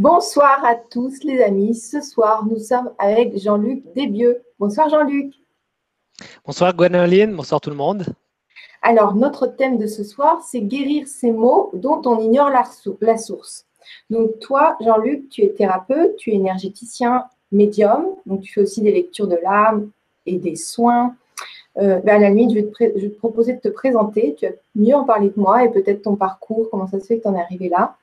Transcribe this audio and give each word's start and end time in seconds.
Bonsoir 0.00 0.64
à 0.64 0.76
tous 0.76 1.24
les 1.24 1.42
amis. 1.42 1.74
Ce 1.74 2.00
soir, 2.00 2.46
nous 2.46 2.58
sommes 2.58 2.90
avec 2.98 3.36
Jean-Luc 3.38 3.82
Desbieux. 3.94 4.40
Bonsoir 4.58 4.88
Jean-Luc. 4.88 5.34
Bonsoir 6.46 6.74
Gwenoline, 6.74 7.36
bonsoir 7.36 7.60
tout 7.60 7.68
le 7.68 7.76
monde. 7.76 8.06
Alors, 8.80 9.14
notre 9.14 9.46
thème 9.46 9.76
de 9.76 9.86
ce 9.86 10.02
soir, 10.02 10.40
c'est 10.42 10.62
guérir 10.62 11.06
ces 11.06 11.32
mots 11.32 11.70
dont 11.74 12.00
on 12.06 12.18
ignore 12.18 12.48
la, 12.48 12.64
source. 13.18 13.66
Donc, 14.08 14.38
toi, 14.38 14.78
Jean-Luc, 14.80 15.28
tu 15.28 15.42
es 15.42 15.50
thérapeute, 15.50 16.16
tu 16.16 16.30
es 16.30 16.34
énergéticien, 16.36 17.26
médium, 17.52 18.06
donc 18.24 18.40
tu 18.40 18.54
fais 18.54 18.62
aussi 18.62 18.80
des 18.80 18.92
lectures 18.92 19.28
de 19.28 19.36
l'âme 19.42 19.90
et 20.24 20.38
des 20.38 20.56
soins. 20.56 21.14
Euh, 21.76 21.98
ben, 21.98 22.16
à 22.16 22.18
la 22.20 22.30
limite, 22.30 22.52
je 22.52 22.54
vais, 22.54 23.10
te 23.10 23.18
proposer 23.18 23.52
de 23.52 23.60
te 23.60 23.68
présenter, 23.68 24.34
tu 24.38 24.46
vas 24.46 24.52
mieux 24.74 24.94
en 24.94 25.04
parler 25.04 25.28
de 25.28 25.38
moi 25.38 25.62
et 25.62 25.68
peut-être 25.68 26.00
ton 26.00 26.16
parcours, 26.16 26.70
comment 26.70 26.86
ça 26.86 26.98
se 27.00 27.04
fait 27.04 27.18
que 27.18 27.24
tu 27.24 27.28
en 27.28 27.36
es 27.36 27.40
arrivé 27.42 27.68
là. 27.68 27.98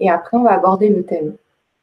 Et 0.00 0.10
après, 0.10 0.36
on 0.36 0.42
va 0.42 0.52
aborder 0.52 0.88
le 0.88 1.04
thème. 1.04 1.36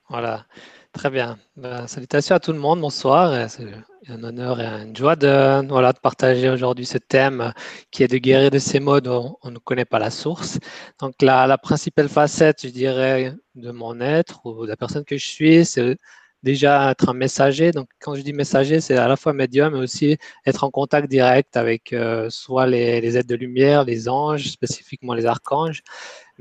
Voilà, 0.10 0.46
très 0.92 1.10
bien. 1.10 1.38
Ben, 1.56 1.88
salutations 1.88 2.36
à 2.36 2.40
tout 2.40 2.52
le 2.52 2.60
monde, 2.60 2.82
bonsoir. 2.82 3.50
C'est 3.50 3.66
un 4.10 4.24
honneur 4.24 4.60
et 4.60 4.66
une 4.66 4.96
joie 4.96 5.16
de, 5.16 5.66
voilà, 5.68 5.94
de 5.94 6.00
partager 6.00 6.50
aujourd'hui 6.50 6.86
ce 6.86 6.98
thème 6.98 7.54
qui 7.92 8.04
est 8.04 8.08
de 8.08 8.18
guérir 8.18 8.52
de 8.52 8.60
ces 8.60 8.80
mots 8.80 9.00
dont 9.00 9.38
on 9.42 9.52
ne 9.52 9.60
connaît 9.60 9.86
pas 9.86 10.00
la 10.00 10.10
source. 10.10 10.60
Donc, 11.00 11.22
la, 11.22 11.48
la 11.48 11.58
principale 11.58 12.10
facette, 12.10 12.66
je 12.66 12.70
dirais, 12.70 13.34
de 13.56 13.72
mon 13.72 14.02
être 14.02 14.46
ou 14.46 14.64
de 14.64 14.70
la 14.70 14.78
personne 14.78 15.06
que 15.06 15.18
je 15.18 15.26
suis, 15.26 15.66
c'est 15.66 15.98
déjà 16.44 16.92
être 16.92 17.10
un 17.10 17.14
messager. 17.14 17.72
Donc, 17.72 17.88
quand 18.00 18.16
je 18.16 18.22
dis 18.22 18.34
messager, 18.34 18.82
c'est 18.82 18.98
à 18.98 19.08
la 19.08 19.16
fois 19.16 19.34
médium, 19.34 19.74
mais 19.74 19.80
aussi 19.80 20.18
être 20.46 20.64
en 20.64 20.72
contact 20.72 21.08
direct 21.10 21.56
avec 21.58 21.94
euh, 21.94 22.30
soit 22.30 22.68
les, 22.68 23.02
les, 23.02 23.18
êtres 23.18 23.28
de 23.30 23.36
lumière, 23.36 23.84
les 23.84 24.10
anges, 24.10 24.50
spécifiquement 24.50 25.14
les 25.14 25.26
archanges, 25.26 25.84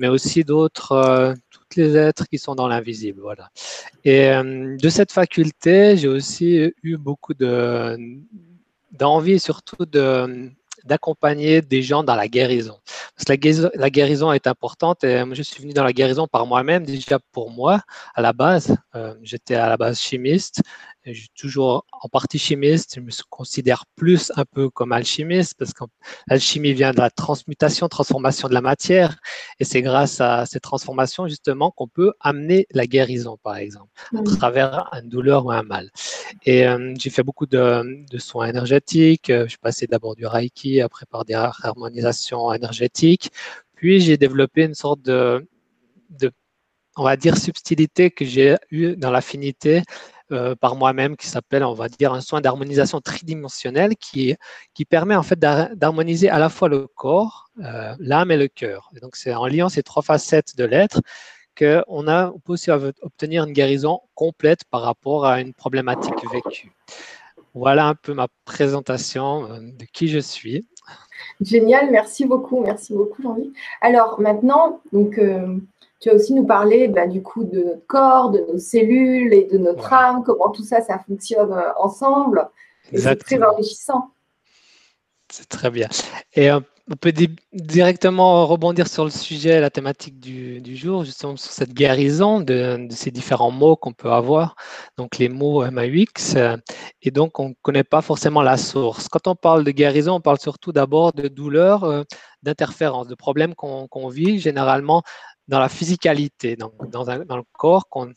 mais 0.01 0.09
aussi 0.09 0.45
d'autres, 0.45 0.93
euh, 0.93 1.35
tous 1.51 1.79
les 1.79 1.95
êtres 1.95 2.27
qui 2.27 2.39
sont 2.39 2.55
dans 2.55 2.67
l'invisible. 2.67 3.21
Voilà. 3.21 3.51
Et 4.05 4.31
euh, 4.31 4.77
de 4.79 4.89
cette 4.89 5.13
faculté, 5.13 5.99
j'ai 5.99 6.09
aussi 6.09 6.73
eu 6.83 6.97
beaucoup 6.97 7.35
de, 7.35 7.99
d'envie, 8.93 9.39
surtout 9.39 9.85
de, 9.85 10.51
d'accompagner 10.85 11.61
des 11.61 11.83
gens 11.83 12.03
dans 12.03 12.15
la 12.15 12.29
guérison. 12.29 12.79
Parce 13.15 13.39
que 13.39 13.79
la 13.79 13.91
guérison, 13.91 14.33
est 14.33 14.47
importante 14.47 15.05
et 15.05 15.23
je 15.33 15.43
suis 15.43 15.63
venu 15.63 15.75
dans 15.75 15.85
la 15.85 15.93
guérison 15.93 16.27
par 16.27 16.47
moi-même, 16.47 16.85
déjà 16.85 17.19
pour 17.33 17.51
moi, 17.51 17.83
à 18.15 18.23
la 18.23 18.33
base. 18.33 18.75
Euh, 18.95 19.15
j'étais 19.23 19.55
à 19.55 19.69
la 19.69 19.77
base 19.77 20.01
chimiste, 20.01 20.63
je 21.05 21.13
suis 21.13 21.31
toujours 21.35 21.87
en 21.93 22.09
partie 22.09 22.39
chimiste, 22.39 22.97
je 22.97 23.01
me 23.01 23.11
considère 23.31 23.85
plus 23.97 24.31
un 24.37 24.45
peu 24.45 24.69
comme 24.69 24.93
alchimiste 24.93 25.55
parce 25.59 25.73
que 25.73 25.85
l'alchimie 26.29 26.75
vient 26.75 26.93
de 26.93 26.99
la 26.99 27.11
transmutation, 27.11 27.89
transformation 27.89 28.49
de 28.49 28.55
la 28.55 28.61
matière. 28.61 29.19
Et 29.59 29.65
c'est 29.65 29.83
grâce 29.83 30.21
à 30.21 30.47
ces 30.47 30.61
transformations 30.61 31.27
justement 31.27 31.71
qu'on 31.71 31.89
peut 31.89 32.13
amener 32.21 32.67
la 32.73 32.87
guérison 32.87 33.39
par 33.43 33.57
exemple 33.57 33.91
à 34.15 34.23
travers 34.23 34.91
une 34.93 35.09
douleur 35.09 35.47
ou 35.47 35.53
un 35.53 35.63
mal. 35.63 35.91
Et 36.45 36.67
euh, 36.67 36.95
j'ai 36.99 37.11
fait 37.11 37.23
beaucoup 37.23 37.47
de, 37.47 38.05
de, 38.11 38.19
soins 38.19 38.49
énergétiques, 38.49 39.27
je 39.29 39.49
suis 39.49 39.59
passé 39.59 39.87
d'abord 39.87 40.15
du 40.15 40.27
Reiki, 40.27 40.81
après 40.81 41.07
par 41.07 41.25
des 41.25 41.35
harmonisations 41.35 42.53
énergétiques, 42.53 43.31
puis 43.75 44.01
j'ai 44.01 44.17
développé 44.17 44.65
une 44.65 44.75
sorte 44.75 45.01
de, 45.03 45.47
de 46.11 46.31
on 46.97 47.05
va 47.05 47.17
dire 47.17 47.37
subtilité 47.39 48.11
que 48.11 48.25
j'ai 48.25 48.57
eu 48.71 48.97
dans 48.97 49.11
l'affinité 49.11 49.83
euh, 50.33 50.55
par 50.55 50.77
moi-même 50.77 51.17
qui 51.17 51.27
s'appelle, 51.27 51.65
on 51.65 51.75
va 51.75 51.89
dire, 51.89 52.13
un 52.13 52.21
soin 52.21 52.41
d'harmonisation 52.41 53.01
tridimensionnelle 53.01 53.97
qui, 53.97 54.37
qui 54.75 54.85
permet 54.85 55.17
en 55.17 55.23
fait 55.23 55.39
d'harmoniser 55.39 56.29
à 56.29 56.39
la 56.39 56.49
fois 56.49 56.69
le 56.69 56.87
corps, 56.87 57.51
euh, 57.65 57.95
l'âme 57.99 58.31
et 58.31 58.37
le 58.37 58.49
cœur. 58.49 58.91
donc, 59.01 59.17
c'est 59.17 59.35
en 59.35 59.47
liant 59.47 59.69
ces 59.69 59.83
trois 59.83 60.03
facettes 60.03 60.57
de 60.57 60.65
l'être 60.65 61.01
qu'on 61.59 62.09
a, 62.09 62.31
on 62.31 62.39
peut 62.39 62.53
aussi 62.53 62.71
obtenir 62.71 63.45
une 63.45 63.53
guérison 63.53 64.01
complète 64.15 64.65
par 64.71 64.83
rapport 64.83 65.27
à 65.27 65.41
une 65.41 65.53
problématique 65.53 66.15
vécue. 66.33 66.73
Voilà 67.55 67.87
un 67.87 67.95
peu 67.95 68.15
ma 68.15 68.29
présentation 68.45 69.51
euh, 69.51 69.59
de 69.61 69.85
qui 69.93 70.09
je 70.09 70.21
suis. 70.21 70.67
Génial, 71.41 71.91
merci 71.91 72.25
beaucoup, 72.25 72.61
merci 72.61 72.95
beaucoup 72.95 73.23
Jean-Luc. 73.23 73.55
Alors 73.81 74.21
maintenant, 74.21 74.81
donc 74.93 75.19
tu 76.01 76.09
vas 76.09 76.15
aussi 76.15 76.33
nous 76.33 76.47
parler 76.47 76.89
bah, 76.89 77.07
du 77.07 77.23
coup 77.23 77.45
de 77.45 77.63
notre 77.63 77.87
corps, 77.87 78.31
de 78.31 78.39
nos 78.51 78.59
cellules 78.59 79.35
et 79.35 79.45
de 79.45 79.59
notre 79.59 79.93
âme, 79.93 80.23
comment 80.25 80.51
tout 80.51 80.65
ça, 80.65 80.81
ça 80.81 80.99
fonctionne 80.99 81.53
euh, 81.53 81.73
ensemble. 81.79 82.49
C'est 82.95 83.17
très 83.17 83.43
enrichissant. 83.43 84.11
C'est 85.31 85.49
très 85.49 85.71
bien. 85.71 85.89
Et 86.35 86.51
euh, 86.51 86.59
on 86.91 86.97
peut 86.97 87.13
directement 87.53 88.47
rebondir 88.47 88.89
sur 88.89 89.05
le 89.05 89.11
sujet, 89.11 89.61
la 89.61 89.71
thématique 89.71 90.19
du, 90.19 90.75
jour, 90.75 91.05
justement 91.05 91.37
sur 91.37 91.53
cette 91.53 91.73
guérison 91.73 92.41
de, 92.41 92.89
ces 92.91 93.13
différents 93.13 93.53
mots 93.53 93.77
qu'on 93.77 93.93
peut 93.93 94.11
avoir, 94.11 94.57
donc 94.97 95.19
les 95.19 95.29
mots 95.29 95.71
MAUX, 95.71 96.35
euh, 96.35 96.57
et 97.03 97.11
donc 97.13 97.39
on 97.39 97.51
ne 97.51 97.55
connaît 97.63 97.85
pas 97.85 98.01
forcément 98.01 98.43
la 98.43 98.57
source. 98.57 99.09
Quand 99.09 99.29
on 99.29 99.37
parle 99.37 99.63
de 99.65 99.71
guérison, 99.71 100.15
on 100.15 100.21
parle 100.21 100.41
surtout 100.41 100.73
d'abord 100.73 101.13
de 101.13 101.29
douleurs, 101.29 102.05
d'interférences, 102.43 103.07
de 103.07 103.15
problèmes 103.15 103.55
qu'on 103.55 104.09
vit 104.09 104.41
généralement 104.41 105.03
dans 105.51 105.59
la 105.59 105.69
physicalité, 105.69 106.55
dans, 106.55 106.73
dans 106.93 107.37
le 107.37 107.43
corps 107.53 107.89
qu'on 107.89 108.15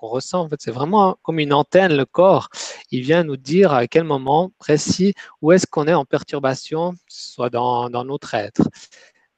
ressent. 0.00 0.40
En 0.40 0.48
fait, 0.48 0.60
c'est 0.60 0.72
vraiment 0.72 1.16
comme 1.22 1.38
une 1.38 1.52
antenne, 1.52 1.96
le 1.96 2.04
corps. 2.04 2.48
Il 2.90 3.02
vient 3.02 3.22
nous 3.22 3.36
dire 3.36 3.72
à 3.72 3.86
quel 3.86 4.02
moment 4.02 4.50
précis 4.58 5.14
où 5.40 5.52
est-ce 5.52 5.66
qu'on 5.66 5.86
est 5.86 5.94
en 5.94 6.04
perturbation, 6.04 6.94
soit 7.06 7.50
dans, 7.50 7.88
dans 7.88 8.04
notre 8.04 8.34
être. 8.34 8.68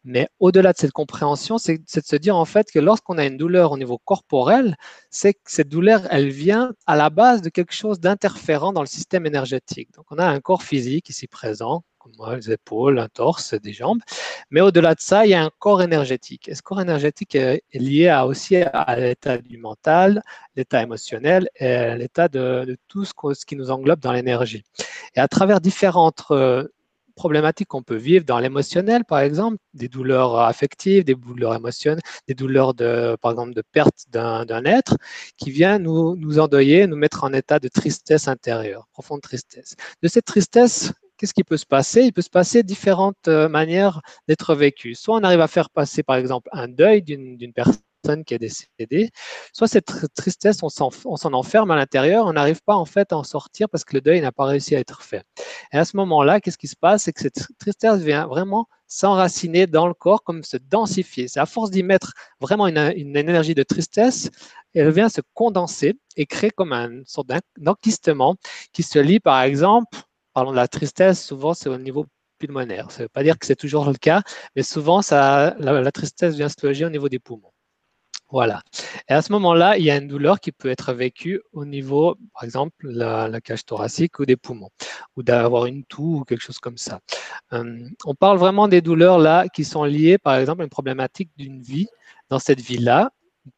Mais 0.04 0.28
au-delà 0.40 0.72
de 0.72 0.78
cette 0.78 0.92
compréhension, 0.92 1.58
c'est 1.58 1.78
de 1.78 1.84
se 1.86 2.16
dire 2.16 2.36
en 2.36 2.46
fait 2.46 2.70
que 2.72 2.78
lorsqu'on 2.78 3.18
a 3.18 3.26
une 3.26 3.36
douleur 3.36 3.72
au 3.72 3.78
niveau 3.78 3.98
corporel, 3.98 4.76
c'est 5.10 5.34
que 5.34 5.40
cette 5.44 5.68
douleur, 5.68 6.02
elle 6.10 6.30
vient 6.30 6.72
à 6.86 6.96
la 6.96 7.10
base 7.10 7.42
de 7.42 7.50
quelque 7.50 7.74
chose 7.74 8.00
d'interférent 8.00 8.72
dans 8.72 8.82
le 8.82 8.86
système 8.86 9.26
énergétique. 9.26 9.90
Donc 9.94 10.06
on 10.10 10.18
a 10.18 10.26
un 10.26 10.40
corps 10.40 10.62
physique 10.62 11.10
ici 11.10 11.26
présent 11.26 11.84
les 12.36 12.50
épaules, 12.52 12.98
un 12.98 13.08
torse, 13.08 13.54
des 13.54 13.72
jambes. 13.72 14.00
Mais 14.50 14.60
au-delà 14.60 14.94
de 14.94 15.00
ça, 15.00 15.26
il 15.26 15.30
y 15.30 15.34
a 15.34 15.42
un 15.42 15.50
corps 15.58 15.82
énergétique. 15.82 16.48
Et 16.48 16.54
ce 16.54 16.62
corps 16.62 16.80
énergétique 16.80 17.34
est 17.34 17.62
lié 17.72 18.14
aussi 18.26 18.56
à 18.56 18.96
l'état 18.96 19.38
du 19.38 19.58
mental, 19.58 20.22
l'état 20.56 20.82
émotionnel 20.82 21.48
et 21.56 21.94
l'état 21.96 22.28
de, 22.28 22.76
tout 22.88 23.04
ce, 23.04 23.12
qui 23.46 23.56
nous 23.56 23.70
englobe 23.70 24.00
dans 24.00 24.12
l'énergie? 24.12 24.64
Et 25.14 25.20
à 25.20 25.28
travers 25.28 25.60
différentes 25.60 26.24
euh, 26.30 26.66
problématiques 27.14 27.68
qu'on 27.68 27.82
peut 27.82 27.96
vivre 27.96 28.24
dans 28.24 28.38
l'émotionnel, 28.38 29.04
par 29.04 29.20
exemple, 29.20 29.58
des 29.72 29.88
douleurs 29.88 30.38
affectives, 30.38 31.04
des 31.04 31.14
douleurs 31.14 31.54
émotionnelles, 31.54 32.02
des 32.28 32.34
douleurs 32.34 32.74
de, 32.74 33.16
par 33.20 33.32
exemple, 33.32 33.54
de 33.54 33.62
perte 33.72 34.06
d'un 34.10 34.64
être, 34.64 34.96
qui 35.36 35.50
vient 35.50 35.78
nous, 35.78 36.16
nous 36.16 36.38
endeuiller, 36.38 36.86
nous 36.86 36.96
mettre 36.96 37.24
en 37.24 37.32
état 37.32 37.58
de 37.58 37.68
tristesse 37.68 38.28
intérieure, 38.28 38.88
profonde 38.92 39.20
tristesse. 39.20 39.76
De 40.02 40.08
cette 40.08 40.24
tristesse, 40.24 40.92
qu'est-ce 41.24 41.32
qui 41.32 41.42
peut 41.42 41.56
se 41.56 41.64
passer? 41.64 42.02
Il 42.02 42.12
peut 42.12 42.20
se 42.20 42.28
passer 42.28 42.62
différentes 42.62 43.28
euh, 43.28 43.48
manières 43.48 44.02
d'être 44.28 44.54
vécu. 44.54 44.94
Soit 44.94 45.16
on 45.16 45.22
arrive 45.22 45.40
à 45.40 45.48
faire 45.48 45.70
passer, 45.70 46.02
par 46.02 46.16
exemple, 46.16 46.50
un 46.52 46.68
deuil 46.68 47.00
d'une 47.00 47.54
personne 47.54 48.24
qui 48.26 48.34
est 48.34 48.38
décédée, 48.38 49.08
soit 49.54 49.66
cette 49.66 49.90
tristesse, 50.14 50.58
on 50.62 50.68
s'en 50.68 51.32
enferme 51.32 51.70
à 51.70 51.76
l'intérieur, 51.76 52.26
on 52.26 52.34
n'arrive 52.34 52.60
pas 52.62 52.74
en 52.74 52.84
fait 52.84 53.10
à 53.14 53.16
en 53.16 53.22
sortir 53.22 53.70
parce 53.70 53.86
que 53.86 53.94
le 53.94 54.02
deuil 54.02 54.20
n'a 54.20 54.32
pas 54.32 54.44
réussi 54.44 54.76
à 54.76 54.80
être 54.80 55.00
fait. 55.00 55.22
Et 55.72 55.78
à 55.78 55.86
ce 55.86 55.96
moment-là, 55.96 56.42
qu'est-ce 56.42 56.58
qui 56.58 56.68
se 56.68 56.76
passe? 56.76 57.04
C'est 57.04 57.14
que 57.14 57.22
cette 57.22 57.46
tristesse 57.58 58.02
vient 58.02 58.26
vraiment 58.26 58.66
s'enraciner 58.86 59.66
dans 59.66 59.86
le 59.86 59.94
corps, 59.94 60.22
comme 60.24 60.42
se 60.42 60.58
densifier. 60.58 61.26
C'est 61.28 61.40
à 61.40 61.46
force 61.46 61.70
d'y 61.70 61.82
mettre 61.82 62.12
vraiment 62.38 62.66
une, 62.66 62.76
énergie 63.16 63.54
de 63.54 63.62
tristesse, 63.62 64.28
elle 64.74 64.90
vient 64.90 65.08
se 65.08 65.22
condenser 65.32 65.94
et 66.18 66.26
créer 66.26 66.50
comme 66.50 66.74
une 66.74 67.06
sorte 67.06 67.30
d'enquistement 67.56 68.36
qui 68.74 68.82
se 68.82 68.98
lie 68.98 69.20
par 69.20 69.40
exemple 69.40 69.98
parlons 70.34 70.50
de 70.50 70.56
la 70.56 70.68
tristesse, 70.68 71.24
souvent 71.24 71.54
c'est 71.54 71.68
au 71.68 71.78
niveau 71.78 72.06
pulmonaire. 72.38 72.90
Ça 72.90 72.98
ne 73.00 73.04
veut 73.04 73.08
pas 73.08 73.22
dire 73.22 73.38
que 73.38 73.46
c'est 73.46 73.56
toujours 73.56 73.86
le 73.86 73.94
cas, 73.94 74.22
mais 74.56 74.62
souvent 74.62 75.00
la, 75.10 75.92
tristesse 75.92 76.34
vient 76.34 76.48
se 76.48 76.66
loger 76.66 76.84
au 76.84 76.90
niveau 76.90 77.08
des 77.08 77.18
poumons. 77.18 77.52
Voilà. 78.30 78.62
Et 79.08 79.12
à 79.12 79.22
ce 79.22 79.30
moment-là, 79.32 79.78
il 79.78 79.84
y 79.84 79.90
a 79.90 79.96
une 79.96 80.08
douleur 80.08 80.40
qui 80.40 80.50
peut 80.50 80.68
être 80.68 80.92
vécue 80.92 81.40
au 81.52 81.64
niveau, 81.64 82.16
par 82.32 82.42
exemple, 82.42 82.74
la, 82.82 83.28
la 83.28 83.40
cage 83.40 83.64
thoracique 83.64 84.18
ou 84.18 84.26
des 84.26 84.36
poumons, 84.36 84.70
ou 85.16 85.22
d'avoir 85.22 85.66
une 85.66 85.84
toux 85.84 86.20
ou 86.20 86.24
quelque 86.24 86.42
chose 86.42 86.58
comme 86.58 86.78
ça. 86.78 87.00
Euh, 87.52 87.86
on 88.04 88.14
parle 88.14 88.38
vraiment 88.38 88.66
des 88.66 88.80
douleurs 88.80 89.18
là 89.18 89.46
qui 89.48 89.64
sont 89.64 89.84
liées, 89.84 90.18
par 90.18 90.36
exemple, 90.36 90.62
à 90.62 90.64
une 90.64 90.70
problématique 90.70 91.30
d'une 91.36 91.62
vie. 91.62 91.86
Dans 92.30 92.38
cette 92.38 92.60
vie-là, 92.60 93.10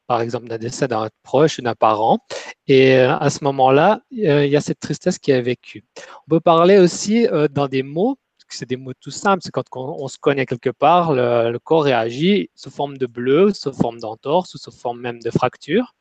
par 0.06 0.21
exemple 0.21 0.49
d'un 0.49 0.59
décès 0.59 0.88
d'un 0.88 1.09
proche, 1.23 1.61
d'un 1.61 1.75
parent. 1.75 2.19
Et 2.67 2.97
euh, 2.97 3.17
à 3.17 3.31
ce 3.31 3.44
moment-là, 3.44 4.00
euh, 4.19 4.44
il 4.44 4.50
y 4.50 4.56
a 4.56 4.61
cette 4.61 4.81
tristesse 4.81 5.19
qui 5.19 5.31
est 5.31 5.43
vécue. 5.43 5.85
On 6.27 6.31
peut 6.31 6.41
parler 6.41 6.79
aussi 6.79 7.27
euh, 7.29 7.49
dans 7.49 7.69
des 7.69 7.83
mots, 7.83 8.17
c'est 8.49 8.69
des 8.69 8.77
mots 8.77 8.93
tout 9.00 9.11
simples, 9.11 9.43
c'est 9.43 9.50
quand 9.50 9.65
on, 9.75 10.06
se 10.09 10.19
connaît 10.19 10.47
quelque 10.47 10.71
part, 10.71 11.12
le, 11.12 11.59
corps 11.59 11.83
réagit 11.83 12.49
sous 12.55 12.71
forme 12.71 12.97
de 12.97 13.06
bleu, 13.06 13.53
sous 13.53 13.73
forme 13.73 13.99
d'entorse, 13.99 14.56
sous 14.56 14.71
forme 14.71 15.00
même 15.00 15.21
de 15.21 15.31
fracture. 15.31 15.94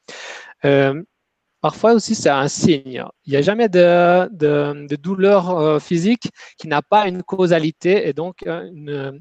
parfois 1.62 1.94
aussi, 1.94 2.14
c'est 2.14 2.30
un 2.30 2.48
signe. 2.48 3.04
Il 3.26 3.32
n'y 3.32 3.38
a 3.38 3.42
jamais 3.42 3.68
de, 3.68 4.30
de, 4.32 4.96
douleur 4.96 5.82
physique 5.82 6.30
qui 6.60 6.68
n'a 6.68 6.84
pas 6.84 7.08
une 7.08 7.24
causalité 7.24 8.08
et 8.08 8.14
donc 8.14 8.44
une, 8.46 9.20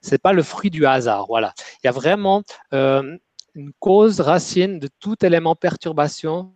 c'est 0.00 0.22
pas 0.22 0.32
le 0.32 0.44
fruit 0.44 0.70
du 0.70 0.86
hasard. 0.86 1.26
Voilà. 1.26 1.52
Il 1.82 1.86
y 1.86 1.88
a 1.88 1.92
vraiment 1.92 2.42
une 3.58 3.72
cause 3.80 4.20
racine 4.20 4.78
de 4.78 4.88
tout 5.00 5.16
élément 5.24 5.56
perturbation 5.56 6.52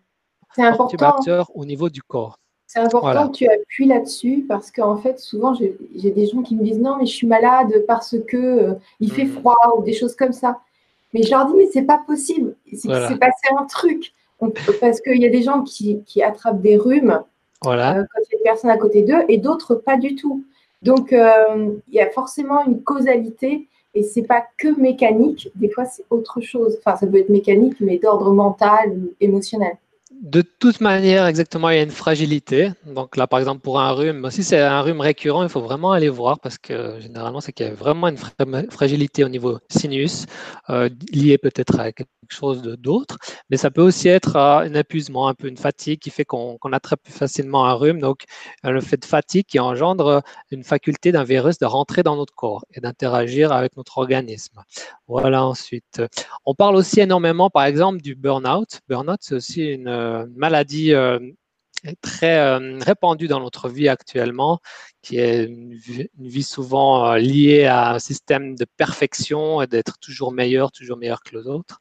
perturbateur 0.55 1.51
au 1.55 1.65
niveau 1.65 1.89
du 1.89 2.03
corps. 2.03 2.39
C'est 2.67 2.79
important 2.79 3.29
que 3.29 3.37
tu 3.37 3.49
appuies 3.49 3.87
là-dessus 3.87 4.47
parce 4.49 4.71
qu'en 4.71 4.97
fait, 4.97 5.19
souvent, 5.19 5.53
j'ai 5.55 6.11
des 6.11 6.27
gens 6.27 6.43
qui 6.43 6.55
me 6.57 6.63
disent 6.63 6.79
non, 6.79 6.97
mais 6.97 7.07
je 7.07 7.13
suis 7.13 7.27
malade 7.27 7.85
parce 7.87 8.17
que 8.27 8.37
euh, 8.37 8.75
il 9.01 9.13
fait 9.13 9.25
hmm. 9.25 9.33
froid 9.33 9.75
ou 9.77 9.83
des 9.83 9.93
choses 9.93 10.15
comme 10.15 10.33
ça. 10.33 10.61
Mais 11.13 11.23
je 11.23 11.31
leur 11.31 11.47
dis, 11.47 11.55
mais 11.55 11.69
c'est 11.71 11.83
pas 11.83 12.01
possible. 12.07 12.55
C'est 12.73 12.89
passé 12.89 13.49
un 13.59 13.67
truc. 13.67 14.15
parce 14.81 15.01
qu'il 15.01 15.21
y 15.21 15.27
a 15.27 15.29
des 15.29 15.43
gens 15.43 15.63
qui, 15.63 16.23
attrapent 16.23 16.63
des 16.63 16.79
rhumes 16.79 17.23
voilà. 17.63 17.99
Euh, 17.99 18.05
quand 18.15 18.23
il 18.23 18.33
y 18.33 18.35
a 18.35 18.39
une 18.39 18.45
personne 18.45 18.71
à 18.71 18.79
côté 18.79 19.03
d'eux 19.03 19.25
et 19.29 19.39
d'autres 19.39 19.75
pas 19.75 19.97
du 19.97 20.15
tout. 20.15 20.45
Donc, 20.81 21.13
euh, 21.13 21.77
il 21.89 21.95
y 21.95 22.01
a 22.01 22.11
forcément 22.11 22.65
une 22.65 22.83
causalité 22.83 23.69
et 23.95 24.03
c'est 24.03 24.23
pas 24.23 24.45
que 24.57 24.81
mécanique. 24.81 25.51
Des 25.55 25.71
fois, 25.71 25.85
c'est 25.85 26.05
autre 26.11 26.41
chose. 26.41 26.79
Enfin, 26.79 26.97
ça 26.97 27.07
peut 27.07 27.19
être 27.19 27.29
mécanique, 27.29 27.77
mais 27.81 27.99
d'ordre 27.99 28.33
mental 28.33 28.91
ou 28.91 29.15
émotionnel 29.21 29.77
de 30.23 30.41
toute 30.41 30.81
manière, 30.81 31.27
exactement, 31.27 31.69
il 31.71 31.77
y 31.77 31.81
a 31.81 31.83
une 31.83 31.91
fragilité. 31.91 32.71
Donc 32.87 33.17
là, 33.17 33.27
par 33.27 33.41
exemple, 33.41 33.61
pour 33.61 33.81
un 33.81 33.91
rhume, 33.91 34.31
si 34.31 34.45
c'est 34.45 34.61
un 34.61 34.81
rhume 34.81 35.01
récurrent, 35.01 35.43
il 35.43 35.49
faut 35.49 35.61
vraiment 35.61 35.91
aller 35.91 36.09
voir 36.09 36.39
parce 36.39 36.59
que 36.59 37.01
généralement, 37.01 37.41
c'est 37.41 37.53
qu'il 37.53 37.67
y 37.67 37.69
a 37.69 37.75
vraiment 37.75 38.07
une 38.07 38.17
fragilité 38.71 39.25
au 39.25 39.29
niveau 39.29 39.59
sinus, 39.69 40.27
euh, 40.71 40.89
liée 41.13 41.39
peut-être 41.39 41.81
à 41.81 41.91
quelque 41.91 42.09
chose 42.31 42.63
d'autre. 42.63 43.19
Mais 43.51 43.57
ça 43.57 43.71
peut 43.71 43.83
aussi 43.83 44.09
être 44.09 44.37
un 44.37 44.73
épuisement, 44.75 45.29
un 45.29 45.35
peu 45.35 45.49
une 45.49 45.57
fatigue 45.57 46.01
qui 46.01 46.11
fait 46.11 46.25
qu'on 46.25 46.57
attrape 46.73 47.03
plus 47.03 47.13
facilement 47.13 47.67
un 47.67 47.75
rhume. 47.75 48.01
Donc, 48.01 48.25
euh, 48.65 48.71
le 48.71 48.81
fait 48.81 48.97
de 48.97 49.05
fatigue 49.05 49.47
qui 49.47 49.59
engendre 49.59 50.23
une 50.51 50.65
faculté 50.65 51.13
d'un 51.13 51.25
virus 51.25 51.59
de 51.59 51.67
rentrer 51.67 52.03
dans 52.03 52.17
notre 52.17 52.35
corps 52.35 52.65
et 52.75 52.81
d'interagir 52.81 53.53
avec 53.53 53.77
notre 53.77 53.99
organisme. 53.99 54.63
Voilà, 55.09 55.45
ensuite. 55.45 56.03
On 56.47 56.55
parle 56.55 56.77
aussi 56.77 57.01
énormément, 57.01 57.51
par 57.51 57.65
exemple, 57.65 58.01
du 58.01 58.15
burn-out. 58.15 58.81
Burn-out, 58.89 59.19
c'est 59.21 59.35
aussi 59.35 59.65
une 59.65 59.89
euh, 59.89 60.27
maladie 60.37 60.95
euh, 60.95 61.19
très 62.01 62.39
euh, 62.39 62.79
répandue 62.81 63.29
dans 63.29 63.41
notre 63.41 63.69
vie 63.69 63.89
actuellement, 63.89 64.61
qui 65.03 65.19
est 65.19 65.45
une 65.45 65.77
vie, 66.19 66.43
souvent 66.43 67.15
liée 67.15 67.65
à 67.65 67.95
un 67.95 67.99
système 67.99 68.55
de 68.57 68.65
perfection 68.77 69.63
et 69.63 69.67
d'être 69.67 69.99
toujours 69.99 70.33
meilleur, 70.33 70.73
toujours 70.73 70.97
meilleur 70.97 71.23
que 71.23 71.37
les 71.37 71.47
autres. 71.47 71.81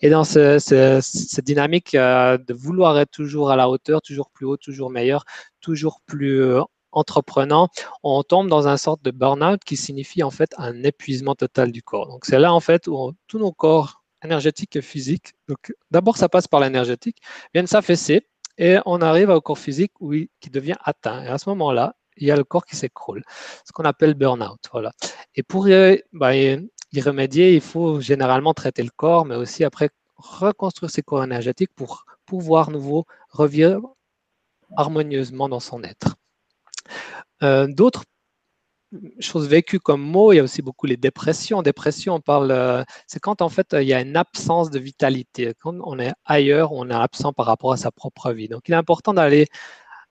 Et 0.00 0.10
dans 0.10 0.24
cette 0.24 1.44
dynamique 1.44 1.92
de 1.94 2.54
vouloir 2.54 2.98
être 2.98 3.10
toujours 3.10 3.50
à 3.50 3.56
la 3.56 3.68
hauteur, 3.68 4.02
toujours 4.02 4.30
plus 4.30 4.46
haut, 4.46 4.56
toujours 4.56 4.90
meilleur, 4.90 5.24
toujours 5.60 6.00
plus 6.06 6.44
entreprenant, 6.92 7.68
on 8.02 8.22
tombe 8.22 8.48
dans 8.48 8.68
un 8.68 8.76
sorte 8.76 9.02
de 9.02 9.10
burn-out 9.10 9.62
qui 9.64 9.76
signifie 9.76 10.22
en 10.22 10.30
fait 10.30 10.54
un 10.58 10.82
épuisement 10.84 11.34
total 11.34 11.72
du 11.72 11.82
corps. 11.82 12.08
Donc 12.08 12.24
c'est 12.24 12.38
là 12.38 12.52
en 12.52 12.60
fait 12.60 12.88
où 12.88 13.12
tous 13.28 13.38
nos 13.38 13.52
corps 13.52 14.00
énergétique 14.24 14.76
et 14.76 14.82
physique. 14.82 15.32
Donc, 15.48 15.72
d'abord, 15.90 16.16
ça 16.16 16.28
passe 16.28 16.46
par 16.46 16.60
l'énergétique, 16.60 17.18
viennent 17.54 17.66
s'affaisser 17.66 18.26
et 18.60 18.78
on 18.84 19.00
arrive 19.00 19.30
au 19.30 19.40
corps 19.40 19.58
physique 19.58 19.92
où 20.00 20.12
qui 20.40 20.50
devient 20.50 20.76
atteint. 20.84 21.24
Et 21.24 21.28
à 21.28 21.38
ce 21.38 21.48
moment-là, 21.48 21.96
il 22.18 22.28
y 22.28 22.30
a 22.30 22.36
le 22.36 22.44
corps 22.44 22.66
qui 22.66 22.76
s'écroule, 22.76 23.24
ce 23.64 23.72
qu'on 23.72 23.84
appelle 23.84 24.14
burn-out. 24.14 24.60
Voilà. 24.70 24.92
Et 25.34 25.42
pour 25.42 25.66
bah, 26.12 26.36
y, 26.36 27.00
remédier, 27.00 27.54
il 27.54 27.62
faut 27.62 28.00
généralement 28.00 28.52
traiter 28.52 28.82
le 28.82 28.90
corps, 28.94 29.24
mais 29.24 29.34
aussi 29.34 29.64
après 29.64 29.88
reconstruire 30.16 30.90
ses 30.90 31.02
corps 31.02 31.24
énergétiques 31.24 31.72
pour 31.74 32.04
pouvoir 32.26 32.70
nouveau 32.70 33.06
revivre 33.30 33.96
harmonieusement 34.76 35.48
dans 35.48 35.60
son 35.60 35.82
être. 35.82 36.16
Euh, 37.42 37.66
d'autres 37.66 38.04
chose 39.20 39.48
vécue 39.48 39.78
comme 39.78 40.02
mot, 40.02 40.32
il 40.32 40.36
y 40.36 40.38
a 40.38 40.42
aussi 40.42 40.62
beaucoup 40.62 40.86
les 40.86 40.96
dépressions. 40.96 41.62
Dépression, 41.62 42.14
on 42.16 42.20
parle, 42.20 42.50
euh, 42.50 42.82
c'est 43.06 43.20
quand 43.20 43.42
en 43.42 43.48
fait 43.48 43.68
il 43.80 43.86
y 43.86 43.94
a 43.94 44.00
une 44.00 44.16
absence 44.16 44.70
de 44.70 44.78
vitalité. 44.78 45.52
Quand 45.60 45.74
on 45.84 45.98
est 45.98 46.12
ailleurs, 46.24 46.72
on 46.72 46.88
est 46.90 46.94
absent 46.94 47.32
par 47.32 47.46
rapport 47.46 47.72
à 47.72 47.76
sa 47.76 47.90
propre 47.90 48.32
vie. 48.32 48.48
Donc 48.48 48.68
il 48.68 48.72
est 48.72 48.76
important 48.76 49.14
d'aller, 49.14 49.46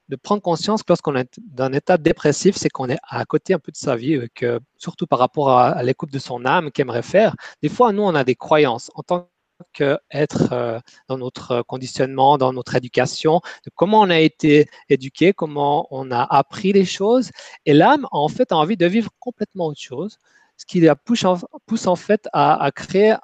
de 0.10 0.16
prendre 0.16 0.42
conscience 0.42 0.82
que 0.84 0.88
lorsqu'on 0.90 1.16
est 1.16 1.40
dans 1.40 1.66
un 1.66 1.74
état 1.74 1.98
dépressif, 1.98 2.56
c'est 2.56 2.70
qu'on 2.70 2.90
est 2.90 3.00
à 3.04 3.26
côté 3.26 3.54
un 3.54 3.60
peu 3.60 3.72
de 3.72 3.78
sa 3.78 3.96
vie, 3.96 4.16
euh, 4.16 4.28
que, 4.34 4.60
surtout 4.78 5.08
par 5.08 5.20
rapport 5.20 5.52
à, 5.52 5.82
l'écoute 5.84 6.12
de 6.12 6.20
son 6.20 6.46
âme 6.46 6.72
qu'il 6.72 6.84
aimerait 6.84 7.04
faire. 7.04 7.36
Des 7.62 7.70
fois, 7.70 7.92
nous, 7.92 8.04
on 8.04 8.16
a 8.16 8.24
des 8.24 8.36
croyances. 8.36 8.92
En 8.96 9.04
tant 9.04 9.30
qu'être 9.74 10.54
euh, 10.54 10.80
dans 11.08 11.18
notre 11.18 11.62
conditionnement, 11.64 12.38
dans 12.38 12.54
notre 12.54 12.76
éducation, 12.76 13.42
de 13.66 13.72
comment 13.76 14.02
on 14.02 14.10
a 14.10 14.20
été 14.20 14.70
éduqué, 14.90 15.34
comment 15.34 15.88
on 15.92 16.12
a 16.12 16.24
appris 16.24 16.74
les 16.74 16.86
choses. 16.86 17.32
Et 17.66 17.74
l'âme, 17.74 18.08
en 18.12 18.28
fait, 18.28 18.52
a 18.52 18.58
envie 18.58 18.78
de 18.78 18.86
vivre 18.86 19.12
complètement 19.20 19.68
autre 19.68 19.82
chose, 19.82 20.18
ce 20.58 20.66
qui 20.66 20.82
la 20.82 20.96
pousse 20.96 21.24
en, 21.26 21.96
fait 21.96 22.28
à, 22.34 22.70
créer 22.76 23.16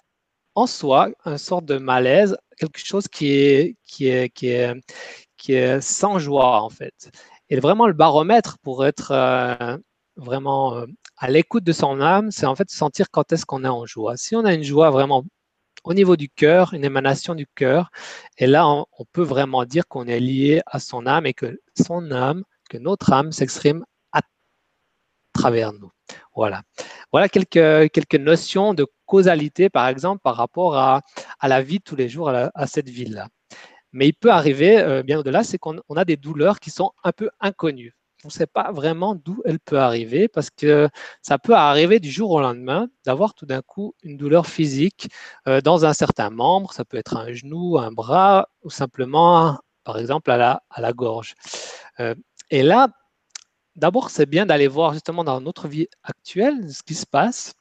en 0.56 0.68
soi 0.68 1.10
une 1.26 1.38
sorte 1.38 1.66
de 1.66 1.78
malaise, 1.78 2.38
quelque 2.58 2.80
chose 2.80 3.08
qui 3.08 3.34
est, 3.34 3.76
qui 3.86 4.08
est, 4.08 4.30
qui 4.30 4.48
est, 4.48 4.74
qui 5.38 5.54
est 5.54 5.82
sans 5.82 6.20
joie, 6.20 6.62
en 6.62 6.70
fait. 6.70 7.12
Et 7.50 7.60
vraiment, 7.60 7.88
le 7.88 7.94
baromètre 7.94 8.58
pour 8.60 8.86
être 8.86 9.12
euh, 9.12 9.78
vraiment 10.16 10.76
euh, 10.76 10.86
à 11.18 11.30
l'écoute 11.30 11.64
de 11.64 11.72
son 11.74 12.02
âme, 12.02 12.32
c'est 12.32 12.46
en 12.46 12.56
fait 12.56 12.70
sentir 12.70 13.08
quand 13.12 13.32
est-ce 13.32 13.46
qu'on 13.46 13.64
est 13.64 13.70
en 13.70 13.86
joie. 13.86 14.18
Si 14.18 14.36
on 14.36 14.46
a 14.46 14.54
une 14.54 14.64
joie 14.64 14.90
vraiment 14.90 15.24
au 15.86 15.94
niveau 15.94 16.18
du 16.18 16.30
cœur, 16.30 16.74
une 16.74 16.84
émanation 16.84 17.36
du 17.36 17.48
cœur. 17.48 17.92
Et 18.38 18.48
là, 18.48 18.68
on, 18.68 19.06
peut 19.14 19.22
vraiment 19.22 19.66
dire 19.66 19.88
qu'on 19.88 20.08
est 20.08 20.20
lié 20.20 20.62
à 20.66 20.80
son 20.80 21.06
âme 21.06 21.26
et 21.26 21.34
que 21.34 21.62
son 21.76 22.12
âme, 22.12 22.44
que 22.70 22.78
notre 22.78 23.14
âme 23.14 23.32
s'exprime 23.32 23.86
à 24.12 24.22
travers 25.32 25.74
nous. 25.74 25.92
Voilà. 26.36 26.64
Voilà 27.12 27.30
quelques, 27.30 27.92
quelques 27.92 28.16
notions 28.16 28.74
de 28.74 28.88
causalité, 29.06 29.70
par 29.70 29.88
exemple, 29.88 30.22
par 30.24 30.36
rapport 30.36 30.76
à, 30.76 31.02
la 31.44 31.62
vie 31.62 31.78
de 31.78 31.84
tous 31.84 31.96
les 31.96 32.10
jours 32.10 32.30
à, 32.30 32.68
cette 32.68 32.90
ville-là. 32.90 33.28
Mais 33.92 34.08
il 34.08 34.14
peut 34.14 34.32
arriver, 34.32 34.80
euh, 34.80 35.04
bien 35.04 35.20
au-delà, 35.20 35.44
c'est 35.44 35.60
qu'on 35.60 35.80
a 35.96 36.06
des 36.06 36.18
douleurs 36.18 36.60
qui 36.60 36.72
sont 36.72 36.92
un 37.04 37.12
peu 37.12 37.30
inconnues 37.40 37.94
on 38.26 38.30
ne 38.30 38.32
sait 38.32 38.48
pas 38.48 38.72
vraiment 38.72 39.14
d'où 39.14 39.42
elle 39.46 39.60
peut 39.60 39.80
arriver 39.80 40.28
parce 40.28 40.50
que 40.50 40.90
ça 41.22 41.38
peut 41.38 41.54
arriver 41.54 42.00
du 42.00 42.10
jour 42.10 42.32
au 42.32 42.42
lendemain 42.42 42.88
d'avoir 43.06 43.36
tout 43.36 43.46
d'un 43.46 43.62
coup 43.62 43.94
une 44.02 44.18
douleur 44.18 44.48
physique 44.48 45.10
euh, 45.48 45.62
dans 45.62 45.86
un 45.86 45.94
certain 45.94 46.32
membre. 46.32 46.74
Ça 46.74 46.86
peut 46.86 46.98
être 46.98 47.18
un 47.18 47.32
genou, 47.34 47.78
un 47.78 47.92
bras 47.92 48.50
ou 48.64 48.72
simplement, 48.72 49.60
par 49.84 50.00
exemple, 50.00 50.32
à 50.32 50.38
la, 50.38 50.64
à 50.72 50.82
la 50.82 50.92
gorge. 50.92 51.36
Euh, 52.00 52.16
et 52.50 52.64
là, 52.64 52.88
d'abord, 53.76 54.10
c'est 54.10 54.26
bien 54.26 54.48
d'aller 54.48 54.68
voir 54.68 54.94
justement 54.94 55.24
dans 55.24 55.40
notre 55.40 55.68
vie 55.68 55.88
actuelle 56.02 56.74
ce 56.74 56.82
qui 56.82 56.96
se 56.96 57.06
passe 57.06 57.54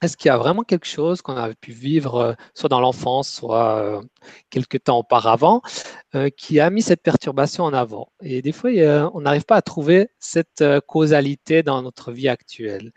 est-ce 0.00 0.16
qu'il 0.16 0.28
y 0.28 0.32
a 0.32 0.38
vraiment 0.38 0.62
quelque 0.62 0.86
chose 0.86 1.22
qu'on 1.22 1.36
avait 1.36 1.54
pu 1.54 1.72
vivre, 1.72 2.14
euh, 2.16 2.32
soit 2.54 2.68
dans 2.68 2.80
l'enfance, 2.80 3.28
soit 3.28 3.78
euh, 3.78 4.02
quelque 4.50 4.78
temps 4.78 4.98
auparavant, 4.98 5.60
euh, 6.14 6.30
qui 6.30 6.60
a 6.60 6.70
mis 6.70 6.82
cette 6.82 7.02
perturbation 7.02 7.64
en 7.64 7.72
avant? 7.72 8.12
Et 8.22 8.40
des 8.40 8.52
fois, 8.52 8.70
on 9.14 9.20
n'arrive 9.22 9.44
pas 9.44 9.56
à 9.56 9.62
trouver 9.62 10.10
cette 10.18 10.64
causalité 10.86 11.62
dans 11.62 11.82
notre 11.82 12.12
vie 12.12 12.28
actuelle. 12.28 12.92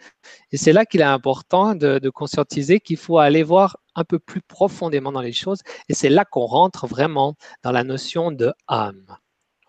Et 0.51 0.57
c'est 0.57 0.73
là 0.73 0.85
qu'il 0.85 1.01
est 1.01 1.03
important 1.03 1.73
de, 1.73 1.97
de 1.99 2.09
conscientiser 2.09 2.79
qu'il 2.79 2.97
faut 2.97 3.17
aller 3.17 3.43
voir 3.43 3.77
un 3.95 4.03
peu 4.03 4.19
plus 4.19 4.41
profondément 4.41 5.11
dans 5.11 5.21
les 5.21 5.33
choses. 5.33 5.59
Et 5.89 5.93
c'est 5.93 6.09
là 6.09 6.23
qu'on 6.23 6.45
rentre 6.45 6.87
vraiment 6.87 7.35
dans 7.63 7.71
la 7.71 7.83
notion 7.83 8.31
de 8.31 8.53
âme. 8.67 9.17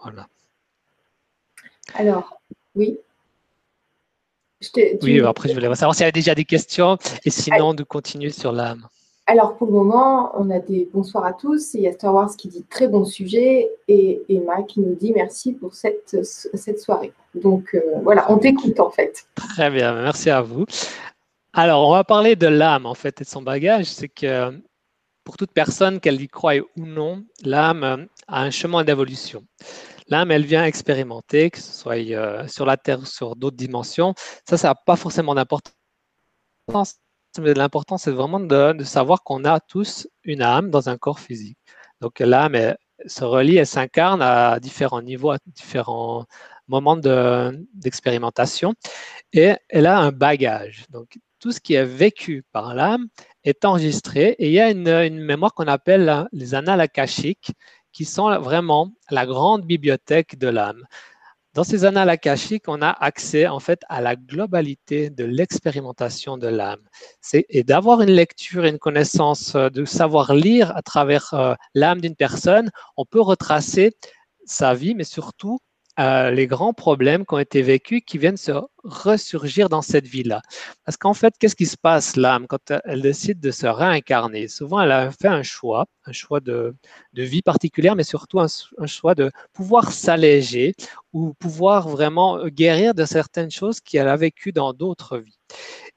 Voilà. 0.02 0.26
Alors, 1.94 2.40
oui, 2.74 2.98
oui, 5.02 5.20
après, 5.20 5.48
je 5.48 5.54
voulais 5.54 5.74
savoir 5.74 5.94
s'il 5.94 6.02
y 6.02 6.04
avait 6.04 6.12
déjà 6.12 6.34
des 6.34 6.44
questions 6.44 6.98
et 7.24 7.30
sinon 7.30 7.74
de 7.74 7.82
continuer 7.82 8.30
sur 8.30 8.52
l'âme. 8.52 8.86
Alors, 9.26 9.56
pour 9.56 9.68
le 9.68 9.72
moment, 9.72 10.32
on 10.36 10.50
a 10.50 10.58
des 10.58 10.88
bonsoirs 10.92 11.24
à 11.24 11.32
tous. 11.32 11.74
Il 11.74 11.82
y 11.82 11.86
a 11.86 11.92
Star 11.92 12.12
Wars 12.12 12.36
qui 12.36 12.48
dit 12.48 12.64
très 12.68 12.88
bon 12.88 13.04
sujet 13.04 13.70
et 13.86 14.20
Emma 14.28 14.62
qui 14.64 14.80
nous 14.80 14.94
dit 14.94 15.12
merci 15.14 15.52
pour 15.52 15.74
cette, 15.74 16.16
cette 16.24 16.80
soirée. 16.80 17.12
Donc, 17.34 17.74
euh, 17.74 17.80
voilà, 18.02 18.30
on 18.30 18.38
t'écoute 18.38 18.80
en 18.80 18.90
fait. 18.90 19.24
Très 19.36 19.70
bien, 19.70 19.94
merci 19.94 20.28
à 20.28 20.42
vous. 20.42 20.66
Alors, 21.52 21.88
on 21.88 21.92
va 21.92 22.02
parler 22.02 22.34
de 22.34 22.48
l'âme 22.48 22.84
en 22.84 22.94
fait 22.94 23.20
et 23.20 23.24
de 23.24 23.28
son 23.28 23.42
bagage. 23.42 23.86
C'est 23.86 24.08
que 24.08 24.52
pour 25.24 25.36
toute 25.36 25.52
personne, 25.52 26.00
qu'elle 26.00 26.20
y 26.20 26.28
croie 26.28 26.54
ou 26.76 26.84
non, 26.84 27.22
l'âme 27.44 28.08
a 28.26 28.42
un 28.42 28.50
chemin 28.50 28.82
d'évolution. 28.82 29.44
L'âme, 30.08 30.30
elle 30.30 30.44
vient 30.44 30.64
expérimenter, 30.64 31.50
que 31.50 31.58
ce 31.58 31.72
soit 31.72 31.96
euh, 31.96 32.46
sur 32.48 32.66
la 32.66 32.76
Terre 32.76 33.00
ou 33.00 33.04
sur 33.04 33.36
d'autres 33.36 33.56
dimensions. 33.56 34.14
Ça, 34.48 34.56
ça 34.56 34.68
n'a 34.68 34.74
pas 34.74 34.96
forcément 34.96 35.34
d'importance. 35.34 35.74
Mais 37.38 37.54
l'important, 37.54 37.98
c'est 37.98 38.10
vraiment 38.10 38.40
de, 38.40 38.84
savoir 38.84 39.22
qu'on 39.22 39.44
a 39.44 39.60
tous 39.60 40.06
une 40.24 40.42
âme 40.42 40.70
dans 40.70 40.88
un 40.88 40.98
corps 40.98 41.20
physique. 41.20 41.58
Donc 42.00 42.18
l'âme 42.20 42.74
se 43.06 43.24
relie, 43.24 43.56
elle 43.56 43.66
s'incarne 43.66 44.22
à 44.22 44.60
différents 44.60 45.02
niveaux, 45.02 45.30
à 45.30 45.38
différents 45.46 46.26
moments 46.68 46.96
d'expérimentation. 46.96 48.74
et 49.32 49.54
elle 49.68 49.86
a 49.86 49.98
un 49.98 50.12
bagage. 50.12 50.84
Donc 50.90 51.18
tout 51.40 51.52
ce 51.52 51.60
qui 51.60 51.74
est 51.74 51.84
vécu 51.84 52.44
par 52.52 52.74
l'âme 52.74 53.08
est 53.44 53.64
enregistré 53.64 54.36
et 54.38 54.46
il 54.46 54.52
y 54.52 54.60
a 54.60 54.70
une, 54.70 54.88
une 54.88 55.20
mémoire 55.20 55.54
qu'on 55.54 55.66
appelle 55.66 56.28
les 56.32 56.54
annales 56.54 56.80
akashiques 56.80 57.52
qui 57.92 58.04
sont 58.04 58.38
vraiment 58.38 58.90
la 59.10 59.26
grande 59.26 59.64
bibliothèque 59.64 60.38
de 60.38 60.48
l'âme. 60.48 60.84
Dans 61.54 61.64
ces 61.64 61.84
annales 61.84 62.08
akashiques, 62.08 62.66
on 62.66 62.80
a 62.80 62.88
accès 62.88 63.46
en 63.46 63.60
fait 63.60 63.82
à 63.90 64.00
la 64.00 64.16
globalité 64.16 65.10
de 65.10 65.24
l'expérimentation 65.24 66.38
de 66.38 66.46
l'âme. 66.46 66.80
Et 67.34 67.62
d'avoir 67.62 68.00
une 68.00 68.10
lecture 68.10 68.64
et 68.64 68.70
une 68.70 68.78
connaissance, 68.78 69.54
euh, 69.54 69.68
de 69.68 69.84
savoir 69.84 70.34
lire 70.34 70.74
à 70.74 70.80
travers 70.80 71.34
euh, 71.34 71.54
l'âme 71.74 72.00
d'une 72.00 72.16
personne, 72.16 72.70
on 72.96 73.04
peut 73.04 73.20
retracer 73.20 73.94
sa 74.46 74.72
vie, 74.72 74.94
mais 74.94 75.04
surtout 75.04 75.58
euh, 76.00 76.30
les 76.30 76.46
grands 76.46 76.72
problèmes 76.72 77.26
qui 77.26 77.34
ont 77.34 77.38
été 77.38 77.60
vécus 77.60 78.00
qui 78.06 78.16
viennent 78.16 78.38
se 78.38 78.52
ressurgir 78.82 79.68
dans 79.68 79.82
cette 79.82 80.06
vie-là. 80.06 80.40
Parce 80.86 80.96
qu'en 80.96 81.12
fait, 81.12 81.34
qu'est-ce 81.38 81.54
qui 81.54 81.66
se 81.66 81.76
passe 81.76 82.16
l'âme 82.16 82.46
quand 82.46 82.72
elle 82.84 83.02
décide 83.02 83.40
de 83.40 83.50
se 83.50 83.66
réincarner? 83.66 84.48
Souvent, 84.48 84.80
elle 84.80 84.90
a 84.90 85.10
fait 85.10 85.28
un 85.28 85.42
choix, 85.42 85.84
un 86.06 86.12
choix 86.12 86.40
de, 86.40 86.74
vie 87.12 87.42
particulière, 87.42 87.94
mais 87.94 88.04
surtout 88.04 88.40
un, 88.40 88.46
choix 88.86 89.14
de 89.14 89.30
pouvoir 89.52 89.92
s'alléger 89.92 90.74
ou 91.12 91.34
pouvoir 91.34 91.88
vraiment 91.88 92.46
guérir 92.46 92.94
de 92.94 93.04
certaines 93.04 93.50
choses 93.50 93.80
qu'elle 93.80 94.08
a 94.08 94.16
vécues 94.16 94.52
dans 94.52 94.72
d'autres 94.72 95.18
vies. 95.18 95.38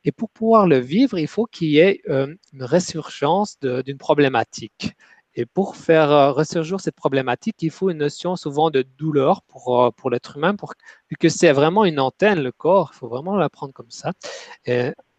Et 0.04 0.12
pour 0.12 0.30
pouvoir 0.30 0.68
le 0.68 0.78
vivre, 0.78 1.18
il 1.18 1.28
faut 1.28 1.46
qu'il 1.46 1.70
y 1.70 1.80
ait 1.80 2.02
euh, 2.10 2.36
une 2.54 2.64
résurgence 2.64 3.58
d'une 3.62 3.98
problématique. 3.98 4.92
Et 5.36 5.46
pour 5.46 5.76
faire 5.76 6.12
euh, 6.12 6.32
ressurgir 6.32 6.80
cette 6.80 6.96
problématique, 6.96 7.56
il 7.62 7.72
faut 7.72 7.90
une 7.90 7.98
notion 7.98 8.36
souvent 8.36 8.72
de 8.72 8.84
douleur 8.98 9.42
pour, 9.44 9.84
euh, 9.84 9.92
pour 9.92 10.10
l'être 10.10 10.38
humain, 10.38 10.56
pour, 10.56 10.74
vu 11.10 11.18
que 11.18 11.30
c'est 11.30 11.52
vraiment 11.52 11.86
une 11.86 12.00
antenne, 12.00 12.42
le 12.42 12.52
corps, 12.52 12.92
il 12.94 12.98
faut 12.98 13.08
vraiment 13.08 13.36
l'apprendre 13.36 13.74
comme 13.74 13.92
ça, 13.92 14.14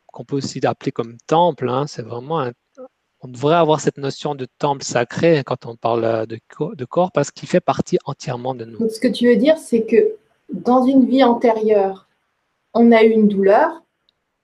qu'on 0.06 0.24
peut 0.24 0.36
aussi 0.36 0.64
appeler 0.66 0.92
comme 0.92 1.16
temple. 1.26 1.68
Hein, 1.68 1.86
c'est 1.86 2.02
vraiment 2.02 2.50
on 3.20 3.28
devrait 3.28 3.56
avoir 3.56 3.80
cette 3.80 3.98
notion 3.98 4.34
de 4.34 4.46
temple 4.58 4.84
sacré 4.84 5.42
quand 5.44 5.66
on 5.66 5.76
parle 5.76 6.04
euh, 6.04 6.26
de, 6.26 6.38
corps, 6.84 7.12
parce 7.12 7.30
qu'il 7.30 7.48
fait 7.48 7.60
partie 7.60 7.98
entièrement 8.04 8.54
de 8.54 8.64
nous. 8.64 8.88
Ce 8.88 9.00
que 9.00 9.08
tu 9.08 9.26
veux 9.26 9.36
dire, 9.36 9.58
c'est 9.58 9.82
que 9.82 10.16
dans 10.52 10.84
une 10.84 11.06
vie 11.06 11.24
antérieure, 11.24 12.08
on 12.74 12.92
a 12.92 13.02
eu 13.02 13.10
une 13.10 13.28
douleur, 13.28 13.82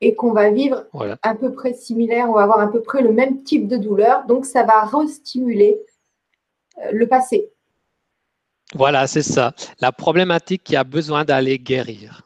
et 0.02 0.16
qu'on 0.16 0.32
va 0.32 0.50
vivre 0.50 0.84
à 1.22 1.34
peu 1.36 1.52
près 1.52 1.72
similaire, 1.72 2.28
on 2.28 2.34
va 2.34 2.42
avoir 2.42 2.58
à 2.58 2.70
peu 2.70 2.82
près 2.82 3.02
le 3.02 3.12
même 3.12 3.44
type 3.44 3.68
de 3.68 3.76
douleur. 3.76 4.26
Donc, 4.26 4.44
ça 4.44 4.64
va 4.64 4.82
restimuler 4.84 5.80
euh, 6.78 6.90
le 6.92 7.06
passé. 7.06 7.52
Voilà, 8.74 9.06
c'est 9.06 9.22
ça. 9.22 9.54
La 9.80 9.92
problématique 9.92 10.64
qui 10.64 10.74
a 10.74 10.82
besoin 10.82 11.24
d'aller 11.24 11.58
guérir. 11.58 12.22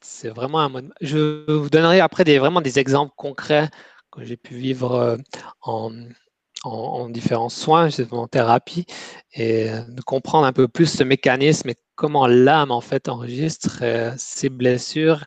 C'est 0.00 0.30
vraiment 0.30 0.60
un 0.60 0.68
mode. 0.70 0.94
Je 1.02 1.50
vous 1.52 1.68
donnerai 1.68 2.00
après 2.00 2.24
des, 2.24 2.38
vraiment 2.38 2.62
des 2.62 2.78
exemples 2.78 3.12
concrets 3.16 3.68
que 4.10 4.24
j'ai 4.24 4.36
pu 4.36 4.54
vivre 4.54 4.94
euh, 4.94 5.16
en, 5.60 5.92
en, 6.64 7.10
différents 7.10 7.50
soins, 7.50 7.88
en 8.12 8.28
thérapie, 8.28 8.86
et 9.34 9.68
de 9.88 10.00
comprendre 10.00 10.46
un 10.46 10.52
peu 10.52 10.68
plus 10.68 10.86
ce 10.86 11.04
mécanisme 11.04 11.68
et 11.68 11.74
comment 11.96 12.26
l'âme 12.26 12.70
en 12.70 12.80
fait 12.80 13.08
enregistre 13.10 13.80
euh, 13.82 14.12
ses 14.16 14.48
blessures 14.48 15.24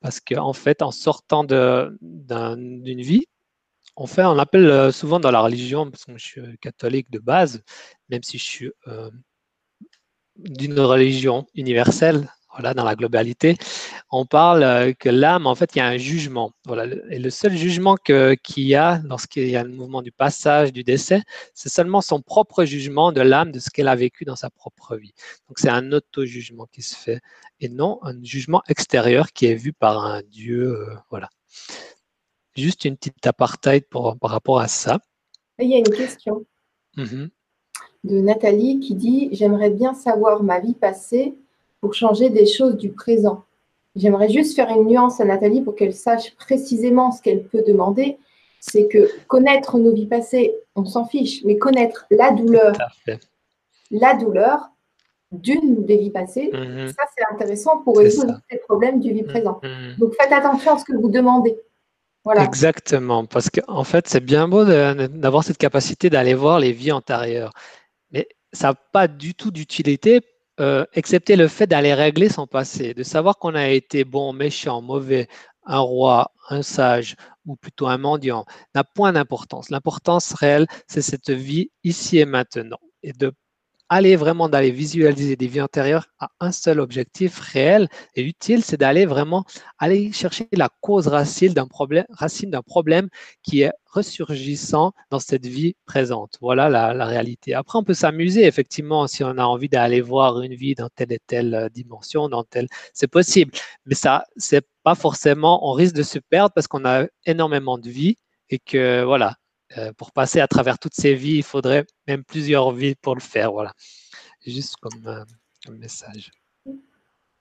parce 0.00 0.20
qu'en 0.20 0.52
fait, 0.52 0.82
en 0.82 0.90
sortant 0.90 1.44
d'une 1.44 3.02
vie, 3.02 3.26
on 3.96 4.06
fait, 4.06 4.24
on 4.24 4.38
appelle 4.38 4.66
euh, 4.66 4.92
souvent 4.92 5.18
dans 5.18 5.30
la 5.32 5.40
religion, 5.40 5.90
parce 5.90 6.04
que 6.04 6.16
je 6.16 6.24
suis 6.24 6.58
catholique 6.58 7.10
de 7.10 7.18
base, 7.18 7.62
même 8.08 8.22
si 8.22 8.38
je 8.38 8.44
suis 8.44 8.70
euh, 8.86 9.10
d'une 10.36 10.78
religion 10.78 11.46
universelle, 11.54 12.32
voilà, 12.58 12.74
dans 12.74 12.84
la 12.84 12.96
globalité, 12.96 13.56
on 14.10 14.26
parle 14.26 14.64
euh, 14.64 14.92
que 14.92 15.08
l'âme, 15.08 15.46
en 15.46 15.54
fait, 15.54 15.76
il 15.76 15.78
y 15.78 15.80
a 15.80 15.86
un 15.86 15.96
jugement. 15.96 16.50
Voilà, 16.66 16.86
et 17.08 17.20
le 17.20 17.30
seul 17.30 17.56
jugement 17.56 17.94
qu'il 17.94 18.64
y 18.64 18.74
a 18.74 19.00
lorsqu'il 19.04 19.48
y 19.48 19.54
a 19.54 19.62
le 19.62 19.70
mouvement 19.70 20.02
du 20.02 20.10
passage, 20.10 20.72
du 20.72 20.82
décès, 20.82 21.22
c'est 21.54 21.68
seulement 21.68 22.00
son 22.00 22.20
propre 22.20 22.64
jugement 22.64 23.12
de 23.12 23.20
l'âme, 23.20 23.52
de 23.52 23.60
ce 23.60 23.70
qu'elle 23.70 23.86
a 23.86 23.94
vécu 23.94 24.24
dans 24.24 24.34
sa 24.34 24.50
propre 24.50 24.96
vie. 24.96 25.12
Donc, 25.46 25.60
c'est 25.60 25.68
un 25.68 25.92
auto-jugement 25.92 26.66
qui 26.72 26.82
se 26.82 26.96
fait 26.96 27.20
et 27.60 27.68
non 27.68 28.00
un 28.02 28.20
jugement 28.24 28.62
extérieur 28.68 29.32
qui 29.32 29.46
est 29.46 29.54
vu 29.54 29.72
par 29.72 30.04
un 30.04 30.22
Dieu. 30.22 30.72
Euh, 30.72 30.96
voilà. 31.10 31.28
Juste 32.56 32.84
une 32.84 32.96
petite 32.96 33.24
apartheid 33.24 33.84
par 33.88 34.16
rapport 34.20 34.58
à 34.58 34.66
ça. 34.66 34.98
Il 35.60 35.70
y 35.70 35.74
a 35.74 35.78
une 35.78 35.90
question 35.90 36.44
mm-hmm. 36.96 37.28
de 38.02 38.20
Nathalie 38.20 38.80
qui 38.80 38.96
dit 38.96 39.28
J'aimerais 39.30 39.70
bien 39.70 39.94
savoir 39.94 40.42
ma 40.42 40.58
vie 40.58 40.74
passée 40.74 41.36
pour 41.80 41.94
changer 41.94 42.30
des 42.30 42.46
choses 42.46 42.76
du 42.76 42.90
présent. 42.90 43.44
J'aimerais 43.96 44.28
juste 44.28 44.54
faire 44.54 44.70
une 44.70 44.86
nuance 44.86 45.20
à 45.20 45.24
Nathalie 45.24 45.62
pour 45.62 45.74
qu'elle 45.74 45.94
sache 45.94 46.34
précisément 46.36 47.10
ce 47.10 47.22
qu'elle 47.22 47.44
peut 47.44 47.62
demander. 47.66 48.18
C'est 48.60 48.88
que 48.88 49.08
connaître 49.26 49.78
nos 49.78 49.92
vies 49.92 50.06
passées, 50.06 50.54
on 50.74 50.84
s'en 50.84 51.06
fiche, 51.06 51.44
mais 51.44 51.58
connaître 51.58 52.06
la 52.10 52.32
douleur, 52.32 52.72
la 53.90 54.14
douleur 54.14 54.70
d'une 55.30 55.84
des 55.84 55.98
vies 55.98 56.10
passées, 56.10 56.50
mhm. 56.52 56.88
ça 56.88 57.02
c'est 57.16 57.24
intéressant 57.34 57.78
pour 57.82 57.98
résoudre 57.98 58.40
les 58.50 58.58
problèmes 58.58 59.00
du 59.00 59.12
vie 59.12 59.22
mhm. 59.22 59.28
présent. 59.28 59.60
Donc 59.98 60.14
faites 60.18 60.32
attention 60.32 60.74
à 60.74 60.78
ce 60.78 60.84
que 60.84 60.96
vous 60.96 61.08
demandez. 61.08 61.56
Voilà. 62.24 62.44
Exactement, 62.44 63.26
parce 63.26 63.48
qu'en 63.48 63.84
fait 63.84 64.08
c'est 64.08 64.24
bien 64.24 64.48
beau 64.48 64.64
d'avoir 64.64 65.44
cette 65.44 65.58
capacité 65.58 66.10
d'aller 66.10 66.34
voir 66.34 66.58
les 66.58 66.72
vies 66.72 66.92
antérieures, 66.92 67.52
mais 68.10 68.28
ça 68.52 68.68
n'a 68.68 68.74
pas 68.74 69.06
du 69.06 69.34
tout 69.34 69.50
d'utilité 69.50 70.20
euh, 70.60 70.84
excepté 70.92 71.36
le 71.36 71.48
fait 71.48 71.66
d'aller 71.66 71.94
régler 71.94 72.28
son 72.28 72.46
passé, 72.46 72.94
de 72.94 73.02
savoir 73.02 73.38
qu'on 73.38 73.54
a 73.54 73.68
été 73.68 74.04
bon, 74.04 74.32
méchant, 74.32 74.82
mauvais, 74.82 75.28
un 75.64 75.80
roi, 75.80 76.32
un 76.48 76.62
sage 76.62 77.16
ou 77.46 77.56
plutôt 77.56 77.86
un 77.86 77.98
mendiant, 77.98 78.44
n'a 78.74 78.84
point 78.84 79.12
d'importance. 79.12 79.70
L'importance 79.70 80.32
réelle, 80.32 80.66
c'est 80.86 81.02
cette 81.02 81.30
vie 81.30 81.70
ici 81.84 82.18
et 82.18 82.24
maintenant 82.24 82.78
et 83.02 83.12
de 83.12 83.32
aller 83.88 84.16
vraiment 84.16 84.48
d'aller 84.48 84.70
visualiser 84.70 85.36
des 85.36 85.46
vies 85.46 85.60
antérieures 85.62 86.06
à 86.18 86.28
un 86.40 86.52
seul 86.52 86.80
objectif 86.80 87.38
réel 87.38 87.88
et 88.14 88.22
utile, 88.22 88.62
c'est 88.62 88.76
d'aller 88.76 89.06
vraiment 89.06 89.44
aller 89.78 90.12
chercher 90.12 90.48
la 90.52 90.68
cause 90.80 91.08
racine 91.08 91.52
d'un 91.54 91.66
problème, 91.66 92.04
racine 92.10 92.50
d'un 92.50 92.62
problème 92.62 93.08
qui 93.42 93.62
est 93.62 93.72
ressurgissant 93.86 94.92
dans 95.10 95.18
cette 95.18 95.46
vie 95.46 95.74
présente. 95.86 96.36
Voilà 96.40 96.68
la, 96.68 97.06
réalité. 97.06 97.54
Après, 97.54 97.78
on 97.78 97.84
peut 97.84 97.94
s'amuser 97.94 98.44
effectivement 98.44 99.06
si 99.06 99.24
on 99.24 99.38
a 99.38 99.44
envie 99.44 99.68
d'aller 99.68 100.00
voir 100.00 100.42
une 100.42 100.54
vie 100.54 100.74
dans 100.74 100.88
telle 100.94 101.12
et 101.12 101.20
telle 101.26 101.54
euh, 101.54 101.68
dimension, 101.68 102.28
dans 102.28 102.44
telle, 102.44 102.68
c'est 102.92 103.08
possible. 103.08 103.52
Mais 103.86 103.94
ça, 103.94 104.24
c'est 104.36 104.66
pas 104.82 104.94
forcément, 104.94 105.68
on 105.68 105.72
risque 105.72 105.94
de 105.94 106.02
se 106.02 106.18
perdre 106.18 106.52
parce 106.54 106.68
qu'on 106.68 106.84
a 106.84 107.06
énormément 107.24 107.78
de 107.78 107.88
vie 107.88 108.16
et 108.50 108.58
que 108.58 109.04
voilà, 109.04 109.36
euh, 109.76 109.92
pour 109.92 110.12
passer 110.12 110.40
à 110.40 110.48
travers 110.48 110.78
toutes 110.78 110.94
ces 110.94 111.14
vies, 111.14 111.36
il 111.36 111.42
faudrait 111.42 111.84
même 112.06 112.24
plusieurs 112.24 112.72
vies 112.72 112.94
pour 112.94 113.14
le 113.14 113.20
faire. 113.20 113.52
Voilà, 113.52 113.72
juste 114.46 114.76
comme, 114.76 115.06
euh, 115.06 115.24
message. 115.70 116.30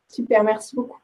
Super, 0.10 0.44
merci 0.44 0.76
beaucoup. 0.76 1.00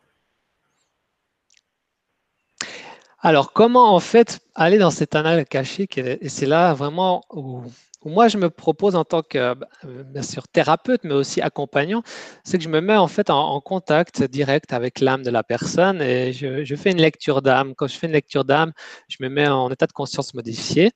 Alors, 3.26 3.54
comment 3.54 3.96
en 3.96 4.02
fait 4.02 4.42
aller 4.54 4.78
dans 4.78 4.92
cette 4.92 5.16
analyse 5.16 5.46
cachée 5.50 5.88
Et 5.96 6.28
c'est 6.28 6.46
là 6.46 6.74
vraiment 6.74 7.24
où 7.32 7.64
moi 8.04 8.28
je 8.28 8.38
me 8.38 8.50
propose 8.50 8.96
en 8.98 9.06
tant 9.06 9.22
que 9.24 9.38
euh, 9.38 9.56
bien 10.04 10.22
sûr 10.22 10.46
thérapeute, 10.50 11.06
mais 11.06 11.14
aussi 11.14 11.40
accompagnant, 11.40 12.04
c'est 12.44 12.58
que 12.58 12.66
je 12.66 12.70
me 12.70 12.82
mets 12.82 12.98
en 12.98 13.08
fait 13.08 13.30
en, 13.30 13.62
contact 13.62 14.24
direct 14.24 14.74
avec 14.74 15.00
l'âme 15.00 15.24
de 15.24 15.30
la 15.30 15.42
personne 15.42 16.02
et 16.02 16.34
je, 16.34 16.76
fais 16.76 16.92
une 16.92 17.00
lecture 17.00 17.42
d'âme. 17.42 17.76
Quand 17.76 17.88
je 17.88 17.98
fais 17.98 18.08
une 18.08 18.14
lecture 18.14 18.44
d'âme, 18.44 18.74
je 19.08 19.16
me 19.22 19.30
mets 19.30 19.48
en 19.48 19.72
état 19.72 19.88
de 19.88 19.94
conscience 19.94 20.34
modifié. 20.34 20.92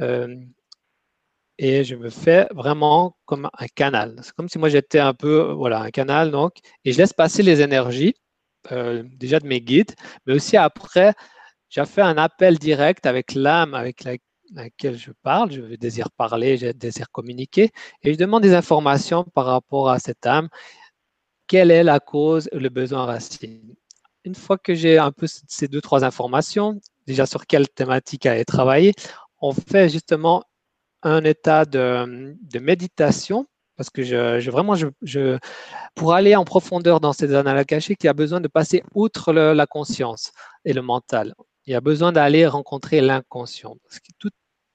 Euh, 0.00 0.34
et 1.58 1.84
je 1.84 1.94
me 1.94 2.10
fais 2.10 2.48
vraiment 2.54 3.16
comme 3.24 3.48
un 3.56 3.66
canal. 3.68 4.16
C'est 4.22 4.32
comme 4.34 4.48
si 4.48 4.58
moi 4.58 4.68
j'étais 4.68 4.98
un 4.98 5.14
peu, 5.14 5.52
voilà, 5.52 5.82
un 5.82 5.90
canal 5.90 6.32
donc, 6.32 6.54
et 6.84 6.92
je 6.92 6.98
laisse 6.98 7.12
passer 7.12 7.44
les 7.44 7.60
énergies, 7.60 8.14
euh, 8.72 9.04
déjà 9.16 9.38
de 9.40 9.46
mes 9.46 9.60
guides, 9.60 9.94
mais 10.26 10.34
aussi 10.34 10.56
après, 10.56 11.14
j'ai 11.68 11.84
fait 11.84 12.02
un 12.02 12.16
appel 12.16 12.58
direct 12.58 13.06
avec 13.06 13.34
l'âme 13.34 13.74
avec 13.74 14.04
la, 14.04 14.16
laquelle 14.54 14.96
je 14.96 15.10
parle, 15.22 15.52
je 15.52 15.76
désire 15.76 16.10
parler, 16.10 16.56
je 16.56 16.68
désire 16.68 17.10
communiquer, 17.10 17.70
et 18.02 18.12
je 18.12 18.18
demande 18.18 18.42
des 18.42 18.54
informations 18.54 19.24
par 19.24 19.46
rapport 19.46 19.90
à 19.90 19.98
cette 19.98 20.26
âme. 20.26 20.48
Quelle 21.46 21.70
est 21.70 21.84
la 21.84 22.00
cause, 22.00 22.48
le 22.52 22.68
besoin 22.68 23.06
racine? 23.06 23.74
Une 24.24 24.34
fois 24.34 24.58
que 24.58 24.74
j'ai 24.74 24.98
un 24.98 25.12
peu 25.12 25.26
ces 25.28 25.68
deux, 25.68 25.80
trois 25.80 26.04
informations, 26.04 26.80
déjà 27.06 27.24
sur 27.26 27.46
quelle 27.46 27.68
thématique 27.68 28.26
aller 28.26 28.44
travailler, 28.44 28.92
on 29.40 29.52
fait 29.52 29.88
justement 29.88 30.44
un 31.02 31.24
état 31.24 31.64
de, 31.64 32.36
méditation 32.60 33.46
parce 33.76 33.90
que 33.90 34.02
je, 34.02 34.50
vraiment, 34.50 34.74
pour 35.94 36.12
aller 36.12 36.34
en 36.34 36.44
profondeur 36.44 36.98
dans 36.98 37.12
ces 37.12 37.32
annales 37.32 37.64
cachées, 37.64 37.96
il 37.98 38.06
y 38.06 38.08
a 38.08 38.12
besoin 38.12 38.40
de 38.40 38.48
passer 38.48 38.82
outre 38.92 39.32
la 39.32 39.66
conscience 39.66 40.32
et 40.64 40.72
le 40.72 40.82
mental. 40.82 41.32
Il 41.68 41.72
y 41.72 41.74
a 41.74 41.82
besoin 41.82 42.12
d'aller 42.12 42.46
rencontrer 42.46 43.02
l'inconscient. 43.02 43.76
Tout 44.18 44.30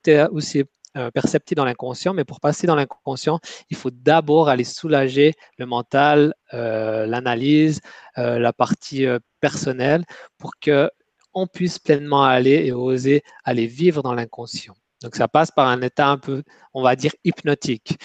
est 0.06 0.28
aussi 0.28 0.64
euh, 0.96 1.10
perceptible 1.10 1.58
dans 1.58 1.66
l'inconscient, 1.66 2.14
mais 2.14 2.24
pour 2.24 2.40
passer 2.40 2.68
dans 2.68 2.76
l'inconscient, 2.76 3.40
il 3.72 3.78
faut 3.78 3.90
d'abord 3.90 4.48
aller 4.48 4.64
soulager 4.64 5.34
le 5.58 5.66
mental, 5.66 6.36
euh, 6.54 7.08
l'analyse, 7.08 7.82
euh, 8.20 8.38
la 8.38 8.54
partie 8.54 9.08
personnelle, 9.40 10.06
pour 10.38 10.52
que 10.62 10.88
on 11.34 11.48
puisse 11.48 11.80
pleinement 11.80 12.26
aller 12.26 12.64
et 12.68 12.72
oser 12.72 13.24
aller 13.44 13.66
vivre 13.66 14.04
dans 14.04 14.14
l'inconscient. 14.14 14.76
Donc, 15.02 15.16
ça 15.16 15.28
passe 15.28 15.50
par 15.50 15.68
un 15.70 15.82
état 15.82 16.10
un 16.10 16.20
peu, 16.20 16.44
on 16.76 16.84
va 16.84 16.96
dire, 16.96 17.12
hypnotique, 17.24 17.98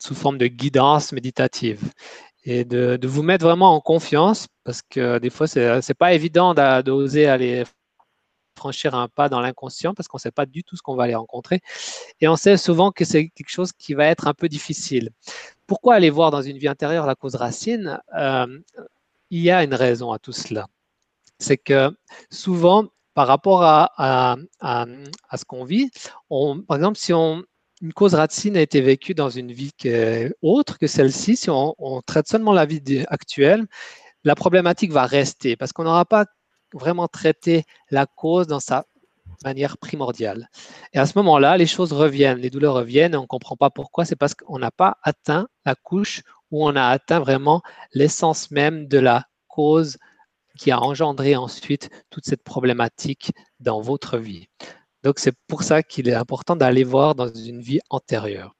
sous 0.00 0.14
forme 0.14 0.38
de 0.38 0.48
guidance 0.48 1.12
méditative. 1.12 1.80
Et 2.46 2.64
de, 2.64 3.06
vous 3.06 3.22
mettre 3.24 3.44
vraiment 3.44 3.74
en 3.74 3.80
confiance 3.80 4.46
parce 4.64 4.80
que 4.80 5.18
des 5.18 5.30
fois, 5.30 5.48
ce 5.48 5.76
n'est 5.76 5.94
pas 5.94 6.14
évident 6.14 6.54
d'oser 6.82 7.26
aller 7.26 7.64
franchir 8.56 8.94
un 8.94 9.08
pas 9.08 9.28
dans 9.28 9.40
l'inconscient 9.40 9.94
parce 9.94 10.08
qu'on 10.08 10.16
ne 10.16 10.20
sait 10.20 10.30
pas 10.30 10.46
du 10.46 10.62
tout 10.64 10.76
ce 10.76 10.82
qu'on 10.82 10.94
va 10.94 11.04
aller 11.04 11.14
rencontrer. 11.16 11.60
Et 12.20 12.28
on 12.28 12.36
sait 12.36 12.56
souvent 12.56 12.92
que 12.92 13.04
c'est 13.04 13.28
quelque 13.30 13.50
chose 13.50 13.72
qui 13.72 13.94
va 13.94 14.06
être 14.06 14.28
un 14.28 14.32
peu 14.32 14.48
difficile. 14.48 15.10
Pourquoi 15.66 15.96
aller 15.96 16.08
voir 16.08 16.30
dans 16.30 16.40
une 16.40 16.56
vie 16.56 16.68
intérieure 16.68 17.04
la 17.04 17.16
cause 17.16 17.34
racine? 17.34 18.00
Euh, 18.16 18.46
Il 19.30 19.40
y 19.42 19.50
a 19.50 19.64
une 19.64 19.74
raison 19.74 20.12
à 20.12 20.18
tout 20.20 20.32
cela. 20.32 20.66
C'est 21.40 21.58
que 21.58 21.90
souvent, 22.30 22.86
par 23.14 23.26
rapport 23.26 23.64
à, 23.64 24.36
à, 24.60 24.86
ce 25.36 25.44
qu'on 25.44 25.64
vit, 25.64 25.90
on, 26.30 26.62
par 26.62 26.76
exemple, 26.76 26.96
si 26.96 27.12
on, 27.12 27.42
une 27.82 27.92
cause 27.92 28.14
racine 28.14 28.56
a 28.56 28.60
été 28.60 28.80
vécue 28.80 29.14
dans 29.14 29.30
une 29.30 29.52
vie 29.52 29.72
autre 30.42 30.78
que 30.78 30.86
celle-ci, 30.86 31.36
si 31.36 31.50
on, 31.50 31.74
on, 31.78 32.00
traite 32.02 32.28
seulement 32.28 32.52
la 32.52 32.66
vie 32.66 33.04
actuelle, 33.08 33.66
la 34.24 34.34
problématique 34.34 34.92
va 34.92 35.06
rester 35.06 35.56
parce 35.56 35.72
qu'on 35.72 35.84
n'aura 35.84 36.04
pas 36.04 36.26
vraiment 36.72 37.08
traiter 37.08 37.64
la 37.90 38.06
cause 38.06 38.46
dans 38.46 38.60
sa 38.60 38.86
manière 39.44 39.78
primordiale. 39.78 40.48
Et 40.92 40.98
à 40.98 41.06
ce 41.06 41.12
moment-là, 41.18 41.56
les 41.56 41.66
choses 41.66 41.92
reviennent, 41.92 42.38
les 42.38 42.50
douleurs 42.50 42.74
reviennent 42.74 43.14
et 43.14 43.16
on 43.16 43.22
ne 43.22 43.26
comprend 43.26 43.56
pas 43.56 43.70
pourquoi. 43.70 44.04
C'est 44.04 44.16
parce 44.16 44.34
qu'on 44.34 44.58
n'a 44.58 44.70
pas 44.70 44.96
atteint 45.02 45.48
la 45.64 45.74
couche 45.74 46.22
où 46.50 46.66
on 46.66 46.76
a 46.76 46.86
atteint 46.86 47.20
vraiment 47.20 47.62
l'essence 47.92 48.50
même 48.50 48.88
de 48.88 48.98
la 48.98 49.26
cause 49.48 49.98
qui 50.58 50.70
a 50.70 50.80
engendré 50.80 51.36
ensuite 51.36 51.90
toute 52.10 52.24
cette 52.24 52.42
problématique 52.42 53.32
dans 53.60 53.80
votre 53.80 54.16
vie. 54.16 54.48
Donc 55.06 55.20
c'est 55.20 55.36
pour 55.46 55.62
ça 55.62 55.84
qu'il 55.84 56.08
est 56.08 56.14
important 56.14 56.56
d'aller 56.56 56.82
voir 56.82 57.14
dans 57.14 57.32
une 57.32 57.60
vie 57.60 57.78
antérieure. 57.90 58.56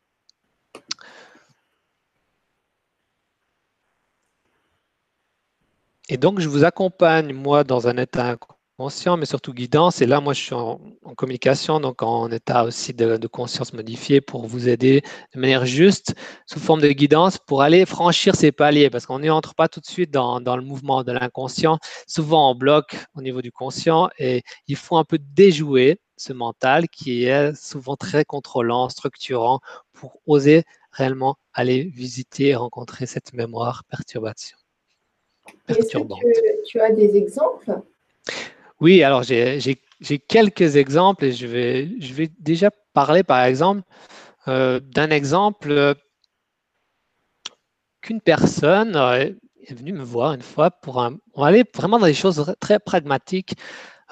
Et 6.09 6.17
donc, 6.19 6.38
je 6.38 6.49
vous 6.49 6.62
accompagne, 6.62 7.33
moi, 7.33 7.65
dans 7.65 7.88
un 7.88 7.97
état 7.97 8.37
inconscient, 8.79 9.17
mais 9.17 9.26
surtout 9.26 9.53
guidance. 9.53 10.00
Et 10.00 10.07
là, 10.07 10.21
moi, 10.21 10.35
je 10.35 10.41
suis 10.41 10.55
en, 10.55 10.79
communication, 11.17 11.81
donc 11.81 12.00
en 12.05 12.31
état 12.31 12.62
aussi 12.62 12.95
de, 12.95 13.26
conscience 13.26 13.73
modifiée 13.73 14.21
pour 14.21 14.47
vous 14.47 14.69
aider 14.69 15.03
de 15.35 15.41
manière 15.41 15.67
juste, 15.67 16.15
sous 16.47 16.61
forme 16.61 16.81
de 16.81 16.93
guidance, 16.93 17.38
pour 17.38 17.62
aller 17.62 17.85
franchir 17.87 18.37
ces 18.37 18.53
paliers. 18.53 18.88
Parce 18.88 19.05
qu'on 19.05 19.19
n'y 19.19 19.31
entre 19.31 19.57
pas 19.57 19.67
tout 19.67 19.81
de 19.81 19.87
suite 19.87 20.12
dans, 20.12 20.41
dans 20.41 20.57
le 20.57 20.62
mouvement 20.62 21.03
de 21.03 21.11
l'inconscient. 21.11 21.81
Souvent, 22.07 22.53
on 22.53 22.55
bloque 22.55 22.97
au 23.17 23.21
niveau 23.21 23.43
du 23.43 23.50
conscient 23.50 24.11
et 24.21 24.45
il 24.69 24.76
faut 24.76 24.97
un 24.97 25.05
peu 25.05 25.19
déjouer 25.19 25.99
ce 26.16 26.32
mental 26.32 26.88
qui 26.88 27.25
est 27.25 27.54
souvent 27.54 27.96
très 27.96 28.25
contrôlant, 28.25 28.88
structurant, 28.88 29.61
pour 29.92 30.20
oser 30.26 30.64
réellement 30.90 31.37
aller 31.52 31.85
visiter 31.85 32.49
et 32.49 32.54
rencontrer 32.54 33.06
cette 33.06 33.32
mémoire 33.32 33.85
perturbation. 33.85 34.56
Est-ce 35.68 35.78
que 35.78 36.66
tu, 36.66 36.80
as 36.80 36.90
des 36.90 37.16
exemples? 37.16 37.80
Oui, 38.80 39.02
alors 39.02 39.23
j'ai 39.23 40.18
quelques 40.28 40.76
exemples 40.76 41.26
et 41.26 41.32
je 41.32 41.46
vais, 41.46 41.88
je 42.00 42.14
vais 42.14 42.30
déjà 42.38 42.70
parler 42.92 43.23
par 43.23 43.44
exemple 43.44 43.82
euh, 44.49 44.80
d'un 44.80 45.11
exemple 45.11 45.94
qu'une 48.00 48.20
personne 48.20 48.96
est 48.96 49.75
venue 49.75 49.92
me 49.92 50.02
voir 50.02 50.32
une 50.35 50.42
fois 50.42 50.70
pour 50.70 51.02
un, 51.02 51.18
on 51.35 51.42
va 51.42 51.49
aller 51.49 51.64
vraiment 51.75 51.99
dans 51.99 52.06
des 52.06 52.14
choses 52.14 52.54
très 52.61 52.78
pragmatiques 52.78 53.54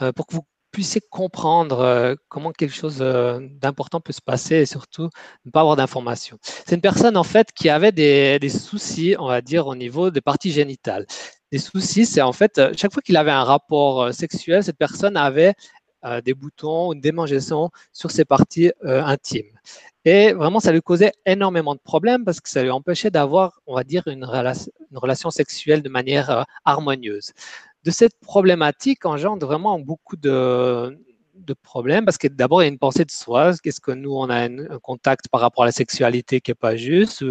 euh, 0.02 0.12
pour 0.12 0.26
que 0.26 0.34
vous 0.34 0.46
puissiez 0.74 1.00
comprendre 1.08 1.80
euh, 1.80 2.14
comment 2.28 2.52
quelque 2.52 2.74
chose 2.74 2.98
d'important 2.98 4.00
peut 4.00 4.12
se 4.12 4.20
passer 4.20 4.56
et 4.56 4.66
surtout 4.66 5.08
ne 5.44 5.50
pas 5.50 5.60
avoir 5.60 5.76
d'informations. 5.76 6.38
C'est 6.66 6.74
une 6.74 6.80
personne 6.80 7.16
en 7.16 7.24
fait 7.24 7.52
qui 7.52 7.68
avait 7.68 7.92
des, 7.92 8.38
des, 8.38 8.48
soucis, 8.48 9.16
on 9.18 9.28
va 9.28 9.40
dire, 9.40 9.66
au 9.66 9.74
niveau 9.74 10.10
des 10.10 10.20
parties 10.20 10.52
génitales 10.52 11.06
les 11.54 11.60
soucis, 11.60 12.04
c'est 12.04 12.20
en 12.20 12.32
fait, 12.32 12.58
euh, 12.58 12.72
chaque 12.76 12.92
fois 12.92 13.00
qu'il 13.00 13.16
avait 13.16 13.30
un 13.30 13.44
rapport 13.44 14.02
euh, 14.02 14.12
sexuel, 14.12 14.64
cette 14.64 14.76
personne 14.76 15.16
avait 15.16 15.54
euh, 16.04 16.20
des 16.20 16.34
boutons 16.34 16.88
ou 16.88 16.94
une 16.94 17.00
démangeaison 17.00 17.70
sur 17.92 18.10
ses 18.10 18.24
parties 18.24 18.72
intimes. 18.82 19.56
Et 20.04 20.32
vraiment, 20.32 20.58
ça 20.58 20.72
lui 20.72 20.82
causait 20.82 21.12
énormément 21.24 21.74
de 21.76 21.80
problèmes 21.80 22.24
parce 22.24 22.40
que 22.40 22.48
ça 22.48 22.62
lui 22.62 22.70
empêchait 22.70 23.10
d'avoir, 23.10 23.60
on 23.66 23.76
va 23.76 23.84
dire, 23.84 24.02
une, 24.08 24.24
relation, 24.24 25.30
sexuelle 25.30 25.80
de 25.82 25.88
manière 25.88 26.44
harmonieuse. 26.64 27.32
De 27.84 27.90
cette 27.90 28.18
problématique 28.20 29.04
engendre 29.04 29.46
vraiment 29.46 29.78
beaucoup 29.78 30.16
de, 30.16 30.98
problèmes 31.62 32.06
parce 32.06 32.16
que 32.16 32.28
d'abord, 32.28 32.62
il 32.62 32.66
y 32.66 32.68
a 32.68 32.72
une 32.72 32.78
pensée 32.78 33.04
de 33.04 33.10
soi. 33.10 33.52
Qu'est-ce 33.62 33.80
que 33.80 33.90
nous, 33.90 34.12
on 34.12 34.30
a 34.30 34.46
un, 34.48 34.78
contact 34.78 35.28
par 35.28 35.42
rapport 35.42 35.64
à 35.64 35.66
la 35.66 35.72
sexualité 35.72 36.40
qui 36.40 36.50
n'est 36.50 36.54
pas 36.54 36.76
juste? 36.76 37.22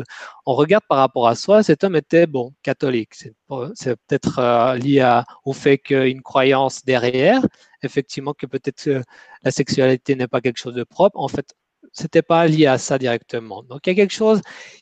On 0.45 0.53
regarde 0.53 0.83
par 0.87 0.99
rapport 0.99 1.27
à 1.27 1.35
soi, 1.35 1.63
cet 1.63 1.83
homme 1.83 1.95
était, 1.95 2.27
bon, 2.27 2.53
catholique. 2.61 3.15
C'est 3.15 3.95
peut-être 4.07 4.39
euh, 4.39 4.75
lié 4.75 5.21
au 5.45 5.53
fait 5.53 5.79
qu'il 5.79 5.97
y 5.97 5.99
a 5.99 6.05
une 6.05 6.21
croyance 6.21 6.85
derrière, 6.85 7.41
effectivement, 7.81 8.33
que 8.33 8.45
peut-être 8.45 8.87
euh, 8.87 9.01
la 9.43 9.49
sexualité 9.51 10.15
n'est 10.15 10.27
pas 10.27 10.41
quelque 10.41 10.59
chose 10.59 10.75
de 10.75 10.83
propre. 10.83 11.19
En 11.19 11.27
fait, 11.27 11.55
ce 11.93 12.03
n'était 12.03 12.21
pas 12.21 12.45
lié 12.47 12.67
à 12.67 12.77
ça 12.77 12.99
directement. 12.99 13.63
Donc, 13.63 13.87
il 13.87 13.89
y 13.89 13.93
a 13.93 13.95
quelque 13.95 14.13
chose 14.13 14.41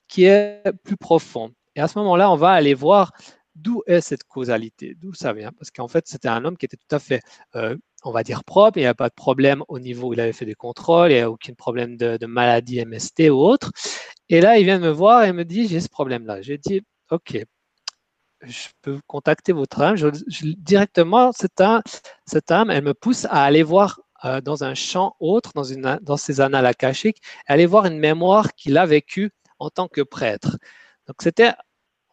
qui 0.10 0.25
est 0.25 0.63
plus 0.84 0.97
profond. 0.97 1.51
Et 1.75 1.79
à 1.79 1.88
ce 1.88 1.97
moment-là, 1.99 2.29
on 2.29 2.36
va 2.36 2.51
aller 2.51 2.73
voir 2.73 3.13
d'où 3.56 3.84
est 3.88 4.02
cette 4.02 4.24
causalité, 4.24 4.96
d'où 5.00 5.14
ça 5.14 5.34
vient. 5.34 5.52
Parce 5.52 5.72
qu'en 5.72 5.88
fait, 5.88 6.08
c'était 6.08 6.30
un 6.30 6.46
homme 6.46 6.58
qui 6.58 6.66
était 6.66 6.78
tout 6.78 6.96
à 6.96 7.00
fait 7.00 7.22
euh, 7.56 7.76
on 8.04 8.12
va 8.12 8.24
dire, 8.24 8.44
propre. 8.44 8.78
Il 8.78 8.82
n'y 8.82 8.88
a 8.88 8.94
pas 8.94 9.10
de 9.10 9.14
problème 9.14 9.64
au 9.68 9.80
niveau 9.80 10.10
où 10.10 10.14
il 10.14 10.20
avait 10.20 10.34
fait 10.34 10.46
des 10.46 10.56
contrôles, 10.56 11.12
il 11.12 11.16
n'y 11.16 11.22
a 11.22 11.30
aucun 11.30 11.54
problème 11.54 11.98
de, 11.98 12.26
maladie 12.26 12.84
MST 12.86 13.30
ou 13.30 13.40
autre. 13.40 13.72
Et 14.30 14.42
là, 14.42 14.58
il 14.58 14.66
vient 14.66 14.80
me 14.80 14.90
voir 14.90 15.24
et 15.24 15.34
me 15.34 15.46
dit, 15.46 15.68
j'ai 15.68 15.82
ce 15.82 15.90
problème-là. 15.90 16.42
J'ai 16.42 16.58
dit, 16.58 16.82
OK, 17.12 17.44
je 18.42 18.68
peux 18.82 19.00
contacter 19.08 19.54
votre 19.54 19.82
âme. 19.82 19.98
directement, 20.58 21.32
cette 21.32 21.60
âme, 21.62 21.82
cette 22.26 22.52
âme, 22.52 22.72
elle 22.72 22.84
me 22.84 22.94
pousse 22.94 23.26
à 23.26 23.44
aller 23.44 23.64
voir 23.64 24.00
euh, 24.26 24.42
dans 24.42 24.64
un 24.64 24.74
champ 24.74 25.16
autre, 25.20 25.52
dans, 25.54 25.64
une, 25.64 26.00
dans 26.02 26.18
ses 26.18 26.42
annales 26.42 26.66
akashiques, 26.66 27.22
aller 27.48 27.66
voir 27.66 27.86
une 27.86 28.00
mémoire 28.00 28.54
qu'il 28.54 28.78
a 28.78 28.86
vécue 28.86 29.32
en 29.60 29.70
tant 29.70 29.88
que 29.88 30.02
prêtre. 30.02 30.58
Donc, 31.08 31.18
c'était 31.22 31.54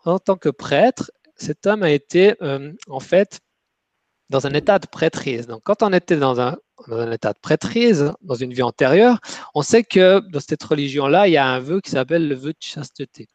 en 0.05 0.19
tant 0.19 0.37
que 0.37 0.49
prêtre, 0.49 1.11
cet 1.39 1.67
homme 1.67 1.83
a 1.83 1.91
été 1.91 2.35
euh, 2.43 2.73
en 2.89 3.01
fait 3.01 3.41
dans 4.31 4.47
un 4.47 4.51
état 4.51 4.79
de 4.79 4.87
prêtrise. 4.87 5.47
Donc, 5.47 5.63
quand 5.65 5.83
on 5.83 5.93
était 5.93 6.17
dans 6.17 6.41
un, 6.41 6.57
état 7.11 7.33
de 7.33 7.39
prêtrise, 7.39 8.13
dans 8.23 8.35
une 8.35 8.53
vie 8.53 8.63
antérieure, 8.63 9.19
on 9.55 9.63
sait 9.63 9.85
que 9.85 10.21
dans 10.31 10.41
cette 10.41 10.63
religion-là, 10.63 11.29
il 11.29 11.33
y 11.33 11.37
a 11.37 11.47
un 11.47 11.61
vœu 11.61 11.81
qui 11.81 11.91
s'appelle 11.91 12.29
le 12.29 12.35
vœu 12.35 12.53
de 12.53 12.59
chasteté. 12.61 13.29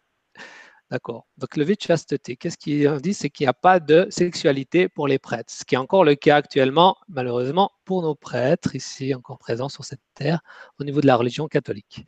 D'accord. 0.92 1.26
Donc, 1.38 1.58
le 1.58 1.64
vœu 1.64 1.74
de 1.74 1.82
chasteté, 1.82 2.36
qu'est-ce 2.36 2.58
qu'il 2.58 2.88
dit? 3.02 3.16
C'est 3.16 3.32
qu'il 3.32 3.46
n'y 3.46 3.50
a 3.50 3.54
pas 3.54 3.80
de 3.80 4.06
sexualité 4.12 4.88
pour 4.88 5.08
les 5.08 5.18
prêtres, 5.18 5.52
ce 5.52 5.66
qui 5.66 5.74
est 5.76 5.80
encore 5.80 6.04
le 6.04 6.14
cas 6.14 6.36
actuellement, 6.36 6.98
malheureusement, 7.08 7.72
pour 7.86 8.04
nos 8.04 8.14
prêtres, 8.14 8.76
ici 8.76 9.16
encore 9.16 9.40
présents 9.40 9.70
sur 9.70 9.84
cette 9.84 10.02
terre, 10.14 10.42
au 10.80 10.84
niveau 10.84 11.02
de 11.02 11.08
la 11.08 11.16
religion 11.16 11.48
catholique. 11.48 12.06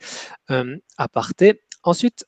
Euh, 0.51 0.77
à. 0.97 1.07
Ensuite, 1.83 2.25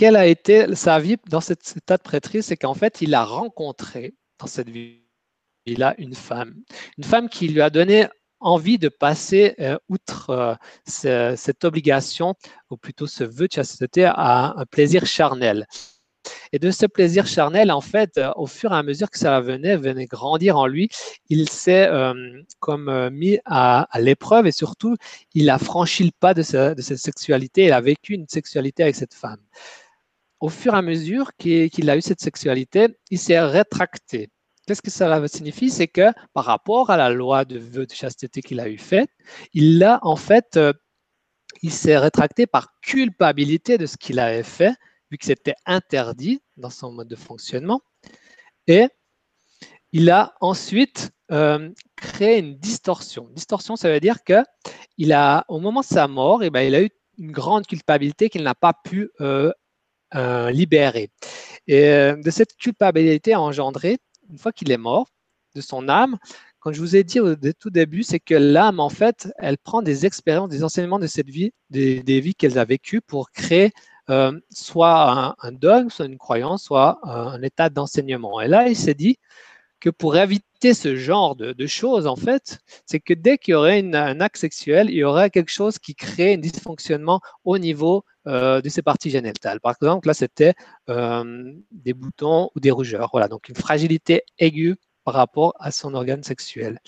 quelle 0.00 0.16
a 0.16 0.26
été 0.26 0.74
sa 0.76 0.98
vie 0.98 1.18
dans 1.28 1.42
cet 1.42 1.74
état 1.76 1.98
de 1.98 2.02
prêtrise 2.02 2.46
C'est 2.46 2.56
qu'en 2.56 2.72
fait, 2.72 3.02
il 3.02 3.14
a 3.14 3.22
rencontré 3.22 4.14
dans 4.38 4.46
cette 4.46 4.70
vie 4.70 5.02
il 5.66 5.82
a 5.82 5.94
une 5.98 6.14
femme. 6.14 6.54
Une 6.96 7.04
femme 7.04 7.28
qui 7.28 7.48
lui 7.48 7.60
a 7.60 7.68
donné 7.68 8.06
envie 8.40 8.78
de 8.78 8.88
passer 8.88 9.54
euh, 9.60 9.76
outre 9.90 10.30
euh, 10.30 11.34
cette 11.36 11.64
obligation, 11.66 12.34
ou 12.70 12.78
plutôt 12.78 13.06
ce 13.06 13.24
vœu 13.24 13.46
de 13.46 13.52
chasteté, 13.52 14.06
à 14.06 14.54
un 14.56 14.64
plaisir 14.64 15.04
charnel. 15.04 15.66
Et 16.52 16.58
de 16.58 16.70
ce 16.70 16.86
plaisir 16.86 17.26
charnel, 17.26 17.70
en 17.70 17.82
fait, 17.82 18.16
euh, 18.16 18.32
au 18.36 18.46
fur 18.46 18.72
et 18.72 18.76
à 18.76 18.82
mesure 18.82 19.10
que 19.10 19.18
ça 19.18 19.38
venait, 19.42 19.76
venait 19.76 20.06
grandir 20.06 20.56
en 20.56 20.66
lui, 20.66 20.88
il 21.28 21.46
s'est 21.50 21.90
comme 22.58 23.10
mis 23.10 23.38
à, 23.44 23.86
l'épreuve 23.98 24.46
et 24.46 24.52
surtout, 24.52 24.96
il 25.34 25.50
a 25.50 25.58
franchi 25.58 26.04
le 26.04 26.10
pas 26.18 26.32
de, 26.32 26.72
de 26.72 26.80
cette 26.80 26.98
sexualité. 26.98 27.66
Il 27.66 27.72
a 27.74 27.82
vécu 27.82 28.14
une 28.14 28.28
sexualité 28.28 28.82
avec 28.82 28.96
cette 28.96 29.12
femme. 29.12 29.40
Au 30.40 30.48
fur 30.48 30.74
et 30.74 30.78
à 30.78 30.82
mesure 30.82 31.32
qu'il 31.36 31.90
a 31.90 31.96
eu 31.96 32.00
cette 32.00 32.20
sexualité, 32.20 32.88
il 33.10 33.18
s'est 33.18 33.40
rétracté. 33.40 34.30
Qu'est-ce 34.66 34.82
que 34.82 34.90
cela 34.90 35.26
signifie 35.28 35.70
C'est 35.70 35.88
que 35.88 36.12
par 36.32 36.44
rapport 36.44 36.90
à 36.90 36.96
la 36.96 37.10
loi 37.10 37.44
de 37.44 37.58
vœu 37.58 37.86
de 37.86 37.92
chasteté 37.92 38.40
qu'il 38.40 38.60
a 38.60 38.68
eu 38.68 38.78
faite, 38.78 39.10
il 39.52 39.82
a 39.84 39.98
en 40.02 40.16
fait, 40.16 40.56
euh, 40.56 40.72
il 41.62 41.72
s'est 41.72 41.98
rétracté 41.98 42.46
par 42.46 42.68
culpabilité 42.80 43.76
de 43.78 43.86
ce 43.86 43.96
qu'il 43.96 44.18
avait 44.18 44.42
fait, 44.42 44.74
vu 45.10 45.18
que 45.18 45.26
c'était 45.26 45.56
interdit 45.66 46.40
dans 46.56 46.70
son 46.70 46.92
mode 46.92 47.08
de 47.08 47.16
fonctionnement. 47.16 47.82
Et 48.66 48.86
il 49.92 50.08
a 50.10 50.34
ensuite 50.40 51.10
euh, 51.32 51.70
créé 51.96 52.38
une 52.38 52.56
distorsion. 52.56 53.28
Distorsion, 53.32 53.76
ça 53.76 53.90
veut 53.90 54.00
dire 54.00 54.24
que 54.24 54.42
il 54.96 55.12
a, 55.12 55.44
au 55.48 55.60
moment 55.60 55.80
de 55.80 55.86
sa 55.86 56.08
mort, 56.08 56.42
eh 56.42 56.50
ben, 56.50 56.62
il 56.62 56.74
a 56.74 56.82
eu 56.82 56.90
une 57.18 57.32
grande 57.32 57.66
culpabilité 57.66 58.30
qu'il 58.30 58.42
n'a 58.42 58.54
pas 58.54 58.72
pu 58.72 59.10
euh, 59.20 59.52
libérer. 60.14 61.10
Et 61.66 61.86
de 61.86 62.30
cette 62.30 62.56
culpabilité 62.56 63.32
a 63.32 63.40
engendré 63.40 63.98
une 64.30 64.38
fois 64.38 64.52
qu'il 64.52 64.70
est 64.70 64.78
mort, 64.78 65.08
de 65.54 65.60
son 65.60 65.88
âme, 65.88 66.16
comme 66.60 66.74
je 66.74 66.80
vous 66.80 66.94
ai 66.94 67.04
dit 67.04 67.20
au 67.20 67.34
tout 67.34 67.70
début, 67.70 68.02
c'est 68.02 68.20
que 68.20 68.34
l'âme, 68.34 68.80
en 68.80 68.90
fait, 68.90 69.32
elle 69.38 69.56
prend 69.56 69.80
des 69.80 70.04
expériences, 70.04 70.50
des 70.50 70.62
enseignements 70.62 70.98
de 70.98 71.06
cette 71.06 71.28
vie, 71.28 71.52
des, 71.70 72.20
vies 72.20 72.34
qu'elle 72.34 72.58
a 72.58 72.66
vécues 72.66 73.00
pour 73.00 73.30
créer 73.30 73.72
soit 74.50 75.34
un, 75.40 75.52
dogme, 75.52 75.88
soit 75.88 76.06
une 76.06 76.18
croyance, 76.18 76.64
soit 76.64 76.98
un 77.02 77.40
état 77.42 77.70
d'enseignement. 77.70 78.40
Et 78.40 78.48
là, 78.48 78.68
il 78.68 78.76
s'est 78.76 78.94
dit 78.94 79.16
que 79.80 79.88
pour 79.88 80.16
éviter 80.18 80.74
ce 80.74 80.96
genre 80.96 81.34
de, 81.34 81.66
choses, 81.66 82.06
en 82.06 82.16
fait, 82.16 82.58
c'est 82.84 83.00
que 83.00 83.14
dès 83.14 83.38
qu'il 83.38 83.52
y 83.52 83.54
aurait 83.54 83.82
un 83.94 84.20
acte 84.20 84.36
sexuel, 84.36 84.90
il 84.90 84.96
y 84.96 85.04
aurait 85.04 85.30
quelque 85.30 85.50
chose 85.50 85.78
qui 85.78 85.94
crée 85.94 86.34
un 86.34 86.38
dysfonctionnement 86.38 87.20
au 87.44 87.56
niveau 87.56 88.04
de 88.30 88.68
ces 88.68 88.82
parties 88.82 89.10
génitales. 89.10 89.60
Par 89.60 89.74
exemple, 89.80 90.08
là, 90.08 90.14
c'était 90.14 90.54
des 90.88 91.94
boutons 91.94 92.50
ou 92.54 92.60
des 92.60 92.70
rougeurs. 92.70 93.08
Voilà, 93.12 93.28
donc 93.28 93.48
une 93.48 93.56
fragilité 93.56 94.22
aiguë 94.38 94.76
par 95.04 95.14
rapport 95.14 95.54
à 95.58 95.70
son 95.70 95.94
organe 95.94 96.22
sexuel. 96.22 96.78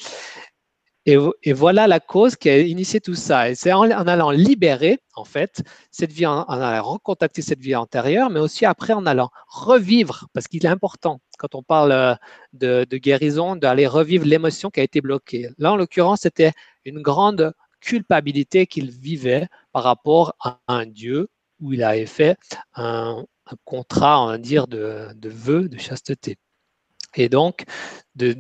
Et, 1.05 1.53
voilà 1.53 1.89
la 1.89 1.99
cause 1.99 2.37
qui 2.37 2.49
a 2.49 2.59
initié 2.61 3.01
tout 3.01 3.17
ça. 3.17 3.51
Et 3.51 3.57
c'est 3.57 3.73
en, 3.73 3.91
allant 3.91 4.31
libérer, 4.31 5.01
en 5.15 5.25
fait, 5.25 5.63
cette 5.91 6.13
vie, 6.13 6.27
en, 6.27 6.43
allant 6.45 6.83
recontacter 6.83 7.43
cette 7.43 7.59
vie 7.59 7.75
antérieure, 7.75 8.31
mais 8.31 8.39
aussi 8.39 8.65
après 8.65 8.93
en 8.93 9.05
allant 9.05 9.31
revivre, 9.49 10.29
parce 10.33 10.47
qu'il 10.47 10.65
est 10.65 10.69
important, 10.69 11.21
quand 11.39 11.57
on 11.57 11.63
parle 11.65 11.93
euh, 11.93 12.15
de, 12.53 12.87
de 12.89 12.97
guérison, 12.99 13.57
d'aller 13.57 13.89
revivre 13.89 14.25
l'émotion 14.25 14.71
qui 14.71 14.79
a 14.79 14.85
été 14.85 15.01
bloquée. 15.01 15.49
Là, 15.59 15.73
en 15.73 15.77
l'occurrence, 15.77 16.21
c'était 16.21 16.53
une 16.85 17.03
grande 17.03 17.53
culpabilité 17.83 18.67
qu'il 18.67 18.91
vivait 18.91 19.49
par 19.73 19.83
rapport 19.83 20.35
à 20.41 20.61
un 20.69 20.87
Dieu 20.87 21.29
où 21.61 21.73
il 21.73 21.83
avait 21.83 22.07
fait 22.07 22.39
un, 22.75 23.25
contrat, 23.65 24.23
on 24.23 24.27
va 24.29 24.39
dire, 24.39 24.67
de, 24.67 25.09
de 25.15 25.29
vœux 25.29 25.69
de 25.69 25.79
chasteté. 25.79 26.39
Et 27.15 27.29
donc, 27.29 27.65
de, 28.15 28.37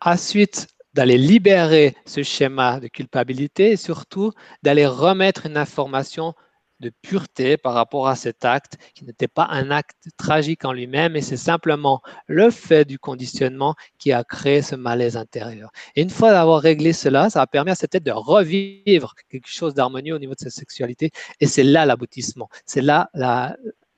à 0.00 0.16
suite 0.16 0.68
d'aller 0.94 1.18
libérer 1.18 1.96
ce 2.06 2.22
schéma 2.22 2.80
de 2.80 2.88
culpabilité 2.88 3.72
et 3.72 3.76
surtout 3.76 4.32
d'aller 4.62 4.86
remettre 4.86 5.46
une 5.46 5.56
information 5.56 6.34
de 6.80 6.90
pureté 7.02 7.56
par 7.56 7.74
rapport 7.74 8.08
à 8.08 8.16
cet 8.16 8.44
acte 8.44 8.78
qui 8.94 9.04
n'était 9.04 9.28
pas 9.28 9.46
un 9.50 9.70
acte 9.70 10.08
tragique 10.16 10.64
en 10.64 10.72
lui-même 10.72 11.16
et 11.16 11.22
c'est 11.22 11.36
simplement 11.36 12.00
le 12.26 12.50
fait 12.50 12.84
du 12.84 12.98
conditionnement 12.98 13.74
qui 13.98 14.12
a 14.12 14.24
créé 14.24 14.62
ce 14.62 14.74
malaise 14.74 15.16
intérieur. 15.16 15.70
Et 15.96 16.02
une 16.02 16.10
fois 16.10 16.30
d'avoir 16.30 16.60
réglé 16.60 16.92
cela, 16.92 17.30
ça 17.30 17.42
a 17.42 17.46
permis 17.46 17.70
à 17.70 17.74
cette 17.74 17.90
tête 17.90 18.04
de 18.04 18.12
revivre 18.12 19.14
quelque 19.28 19.48
chose 19.48 19.74
d'harmonieux 19.74 20.14
au 20.14 20.18
niveau 20.18 20.34
de 20.34 20.40
sa 20.40 20.50
sexualité 20.50 21.10
et 21.40 21.46
c'est 21.46 21.64
là 21.64 21.86
l'aboutissement. 21.86 22.48
C'est 22.64 22.82
là 22.82 23.10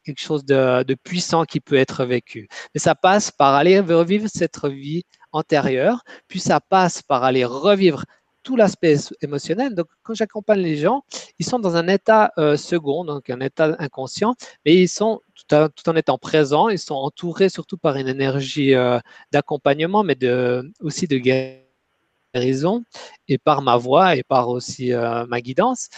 quelque 0.04 0.20
chose 0.20 0.44
de, 0.44 0.94
puissant 1.04 1.44
qui 1.44 1.60
peut 1.60 1.76
être 1.76 2.04
vécu. 2.04 2.48
Mais 2.74 2.80
ça 2.80 2.94
passe 2.94 3.30
par 3.30 3.54
aller 3.54 3.80
revivre 3.80 4.28
cette 4.32 4.64
vie 4.66 5.04
antérieure, 5.32 6.02
puis 6.28 6.40
ça 6.40 6.60
passe 6.60 7.02
par 7.02 7.24
aller 7.24 7.44
revivre 7.44 8.04
tout 8.42 8.56
l'aspect 8.56 8.96
émotionnel. 9.20 9.74
Donc, 9.74 9.86
quand 10.02 10.14
j'accompagne 10.14 10.60
les 10.60 10.76
gens, 10.76 11.02
ils 11.38 11.46
sont 11.46 11.58
dans 11.58 11.76
un 11.76 11.88
état 11.88 12.32
euh, 12.38 12.56
second, 12.56 13.04
donc 13.04 13.30
un 13.30 13.40
état 13.40 13.76
inconscient, 13.78 14.34
mais 14.64 14.74
ils 14.76 14.88
sont 14.88 15.20
tout, 15.48 15.88
en 15.88 15.96
étant 15.96 16.18
présents, 16.18 16.68
ils 16.68 16.78
sont 16.78 16.94
entourés 16.94 17.48
surtout 17.48 17.76
par 17.76 17.96
une 17.96 18.08
énergie 18.08 18.74
euh, 18.74 18.98
d'accompagnement, 19.32 20.04
mais 20.04 20.16
aussi 20.80 21.06
de 21.06 21.18
guérison, 22.34 22.84
et 23.28 23.38
par 23.38 23.62
ma 23.62 23.76
voix 23.76 24.16
et 24.16 24.22
par 24.22 24.48
aussi 24.48 24.92
euh, 24.92 25.26
ma 25.26 25.40
guidance. 25.40 25.88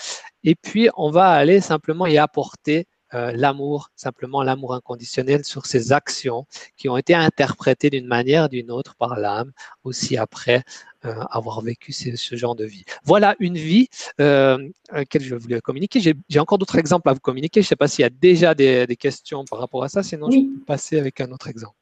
Et 0.45 0.55
puis, 0.55 0.89
on 0.97 1.11
va 1.11 1.31
aller 1.31 1.61
simplement 1.61 2.07
y 2.07 2.19
apporter 2.19 2.87
l'amour, 3.15 3.91
simplement 3.95 4.43
l'amour 4.43 4.73
inconditionnel 4.73 5.45
sur 5.45 5.67
ces 5.67 5.93
actions 5.93 6.47
qui 6.79 6.89
ont 6.89 6.97
été 6.97 7.15
interprétées 7.15 7.91
d'une 7.91 8.07
manière 8.07 8.47
ou 8.47 8.49
d'une 8.49 8.71
autre 8.71 8.95
par 8.97 9.17
l'âme, 9.19 9.53
aussi 9.85 10.17
après 10.17 10.65
avoir 11.03 11.61
vécu 11.61 11.93
ce, 11.93 12.37
genre 12.37 12.55
de 12.55 12.65
vie. 12.65 12.85
Voilà 13.05 13.35
une 13.39 13.57
vie 13.57 13.89
euh, 14.21 14.69
à 14.91 14.99
laquelle 14.99 15.23
je 15.23 15.35
voulais 15.35 15.61
communiquer. 15.61 16.01
J'ai 16.01 16.41
encore 16.41 16.59
d'autres 16.59 16.79
exemples 16.79 17.09
à 17.09 17.13
vous 17.13 17.21
communiquer. 17.21 17.61
Je 17.61 17.67
ne 17.67 17.69
sais 17.69 17.77
pas 17.77 17.89
s'il 17.89 18.03
y 18.03 18.07
a 18.07 18.11
déjà 18.11 18.55
des, 18.55 18.87
questions 18.99 19.45
par 19.45 19.59
rapport 19.59 19.83
à 19.85 19.89
ça, 19.89 20.03
sinon 20.03 20.31
je 20.31 20.39
peux 20.39 20.65
passer 20.65 20.99
avec 20.99 21.21
un 21.21 21.33
autre 21.33 21.49
exemple. 21.49 21.75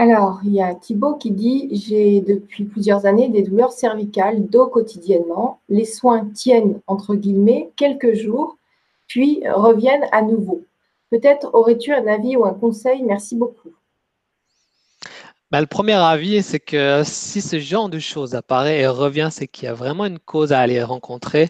Alors, 0.00 0.40
il 0.44 0.52
y 0.52 0.62
a 0.62 0.74
Thibaut 0.76 1.16
qui 1.16 1.32
dit 1.32 1.68
J'ai 1.72 2.20
depuis 2.20 2.64
plusieurs 2.64 3.04
années 3.04 3.28
des 3.28 3.42
douleurs 3.42 3.72
cervicales, 3.72 4.46
dos 4.46 4.68
quotidiennement. 4.68 5.60
Les 5.68 5.84
soins 5.84 6.26
tiennent, 6.32 6.80
entre 6.86 7.16
guillemets, 7.16 7.70
quelques 7.76 8.14
jours 8.14 8.56
puis 9.08 9.42
reviennent 9.48 10.06
à 10.12 10.22
nouveau. 10.22 10.62
Peut-être 11.10 11.50
aurais-tu 11.54 11.92
un 11.92 12.06
avis 12.06 12.36
ou 12.36 12.44
un 12.44 12.54
conseil? 12.54 13.02
Merci 13.02 13.34
beaucoup. 13.34 13.70
Bah, 15.50 15.60
le 15.60 15.66
premier 15.66 15.94
avis, 15.94 16.42
c'est 16.42 16.60
que 16.60 17.02
si 17.04 17.40
ce 17.40 17.58
genre 17.58 17.88
de 17.88 17.98
choses 17.98 18.34
apparaît 18.34 18.80
et 18.80 18.86
revient, 18.86 19.28
c'est 19.32 19.48
qu'il 19.48 19.64
y 19.64 19.68
a 19.68 19.74
vraiment 19.74 20.04
une 20.04 20.18
cause 20.18 20.52
à 20.52 20.60
aller 20.60 20.82
rencontrer. 20.82 21.48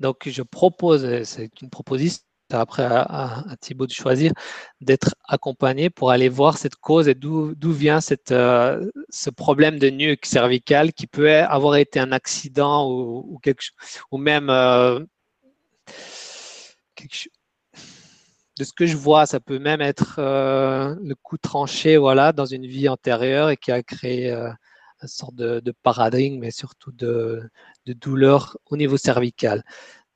Donc, 0.00 0.28
je 0.28 0.42
propose, 0.42 1.22
c'est 1.24 1.50
une 1.60 1.70
proposition 1.70 2.22
après 2.50 2.84
à, 2.84 3.44
Thibaut 3.60 3.86
de 3.86 3.92
choisir, 3.92 4.32
d'être 4.80 5.16
accompagné 5.28 5.90
pour 5.90 6.10
aller 6.10 6.28
voir 6.28 6.58
cette 6.58 6.76
cause 6.76 7.08
et 7.08 7.14
d'où 7.14 7.54
vient 7.72 7.98
euh, 8.30 8.90
ce 9.10 9.30
problème 9.30 9.78
de 9.78 9.90
nuque 9.90 10.26
cervical 10.26 10.92
qui 10.92 11.06
peut 11.06 11.30
avoir 11.30 11.76
été 11.76 11.98
un 12.00 12.12
accident 12.12 12.90
ou, 12.90 13.38
quelque, 13.42 13.64
ou 14.12 14.18
même 14.18 14.48
euh, 14.50 15.00
de 18.58 18.64
ce 18.64 18.72
que 18.72 18.86
je 18.86 18.96
vois, 18.96 19.26
ça 19.26 19.40
peut 19.40 19.58
même 19.58 19.80
être 19.80 20.16
euh, 20.18 20.94
le 21.02 21.14
coup 21.14 21.36
tranché 21.36 21.96
voilà, 21.96 22.32
dans 22.32 22.46
une 22.46 22.66
vie 22.66 22.88
antérieure 22.88 23.50
et 23.50 23.56
qui 23.56 23.70
a 23.70 23.82
créé 23.82 24.32
euh, 24.32 24.50
une 25.02 25.08
sorte 25.08 25.34
de, 25.34 25.74
paradigme, 25.82 26.40
mais 26.40 26.50
surtout 26.50 26.92
de, 26.92 27.42
douleur 27.86 28.56
au 28.70 28.76
niveau 28.76 28.96
cervical. 28.96 29.62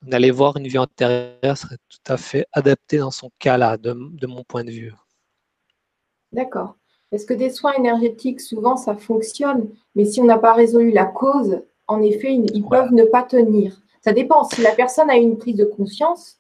D'aller 0.03 0.31
voir 0.31 0.57
une 0.57 0.67
vie 0.67 0.79
antérieure 0.79 1.59
serait 1.59 1.77
tout 1.89 2.13
à 2.13 2.17
fait 2.17 2.47
adapté 2.53 2.97
dans 2.99 3.11
son 3.11 3.31
cas-là, 3.39 3.77
de, 3.77 3.93
mon 4.27 4.43
point 4.45 4.65
de 4.65 4.71
vue. 4.71 4.95
D'accord. 6.33 6.77
Est-ce 7.13 7.27
que 7.27 7.35
des 7.35 7.51
soins 7.51 7.73
énergétiques, 7.75 8.41
souvent, 8.41 8.77
ça 8.77 8.95
fonctionne, 8.95 9.69
mais 9.95 10.07
si 10.07 10.21
on 10.21 10.25
n'a 10.25 10.39
pas 10.39 10.55
résolu 10.55 10.93
la 10.93 11.05
cause, 11.05 11.61
en 11.89 12.01
effet, 12.01 12.33
ils, 12.33 12.65
peuvent 12.65 12.93
ne 12.93 13.05
pas 13.05 13.25
tenir. 13.25 13.83
Ça 14.01 14.13
dépend. 14.13 14.45
Si 14.45 14.63
la 14.63 14.73
personne 14.73 15.11
a 15.11 15.17
une 15.17 15.37
prise 15.37 15.57
de 15.57 15.65
conscience, 15.65 16.40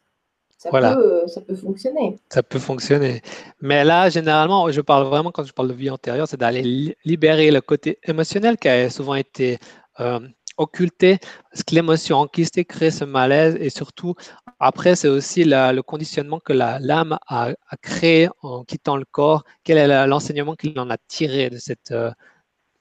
ça, 0.61 0.69
peut, 0.69 0.77
euh, 0.77 1.27
ça 1.27 1.41
peut 1.41 1.57
fonctionner. 1.57 2.19
Ça 2.29 2.43
peut 2.43 2.59
fonctionner. 2.59 3.23
Mais 3.63 3.83
là, 3.83 4.11
généralement, 4.11 4.71
je 4.71 4.83
parle 4.83 5.07
vraiment, 5.07 5.31
quand 5.31 5.45
je 5.45 5.55
parle 5.55 5.69
de 5.69 5.73
vie 5.73 5.89
antérieure, 5.89 6.29
c'est 6.29 6.37
d'aller 6.37 6.95
libérer 7.03 7.51
le 7.51 7.63
côté 7.63 7.99
émotionnel 8.05 8.59
qui 8.59 8.69
a 8.69 8.91
souvent 8.91 9.15
été 9.15 9.59
euh, 10.01 10.21
occulté, 10.59 11.17
parce 11.51 11.63
que 11.63 11.75
l'émotion 11.75 12.19
enquistée 12.19 12.67
crée 12.67 12.91
ce 12.91 13.07
malaise 13.07 13.57
et 13.59 13.71
surtout, 13.71 14.15
après, 14.59 14.97
c'est 14.97 15.09
aussi 15.09 15.45
le 15.47 15.81
conditionnement 15.81 16.41
que 16.41 16.53
l'âme 16.53 17.19
a, 17.27 17.55
créé 17.81 18.29
en 18.43 18.63
quittant 18.63 18.99
le 18.99 19.07
corps. 19.11 19.45
Quel 19.65 19.79
est 19.79 20.07
l'enseignement 20.07 20.57
qu'il 20.57 20.79
en 20.79 20.91
a 20.91 20.99
tiré 21.09 21.49
de 21.49 21.57
cette. 21.57 21.91
Euh, 21.91 22.11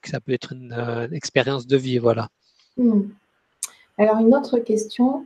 que 0.02 0.10
ça 0.10 0.20
peut 0.20 0.32
être 0.32 0.52
une, 0.52 1.08
expérience 1.12 1.66
de 1.66 1.78
vie, 1.78 1.96
voilà. 1.96 2.28
Hmm. 2.76 3.04
Alors, 3.96 4.18
une 4.18 4.34
autre 4.34 4.58
question. 4.58 5.24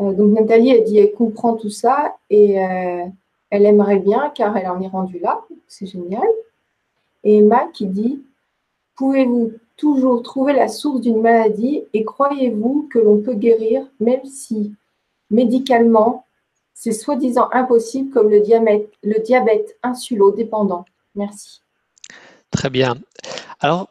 Euh, 0.00 0.12
donc 0.12 0.32
Nathalie 0.32 0.72
a 0.72 0.80
dit 0.80 0.98
elle 0.98 1.12
comprend 1.12 1.54
tout 1.54 1.70
ça 1.70 2.16
et 2.30 2.62
euh, 2.62 3.04
elle 3.50 3.66
aimerait 3.66 3.98
bien 3.98 4.30
car 4.34 4.56
elle 4.56 4.68
en 4.68 4.80
est 4.80 4.88
rendue 4.88 5.18
là, 5.18 5.42
c'est 5.66 5.86
génial. 5.86 6.28
Et 7.24 7.38
Emma 7.38 7.68
qui 7.72 7.86
dit 7.86 8.22
pouvez-vous 8.96 9.52
toujours 9.76 10.22
trouver 10.22 10.52
la 10.52 10.68
source 10.68 11.00
d'une 11.00 11.20
maladie 11.20 11.84
et 11.92 12.04
croyez-vous 12.04 12.88
que 12.90 12.98
l'on 12.98 13.20
peut 13.20 13.34
guérir 13.34 13.86
même 14.00 14.24
si 14.24 14.74
médicalement 15.30 16.24
c'est 16.74 16.92
soi-disant 16.92 17.48
impossible 17.52 18.10
comme 18.10 18.28
le 18.28 18.40
diabète, 18.40 18.92
le 19.02 19.18
diabète 19.20 19.78
insulo-dépendant? 19.82 20.84
Merci. 21.14 21.62
Très 22.50 22.68
bien. 22.68 22.96
Alors, 23.60 23.88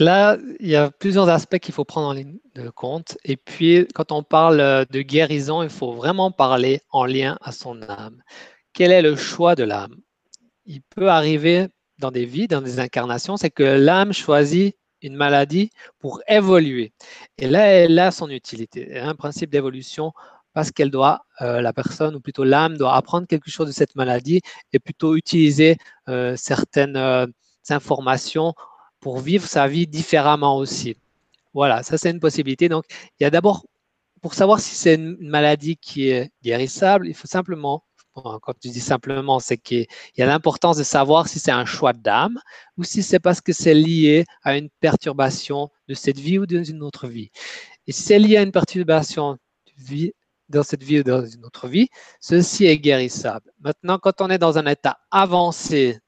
Là, 0.00 0.38
il 0.60 0.68
y 0.68 0.76
a 0.76 0.90
plusieurs 0.90 1.28
aspects 1.28 1.58
qu'il 1.58 1.74
faut 1.74 1.84
prendre 1.84 2.18
en 2.18 2.70
compte. 2.70 3.18
Et 3.22 3.36
puis, 3.36 3.86
quand 3.94 4.12
on 4.12 4.22
parle 4.22 4.86
de 4.90 5.02
guérison, 5.02 5.62
il 5.62 5.68
faut 5.68 5.92
vraiment 5.92 6.30
parler 6.30 6.80
en 6.90 7.04
lien 7.04 7.36
à 7.42 7.52
son 7.52 7.82
âme. 7.82 8.22
Quel 8.72 8.92
est 8.92 9.02
le 9.02 9.14
choix 9.14 9.54
de 9.54 9.62
l'âme? 9.62 9.94
Il 10.64 10.80
peut 10.80 11.10
arriver 11.10 11.68
dans 11.98 12.10
des 12.10 12.24
vies, 12.24 12.48
dans 12.48 12.62
des 12.62 12.80
incarnations, 12.80 13.36
c'est 13.36 13.50
que 13.50 13.62
l'âme 13.62 14.14
choisit 14.14 14.74
une 15.02 15.16
maladie 15.16 15.70
pour 15.98 16.22
évoluer. 16.26 16.94
Et 17.36 17.46
là, 17.46 17.66
elle 17.66 17.98
a 17.98 18.10
son 18.10 18.30
utilité. 18.30 18.98
un 18.98 19.14
principe 19.14 19.50
d'évolution 19.50 20.12
parce 20.54 20.70
qu'elle 20.70 20.90
doit, 20.90 21.26
euh, 21.42 21.60
la 21.60 21.74
personne, 21.74 22.16
ou 22.16 22.20
plutôt 22.20 22.44
l'âme, 22.44 22.78
doit 22.78 22.96
apprendre 22.96 23.26
quelque 23.26 23.50
chose 23.50 23.66
de 23.66 23.72
cette 23.72 23.94
maladie 23.96 24.40
et 24.72 24.78
plutôt 24.78 25.14
utiliser 25.14 25.76
euh, 26.08 26.34
certaines 26.36 26.96
euh, 26.96 27.26
informations 27.68 28.54
pour 29.00 29.20
vivre 29.20 29.46
sa 29.46 29.66
vie 29.66 29.86
différemment 29.86 30.56
aussi. 30.56 30.96
Voilà, 31.54 31.82
ça 31.82 31.98
c'est 31.98 32.10
une 32.10 32.20
possibilité. 32.20 32.68
Donc, 32.68 32.84
il 33.18 33.24
y 33.24 33.26
a 33.26 33.30
d'abord, 33.30 33.66
pour 34.22 34.34
savoir 34.34 34.60
si 34.60 34.74
c'est 34.74 34.94
une 34.94 35.16
maladie 35.20 35.76
qui 35.76 36.08
est 36.08 36.30
guérissable, 36.42 37.08
il 37.08 37.14
faut 37.14 37.26
simplement, 37.26 37.82
quand 38.14 38.52
tu 38.60 38.68
dis 38.68 38.80
simplement, 38.80 39.40
c'est 39.40 39.56
qu'il 39.56 39.86
y 40.18 40.22
a 40.22 40.26
l'importance 40.26 40.76
de 40.76 40.82
savoir 40.82 41.28
si 41.28 41.38
c'est 41.38 41.52
un 41.52 41.64
choix 41.64 41.92
d'âme 41.92 42.38
ou 42.76 42.84
si 42.84 43.02
c'est 43.02 43.20
parce 43.20 43.40
que 43.40 43.52
c'est 43.52 43.74
lié 43.74 44.26
à 44.42 44.56
une 44.56 44.68
perturbation 44.80 45.70
de 45.88 45.94
cette 45.94 46.18
vie 46.18 46.38
ou 46.38 46.46
d'une 46.46 46.82
autre 46.82 47.08
vie. 47.08 47.30
Et 47.86 47.92
si 47.92 48.02
c'est 48.02 48.18
lié 48.18 48.36
à 48.36 48.42
une 48.42 48.52
perturbation 48.52 49.38
de 50.48 50.62
cette 50.62 50.82
vie 50.82 51.00
ou 51.00 51.02
dans 51.02 51.24
une 51.24 51.44
autre 51.46 51.68
vie, 51.68 51.88
ceci 52.20 52.66
est 52.66 52.78
guérissable. 52.78 53.50
Maintenant, 53.60 53.98
quand 53.98 54.20
on 54.20 54.28
est 54.28 54.38
dans 54.38 54.58
un 54.58 54.66
état 54.66 54.98
avancé 55.10 55.98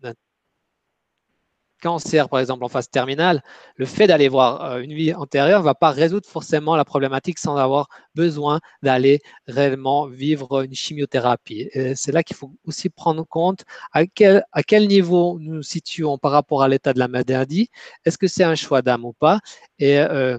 cancer, 1.83 2.29
par 2.29 2.40
exemple, 2.40 2.64
en 2.64 2.68
phase 2.68 2.88
terminale, 2.88 3.42
le 3.77 3.87
fait 3.87 4.07
d'aller 4.07 4.29
voir 4.29 4.64
euh, 4.64 4.79
une 4.81 4.95
vie 4.95 5.12
antérieure 5.12 5.61
ne 5.61 5.64
va 5.64 5.75
pas 5.75 5.90
résoudre 5.90 6.27
forcément 6.29 6.77
la 6.77 6.85
problématique 6.85 7.38
sans 7.38 7.57
avoir 7.57 7.88
besoin 8.14 8.61
d'aller 8.83 9.21
réellement 9.47 10.07
vivre 10.07 10.62
une 10.62 10.75
chimiothérapie. 10.75 11.68
C'est 11.97 12.12
là 12.12 12.23
qu'il 12.23 12.37
faut 12.37 12.53
aussi 12.64 12.88
prendre 12.88 13.25
compte 13.25 13.64
à 13.92 14.07
quel, 14.07 14.45
niveau 14.88 15.38
nous 15.40 15.55
nous 15.57 15.62
situons 15.62 16.18
par 16.18 16.33
rapport 16.33 16.62
à 16.62 16.68
l'état 16.68 16.92
de 16.92 16.99
la 16.99 17.09
maladie. 17.09 17.68
Est-ce 18.05 18.18
que 18.18 18.27
c'est 18.27 18.45
un 18.45 18.55
choix 18.55 18.83
d'âme 18.83 19.05
ou 19.05 19.12
pas? 19.12 19.40
Et 19.79 19.99
euh, 19.99 20.38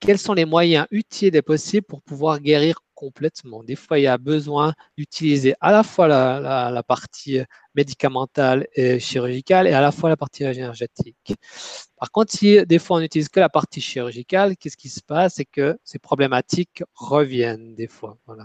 quels 0.00 0.18
sont 0.18 0.34
les 0.34 0.44
moyens 0.44 0.86
utiles 0.90 1.36
et 1.36 1.42
possibles 1.42 1.86
pour 1.86 2.02
pouvoir 2.02 2.40
guérir 2.40 2.80
complètement. 3.02 3.64
Des 3.64 3.74
fois, 3.74 3.98
il 3.98 4.02
y 4.02 4.06
a 4.06 4.16
besoin 4.16 4.74
d'utiliser 4.96 5.54
à 5.60 5.72
la 5.72 5.82
fois 5.82 6.06
la, 6.06 6.82
partie 6.86 7.40
médicamentale 7.74 8.68
et 8.76 9.00
chirurgicale 9.00 9.66
et 9.66 9.72
à 9.72 9.80
la 9.80 9.90
fois 9.90 10.08
la 10.08 10.16
partie 10.16 10.44
énergétique. 10.44 11.34
Par 11.96 12.12
contre, 12.12 12.30
si 12.32 12.64
des 12.64 12.78
fois 12.78 12.98
on 12.98 13.00
n'utilise 13.00 13.28
que 13.28 13.40
la 13.40 13.48
partie 13.48 13.80
chirurgicale, 13.80 14.56
qu'est-ce 14.56 14.76
qui 14.76 14.88
se 14.88 15.00
passe? 15.02 15.34
C'est 15.34 15.44
que 15.44 15.76
ces 15.82 15.98
problématiques 15.98 16.84
reviennent 16.94 17.74
des 17.74 17.88
fois, 17.88 18.18
voilà, 18.26 18.44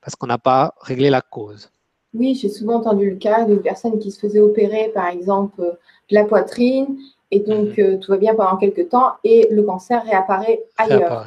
parce 0.00 0.16
qu'on 0.16 0.28
n'a 0.28 0.38
pas 0.38 0.74
réglé 0.80 1.10
la 1.10 1.20
cause. 1.20 1.70
Oui, 2.14 2.34
j'ai 2.34 2.48
souvent 2.48 2.76
entendu 2.76 3.10
le 3.10 3.16
cas 3.16 3.44
d'une 3.44 3.60
personne 3.60 3.98
qui 3.98 4.10
se 4.10 4.18
faisait 4.18 4.40
opérer, 4.40 4.90
par 4.94 5.08
exemple, 5.08 5.60
de 5.60 6.14
la 6.14 6.24
poitrine, 6.24 6.98
et 7.30 7.40
donc 7.40 7.76
mhm. 7.76 7.84
euh, 7.84 7.98
tout 7.98 8.10
va 8.10 8.16
bien 8.16 8.34
pendant 8.34 8.56
quelques 8.56 8.88
temps, 8.88 9.12
et 9.24 9.46
le 9.50 9.62
cancer 9.62 10.02
réapparaît 10.04 10.62
ailleurs. 10.78 11.26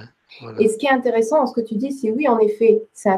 Et 0.59 0.67
ce 0.67 0.77
qui 0.77 0.85
est 0.85 0.91
intéressant 0.91 1.39
dans 1.39 1.47
ce 1.47 1.53
que 1.53 1.61
tu 1.61 1.75
dis, 1.75 1.91
c'est 1.91 2.11
oui, 2.11 2.27
en 2.27 2.39
effet, 2.39 2.83
c'est 2.93 3.11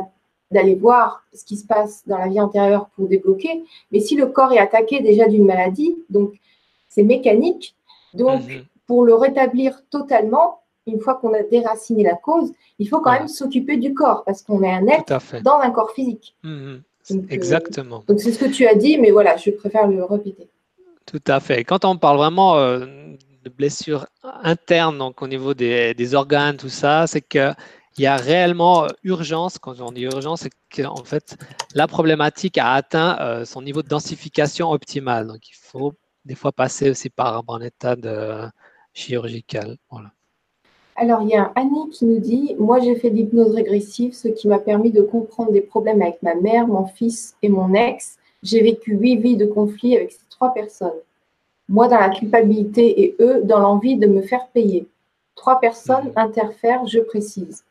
d'aller 0.52 0.76
voir 0.76 1.24
ce 1.34 1.44
qui 1.44 1.58
se 1.58 1.66
passe 1.66 2.04
dans 2.08 2.18
la 2.18 2.28
vie 2.28 2.40
antérieure 2.40 2.88
pour 2.96 3.08
débloquer. 3.08 3.64
Mais 3.92 4.00
si 4.00 4.16
le 4.16 4.28
corps 4.28 4.54
est 4.54 4.60
attaqué 4.60 5.02
déjà 5.02 5.28
d'une 5.28 5.46
maladie, 5.46 5.96
donc 6.10 6.34
c'est 6.88 7.04
mécanique. 7.04 7.76
Donc, 8.14 8.44
mhm. 8.48 8.64
pour 8.88 9.04
le 9.04 9.16
rétablir 9.16 9.82
totalement, 9.90 10.62
une 10.88 11.00
fois 11.00 11.16
qu'on 11.16 11.34
a 11.34 11.44
déraciné 11.44 12.04
la 12.04 12.16
cause, 12.16 12.54
il 12.80 12.88
faut 12.88 13.00
quand 13.00 13.12
même 13.12 13.28
s'occuper 13.28 13.78
du 13.78 13.94
corps 13.94 14.24
parce 14.24 14.44
qu'on 14.44 14.62
est 14.62 14.72
un 14.72 14.88
être 14.88 15.42
dans 15.42 15.60
un 15.60 15.72
corps 15.72 15.92
physique. 15.92 16.36
Mhm. 16.44 16.82
Euh, 17.12 17.22
Exactement. 17.30 18.04
donc, 18.08 18.20
c'est 18.20 18.32
ce 18.32 18.40
que 18.40 18.50
tu 18.50 18.66
as 18.66 18.76
dit, 18.76 18.98
mais 18.98 19.12
voilà, 19.12 19.38
je 19.38 19.52
préfère 19.52 19.88
le 19.88 20.04
répéter. 20.04 20.48
Tout 21.06 21.22
à 21.28 21.40
fait. 21.40 21.64
Quand 21.64 21.86
on 21.86 21.98
parle 21.98 22.18
vraiment 22.18 22.58
euh, 22.58 22.86
de 23.46 23.50
blessures 23.50 24.08
internes, 24.24 24.98
donc 24.98 25.22
au 25.22 25.28
niveau 25.28 25.54
des, 25.54 26.16
organes, 26.16 26.58
tout 26.58 26.70
ça, 26.70 27.06
c'est 27.08 27.22
qu'il 27.22 27.56
y 28.00 28.06
a 28.08 28.18
réellement 28.18 28.88
urgence. 29.04 29.60
Quand 29.60 29.80
on 29.82 29.92
dit 29.92 30.04
urgence, 30.04 30.42
c'est 30.42 30.84
qu'en 30.84 31.04
fait, 31.04 31.38
la 31.76 31.88
problématique 31.88 32.58
a 32.58 32.74
atteint 32.74 33.18
euh, 33.22 33.46
son 33.46 33.62
niveau 33.62 33.84
de 33.84 33.88
densification 33.88 34.72
optimal. 34.72 35.28
Donc, 35.28 35.48
il 35.48 35.56
faut 35.56 35.94
des 36.26 36.36
fois 36.36 36.52
passer 36.52 36.90
aussi 36.90 37.10
par 37.10 37.44
un 37.48 37.62
état 37.62 37.96
de 37.96 38.50
chirurgical. 38.94 39.78
Voilà. 39.92 40.12
Alors, 40.96 41.22
il 41.22 41.30
y 41.30 41.36
a 41.36 41.52
Annie 41.56 41.90
qui 41.92 42.06
nous 42.06 42.20
dit 42.20 42.56
Moi, 42.58 42.80
j'ai 42.80 42.96
fait 42.96 43.10
l'hypnose 43.10 43.54
régressive, 43.54 44.14
ce 44.14 44.28
qui 44.30 44.48
m'a 44.48 44.60
permis 44.60 44.92
de 44.92 45.02
comprendre 45.02 45.52
des 45.52 45.62
problèmes 45.62 46.02
avec 46.02 46.24
ma 46.24 46.36
mère, 46.36 46.68
mon 46.68 46.86
fils 46.86 47.36
et 47.44 47.50
mon 47.50 47.74
ex. 47.74 48.18
J'ai 48.42 48.62
vécu 48.62 48.96
huit 48.96 49.18
vies 49.18 49.38
de 49.38 49.46
conflit 49.46 49.96
avec 49.96 50.12
ces 50.12 50.26
trois 50.30 50.54
personnes. 50.54 50.94
Moi 51.68 51.88
dans 51.88 52.00
la 52.00 52.10
culpabilité 52.10 53.02
et 53.02 53.16
eux 53.20 53.42
dans 53.44 53.60
l'envie 53.60 53.98
de 53.98 54.08
me 54.08 54.22
faire 54.22 54.48
payer. 54.48 54.88
Trois 55.36 55.60
personnes 55.60 56.12
interfèrent, 56.16 56.86
je 56.88 57.00
précise. 57.00 57.64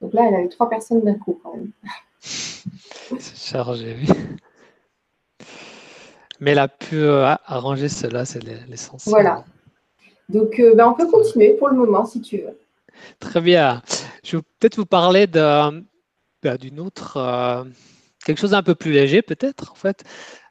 Donc 0.00 0.14
là, 0.14 0.26
elle 0.28 0.34
a 0.34 0.42
eu 0.42 0.48
trois 0.48 0.68
personnes 0.68 1.02
d'un 1.02 1.14
coup 1.14 1.38
quand 1.42 1.54
même. 1.54 1.70
C'est 2.20 3.36
chargé, 3.36 3.96
oui. 4.00 4.08
Mais 6.40 6.52
elle 6.52 6.58
a 6.58 6.68
pu 6.68 6.96
euh, 6.96 7.34
arranger 7.46 7.88
cela, 7.88 8.24
c'est 8.24 8.42
l'essentiel. 8.68 9.10
Voilà. 9.10 9.44
Donc, 10.28 10.60
euh, 10.60 10.74
ben, 10.74 10.88
on 10.88 10.94
peut 10.94 11.08
continuer 11.10 11.54
pour 11.54 11.68
le 11.68 11.76
moment 11.76 12.04
si 12.04 12.20
tu 12.20 12.38
veux. 12.38 12.58
Très 13.18 13.40
bien. 13.40 13.82
Je 14.22 14.36
vais 14.36 14.42
peut-être 14.58 14.76
vous 14.76 14.86
parler 14.86 15.26
ben, 15.26 15.82
d'une 16.60 16.80
autre, 16.80 17.16
euh, 17.16 17.64
quelque 18.24 18.38
chose 18.38 18.50
d'un 18.50 18.62
peu 18.62 18.74
plus 18.74 18.92
léger 18.92 19.22
peut-être 19.22 19.72
en 19.72 19.74
fait 19.74 20.04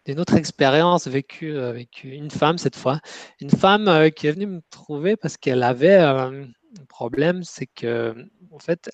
d'une 0.08 0.22
autre 0.22 0.36
expérience 0.36 1.08
vécue 1.08 1.58
avec 1.58 2.04
une 2.06 2.32
femme 2.32 2.58
cette 2.58 2.78
fois. 2.78 3.00
Une 3.42 3.50
femme 3.50 3.90
euh, 3.90 4.10
qui 4.10 4.28
est 4.28 4.32
venue 4.32 4.48
me 4.48 4.62
trouver 4.70 5.18
parce 5.18 5.36
qu'elle 5.38 5.64
avait 5.64 6.00
euh, 6.00 6.46
un 6.80 6.86
problème, 6.88 7.44
c'est 7.44 7.68
que 7.68 8.16
en 8.52 8.60
fait, 8.60 8.90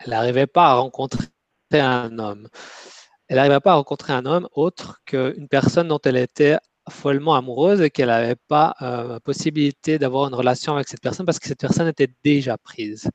elle 0.00 0.10
n'arrivait 0.10 0.46
pas 0.46 0.66
à 0.66 0.74
rencontrer 0.74 1.26
un 1.72 2.18
homme. 2.20 2.48
Elle 3.26 3.36
n'arrivait 3.36 3.60
pas 3.60 3.72
à 3.72 3.74
rencontrer 3.74 4.12
un 4.12 4.26
homme 4.26 4.48
autre 4.52 5.00
qu'une 5.06 5.48
personne 5.48 5.88
dont 5.88 6.00
elle 6.04 6.16
était 6.16 6.58
follement 6.88 7.34
amoureuse 7.34 7.82
et 7.82 7.90
qu'elle 7.90 8.08
n'avait 8.08 8.36
pas 8.36 8.74
euh, 8.80 9.18
possibilité 9.20 9.98
d'avoir 9.98 10.28
une 10.28 10.34
relation 10.34 10.76
avec 10.76 10.88
cette 10.88 11.02
personne 11.02 11.26
parce 11.26 11.40
que 11.40 11.48
cette 11.48 11.60
personne 11.60 11.88
était 11.88 12.10
déjà 12.24 12.56
prise. 12.58 13.10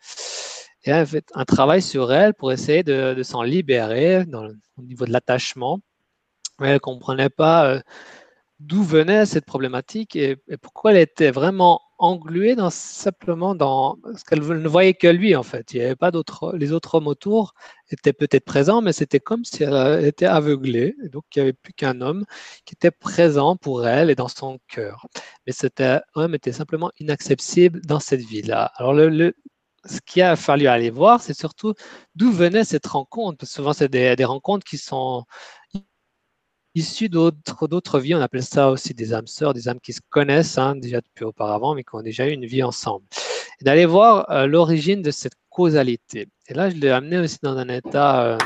Et 0.83 0.89
elle 0.91 0.97
a 0.97 1.05
fait 1.05 1.25
un 1.33 1.45
travail 1.45 1.81
sur 1.81 2.11
elle 2.11 2.33
pour 2.33 2.51
essayer 2.51 2.83
de, 2.83 3.23
s'en 3.23 3.43
libérer 3.43 4.25
au 4.77 4.81
niveau 4.81 5.05
de 5.05 5.11
l'attachement 5.11 5.79
elle 6.67 6.75
ne 6.75 6.79
comprenait 6.79 7.29
pas 7.29 7.65
euh, 7.67 7.81
d'où 8.59 8.83
venait 8.83 9.25
cette 9.25 9.45
problématique 9.45 10.15
et, 10.15 10.37
pourquoi 10.61 10.91
elle 10.91 10.97
était 10.97 11.31
vraiment 11.31 11.81
engluée 11.97 12.55
dans, 12.55 12.69
simplement 12.69 13.55
dans 13.55 13.97
ce 14.17 14.23
qu'elle 14.25 14.41
ne 14.41 14.67
voyait 14.67 14.93
que 14.93 15.07
lui 15.07 15.35
en 15.35 15.43
fait. 15.43 15.73
Il 15.73 15.79
n'y 15.79 15.85
avait 15.85 15.95
pas 15.95 16.11
d'autres, 16.11 16.55
les 16.57 16.71
autres 16.73 16.95
hommes 16.95 17.07
autour 17.07 17.53
étaient 17.89 18.13
peut-être 18.13 18.45
présents, 18.45 18.81
mais 18.81 18.93
c'était 18.93 19.19
comme 19.19 19.45
si 19.45 19.63
elle 19.63 20.05
était 20.05 20.25
aveuglée. 20.25 20.95
Donc 21.11 21.23
il 21.35 21.39
n'y 21.39 21.43
avait 21.43 21.53
plus 21.53 21.73
qu'un 21.73 22.01
homme 22.01 22.25
qui 22.65 22.73
était 22.75 22.91
présent 22.91 23.55
pour 23.55 23.87
elle 23.87 24.09
et 24.09 24.15
dans 24.15 24.27
son 24.27 24.59
cœur. 24.67 25.07
Mais 25.47 25.53
cet 25.53 25.81
homme 26.15 26.35
était 26.35 26.51
simplement 26.51 26.91
inaccessible 26.99 27.81
dans 27.81 27.99
cette 27.99 28.21
vie-là. 28.21 28.71
Alors 28.77 28.93
le, 28.93 29.33
ce 29.85 29.99
qu'il 30.01 30.21
a 30.23 30.35
fallu 30.35 30.67
aller 30.67 30.89
voir, 30.89 31.21
c'est 31.21 31.37
surtout 31.37 31.73
d'où 32.15 32.31
venait 32.31 32.63
cette 32.63 32.87
rencontre. 32.87 33.37
Parce 33.39 33.51
que 33.51 33.55
souvent, 33.55 33.73
c'est 33.73 33.89
des, 33.89 34.15
des 34.15 34.25
rencontres 34.25 34.65
qui 34.65 34.77
sont 34.77 35.25
issus 36.75 37.09
d'autres 37.09 37.99
vies. 37.99 38.15
On 38.15 38.21
appelle 38.21 38.43
ça 38.43 38.69
aussi 38.69 38.93
des 38.93 39.13
âmes 39.13 39.27
sœurs, 39.27 39.53
des 39.53 39.67
âmes 39.67 39.79
qui 39.79 39.93
se 39.93 40.01
connaissent 40.09 40.57
hein, 40.57 40.75
déjà 40.75 41.01
depuis 41.01 41.25
auparavant, 41.25 41.75
mais 41.75 41.83
qui 41.83 41.95
ont 41.95 42.01
déjà 42.01 42.27
eu 42.27 42.31
une 42.31 42.45
vie 42.45 42.63
ensemble. 42.63 43.05
Et 43.61 43.65
d'aller 43.65 43.85
voir 43.85 44.29
euh, 44.31 44.47
l'origine 44.47 45.01
de 45.01 45.11
cette 45.11 45.35
causalité. 45.49 46.27
Et 46.47 46.53
là, 46.53 46.69
je 46.69 46.75
l'ai 46.75 46.89
amené 46.89 47.19
aussi 47.19 47.37
dans 47.41 47.57
un 47.57 47.69
état, 47.69 48.23
euh, 48.25 48.37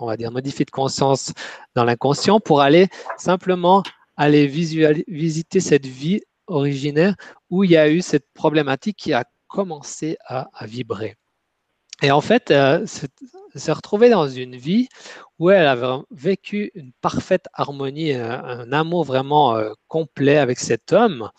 on 0.00 0.06
va 0.06 0.16
dire, 0.16 0.30
modifié 0.30 0.64
de 0.64 0.70
conscience 0.70 1.32
dans 1.74 1.84
l'inconscient 1.84 2.40
pour 2.40 2.60
aller 2.60 2.88
simplement 3.16 3.82
aller 4.16 4.48
visiter 4.48 5.60
cette 5.60 5.86
vie 5.86 6.20
originaire 6.48 7.14
où 7.50 7.64
il 7.64 7.70
y 7.70 7.76
a 7.76 7.88
eu 7.88 8.02
cette 8.02 8.26
problématique 8.34 8.96
qui 8.96 9.12
a 9.12 9.24
commencé 9.46 10.18
à, 10.26 10.48
vibrer. 10.62 11.16
Et 12.02 12.10
en 12.10 12.20
fait, 12.20 12.50
euh, 12.50 12.86
s'est 13.54 13.72
retrouvée 13.72 14.10
dans 14.10 14.28
une 14.28 14.56
vie 14.56 14.88
où 15.38 15.50
elle 15.50 15.66
avait 15.66 15.86
vécu 16.10 16.70
une 16.74 16.92
parfaite 17.00 17.46
harmonie, 17.54 18.12
un, 18.14 18.72
amour 18.72 19.04
vraiment 19.04 19.56
euh, 19.56 19.72
complet 19.88 20.38
avec 20.38 20.58
cet 20.58 20.92
homme, 20.92 21.30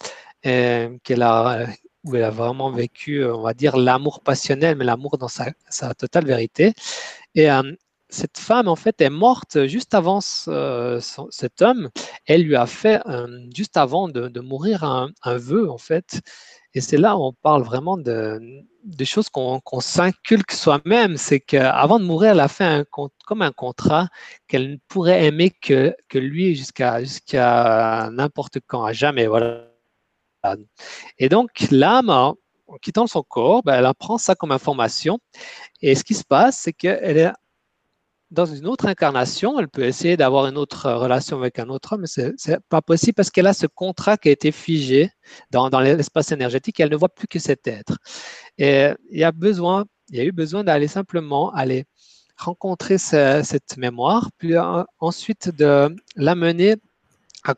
qu'elle 0.44 1.22
a, 1.22 1.66
où 2.04 2.16
elle 2.16 2.24
a 2.24 2.30
vraiment 2.30 2.72
vécu, 2.72 3.26
on 3.26 3.42
va 3.42 3.54
dire, 3.54 3.78
l'amour 3.78 4.22
passionnel, 4.22 4.78
mais 4.78 4.86
l'amour 4.86 5.18
dans 5.18 5.28
sa, 5.28 5.54
totale 5.98 6.26
vérité. 6.26 6.74
Et 7.36 7.52
euh, 7.52 7.64
cette 8.10 8.38
femme, 8.38 8.68
en 8.68 8.76
fait, 8.76 9.02
est 9.02 9.10
morte 9.10 9.66
juste 9.68 9.94
avant 9.94 10.20
cet 10.22 11.62
homme. 11.62 11.90
Elle 12.26 12.44
lui 12.44 12.56
a 12.56 12.66
fait, 12.66 13.02
juste 13.56 13.78
avant 13.78 14.08
de, 14.10 14.40
mourir, 14.40 14.84
un, 14.84 15.12
vœu, 15.38 15.70
en 15.70 15.78
fait. 15.78 16.22
Et 16.74 16.82
c'est 16.82 16.98
là 16.98 17.18
où 17.18 17.24
on 17.24 17.34
parle 17.34 17.64
vraiment 17.64 17.98
de, 17.98 18.40
des 18.84 19.06
choses 19.06 19.30
qu'on 19.30 19.62
s'inculque 19.80 20.52
soi-même. 20.52 21.18
C'est 21.18 21.40
qu'avant 21.40 22.00
de 22.00 22.06
mourir, 22.06 22.32
elle 22.32 22.40
a 22.40 22.48
fait 22.48 22.86
comme 23.26 23.42
un 23.42 23.52
contrat 23.52 24.08
qu'elle 24.48 24.72
ne 24.72 24.78
pourrait 24.88 25.26
aimer 25.26 25.52
que, 25.52 25.96
lui 26.14 26.56
jusqu'à 26.56 27.02
jusqu'à 27.02 28.10
n'importe 28.12 28.60
quand, 28.68 28.84
à 28.84 28.94
jamais. 28.94 29.28
Voilà. 29.28 29.68
Et 31.18 31.30
donc, 31.30 31.50
l'âme, 31.72 32.10
en 32.10 32.36
quittant 32.82 33.08
son 33.08 33.24
corps, 33.24 33.64
ben, 33.64 33.76
elle 33.76 33.86
apprend 33.86 34.18
ça 34.18 34.36
comme 34.36 34.52
information. 34.52 35.20
Et 35.82 35.96
ce 35.96 36.04
qui 36.04 36.16
se 36.16 36.24
passe, 36.24 36.60
c'est 36.60 36.74
qu'elle 36.74 37.18
est 37.18 37.32
dans 38.32 38.46
une 38.46 38.68
autre 38.68 38.86
incarnation, 38.86 39.60
elle 39.60 39.68
peut 39.68 39.84
essayer 39.84 40.16
d'avoir 40.16 40.46
une 40.48 40.58
autre 40.58 40.92
relation 40.92 41.38
avec 41.38 41.58
un 41.58 41.70
autre 41.70 41.94
homme, 41.94 42.02
mais 42.02 42.08
ce 42.08 42.52
n'est 42.52 42.58
pas 42.70 42.82
possible 42.82 43.14
parce 43.16 43.32
qu'elle 43.32 43.48
a 43.48 43.54
ce 43.54 43.66
contrat 43.66 44.18
qui 44.18 44.30
a 44.30 44.32
été 44.32 44.52
figé 44.52 45.12
dans, 45.52 45.70
l'espace 45.80 46.32
énergétique 46.32 46.80
et 46.80 46.84
elle 46.84 46.92
ne 46.92 46.96
voit 46.96 47.10
plus 47.10 47.28
que 47.28 47.40
cet 47.40 47.68
être. 47.68 47.98
Et 48.58 48.90
il 49.12 49.20
y 49.20 49.24
a 49.24 49.32
besoin, 49.32 49.86
il 50.10 50.18
y 50.18 50.20
a 50.20 50.24
eu 50.26 50.32
besoin 50.32 50.64
d'aller 50.64 50.88
simplement 50.88 51.52
aller 51.54 51.86
rencontrer 52.38 52.98
cette 52.98 53.78
mémoire, 53.78 54.30
puis 54.38 54.54
ensuite 55.00 55.50
de 55.50 55.94
l'amener 56.16 56.76
à 57.44 57.56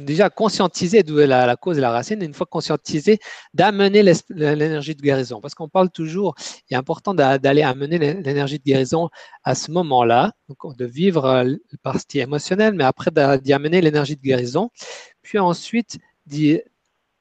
déjà 0.00 0.30
conscientiser 0.30 1.02
d'où 1.02 1.18
est 1.20 1.26
la, 1.26 1.56
cause 1.56 1.78
et 1.78 1.80
la 1.80 1.90
racine, 1.90 2.22
et 2.22 2.26
une 2.26 2.34
fois 2.34 2.46
conscientisé, 2.46 3.18
d'amener 3.52 4.02
l'énergie 4.30 4.94
de 4.94 5.02
guérison. 5.02 5.40
Parce 5.40 5.54
qu'on 5.54 5.68
parle 5.68 5.90
toujours, 5.90 6.34
il 6.70 6.74
est 6.74 6.76
important 6.76 7.14
d'aller 7.14 7.62
amener 7.62 7.98
l'énergie 7.98 8.58
de 8.58 8.64
guérison 8.64 9.10
à 9.42 9.54
ce 9.54 9.70
moment-là, 9.70 10.32
de 10.78 10.84
vivre 10.84 11.24
euh, 11.24 11.44
le 11.44 11.78
partie 11.82 12.20
émotionnelle, 12.20 12.74
mais 12.74 12.84
après 12.84 13.10
d'y 13.38 13.52
amener 13.52 13.80
l'énergie 13.80 14.16
de 14.16 14.22
guérison, 14.22 14.70
puis 15.22 15.38
ensuite 15.38 15.98
d'y 16.26 16.60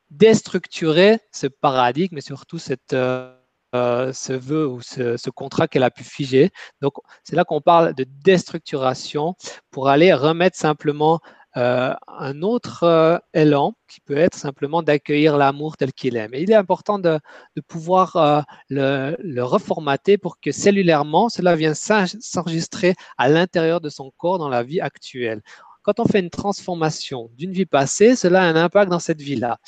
déstructurer 0.09 1.19
ce 1.31 1.47
paradigme 1.47 2.17
et 2.17 2.21
surtout 2.21 2.57
euh, 2.93 3.33
euh, 3.75 4.13
ce 4.13 4.33
vœu 4.33 4.67
ou 4.67 4.81
ce, 4.81 5.17
ce 5.17 5.29
contrat 5.31 5.67
qu'elle 5.67 5.83
a 5.83 5.89
pu 5.89 6.03
figer. 6.03 6.51
Donc, 6.81 6.93
c'est 7.23 7.35
là 7.35 7.43
qu'on 7.43 7.61
parle 7.61 7.95
de 7.95 8.05
déstructuration 8.23 9.35
pour 9.71 9.89
aller 9.89 10.13
remettre 10.13 10.57
simplement 10.57 11.19
euh, 11.55 11.93
un 12.07 12.41
autre 12.41 12.83
euh, 12.83 13.17
élan 13.33 13.73
qui 13.87 14.01
peut 14.01 14.17
être 14.17 14.35
simplement 14.35 14.81
d'accueillir 14.81 15.37
l'amour 15.37 15.77
tel 15.77 15.93
qu'il 15.93 16.17
est. 16.17 16.27
Mais 16.29 16.41
il 16.41 16.51
est 16.51 16.55
important 16.55 16.97
de, 16.97 17.19
pouvoir 17.67 18.15
euh, 18.15 18.41
le, 18.69 19.41
reformater 19.43 20.17
pour 20.17 20.39
que 20.39 20.51
cellulairement, 20.51 21.29
cela 21.29 21.55
vienne 21.55 21.75
s'enregistrer 21.75 22.95
à 23.17 23.29
l'intérieur 23.29 23.81
de 23.81 23.89
son 23.89 24.11
corps 24.17 24.39
dans 24.39 24.49
la 24.49 24.63
vie 24.63 24.81
actuelle. 24.81 25.41
Quand 25.83 25.99
on 25.99 26.05
fait 26.05 26.21
une 26.21 26.29
transformation 26.29 27.29
d'une 27.37 27.51
vie 27.51 27.65
passée, 27.65 28.15
cela 28.15 28.41
a 28.41 28.45
un 28.45 28.55
impact 28.55 28.89
dans 28.89 28.99
cette 28.99 29.21
vie-là. 29.21 29.59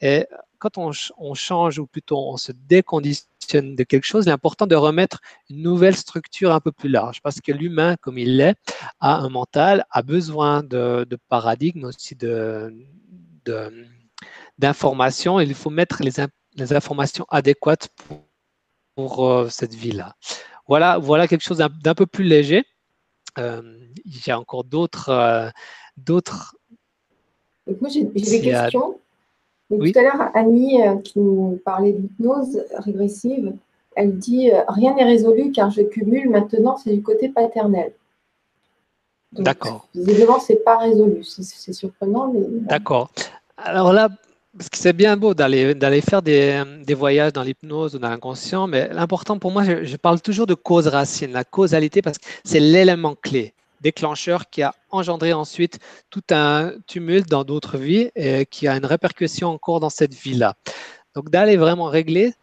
Et 0.00 0.26
quand 0.64 0.78
on, 1.18 1.34
change 1.34 1.78
ou 1.78 1.86
plutôt 1.86 2.16
on 2.16 2.38
se 2.38 2.52
déconditionne 2.52 3.76
de 3.76 3.84
quelque 3.84 4.04
chose, 4.04 4.24
il 4.24 4.30
est 4.30 4.32
important 4.32 4.66
de 4.66 4.74
remettre 4.74 5.20
une 5.50 5.60
nouvelle 5.60 5.94
structure 5.94 6.52
un 6.52 6.60
peu 6.60 6.72
plus 6.72 6.88
large 6.88 7.20
parce 7.20 7.40
que 7.42 7.52
l'humain, 7.52 7.96
comme 8.00 8.16
il 8.16 8.38
l'est, 8.38 8.56
a 9.00 9.16
un 9.16 9.28
mental, 9.28 9.84
a 9.90 10.02
besoin 10.02 10.62
de, 10.62 11.06
de 11.08 11.18
paradigmes 11.28 11.84
aussi 11.84 12.16
d'informations. 14.56 15.38
il 15.38 15.54
faut 15.54 15.70
mettre 15.70 16.02
les, 16.02 16.72
informations 16.72 17.26
adéquates 17.28 17.90
pour, 18.96 19.26
euh, 19.26 19.48
cette 19.50 19.74
vie-là. 19.74 20.14
Voilà, 20.66 20.96
voilà 20.96 21.28
quelque 21.28 21.42
chose 21.42 21.58
d'un 21.58 21.94
peu 21.94 22.06
plus 22.06 22.24
léger. 22.24 22.64
Euh, 23.38 23.60
il 24.06 24.26
y 24.26 24.30
a 24.30 24.38
encore 24.38 24.64
d'autres. 24.64 25.10
Euh, 25.10 25.50
d'autres 25.98 26.56
moi, 27.80 27.90
j'ai 27.90 28.04
des 28.04 28.40
questions. 28.40 29.00
Tout 29.78 29.98
à 29.98 30.02
l'heure, 30.02 30.30
Annie, 30.34 30.82
euh, 30.82 30.96
qui 30.96 31.18
nous 31.18 31.60
parlait 31.64 31.92
d'hypnose 31.92 32.62
régressive, 32.78 33.52
elle 33.96 34.16
dit 34.18 34.50
euh, 34.50 34.62
Rien 34.68 34.94
n'est 34.94 35.04
résolu 35.04 35.52
car 35.52 35.70
je 35.70 35.82
cumule 35.82 36.30
maintenant, 36.30 36.76
c'est 36.76 36.92
du 36.92 37.02
côté 37.02 37.28
paternel. 37.28 37.92
D'accord. 39.32 39.88
Visiblement, 39.94 40.38
ce 40.38 40.52
n'est 40.52 40.58
pas 40.60 40.78
résolu. 40.78 41.24
C'est 41.24 41.72
surprenant. 41.72 42.32
Mais... 42.32 42.40
D'accord. 42.68 43.10
Alors 43.56 43.92
là, 43.92 44.08
parce 44.56 44.68
que 44.68 44.78
c'est 44.78 44.92
bien 44.92 45.16
beau 45.16 45.34
d'aller 45.34 46.00
faire 46.00 46.22
des, 46.22 46.62
des, 46.86 46.94
voyages 46.94 47.32
dans 47.32 47.42
l'hypnose 47.42 47.96
ou 47.96 47.98
dans 47.98 48.08
l'inconscient, 48.08 48.68
mais 48.68 48.88
l'important 48.92 49.38
pour 49.38 49.50
moi, 49.50 49.64
je, 49.64 49.84
je, 49.84 49.96
parle 49.96 50.20
toujours 50.20 50.46
de 50.46 50.54
cause 50.54 50.86
racine, 50.86 51.32
la 51.32 51.42
causalité, 51.42 52.02
parce 52.02 52.18
que 52.18 52.24
c'est 52.44 52.60
l'élément 52.60 53.16
clé 53.20 53.52
déclencheur 53.84 54.50
qui 54.50 54.62
a 54.62 54.74
engendré 54.90 55.32
ensuite 55.32 55.78
tout 56.10 56.24
un 56.30 56.72
tumulte 56.86 57.28
dans 57.28 57.44
d'autres 57.44 57.78
vies 57.78 58.10
et 58.16 58.46
qui 58.46 58.66
a 58.66 58.76
une 58.76 58.86
répercussion 58.86 59.50
encore 59.50 59.78
dans 59.78 59.90
cette 59.90 60.14
vie-là. 60.14 60.54
Donc 61.14 61.30
d'aller 61.30 61.56
vraiment 61.56 61.84
régler 61.84 62.34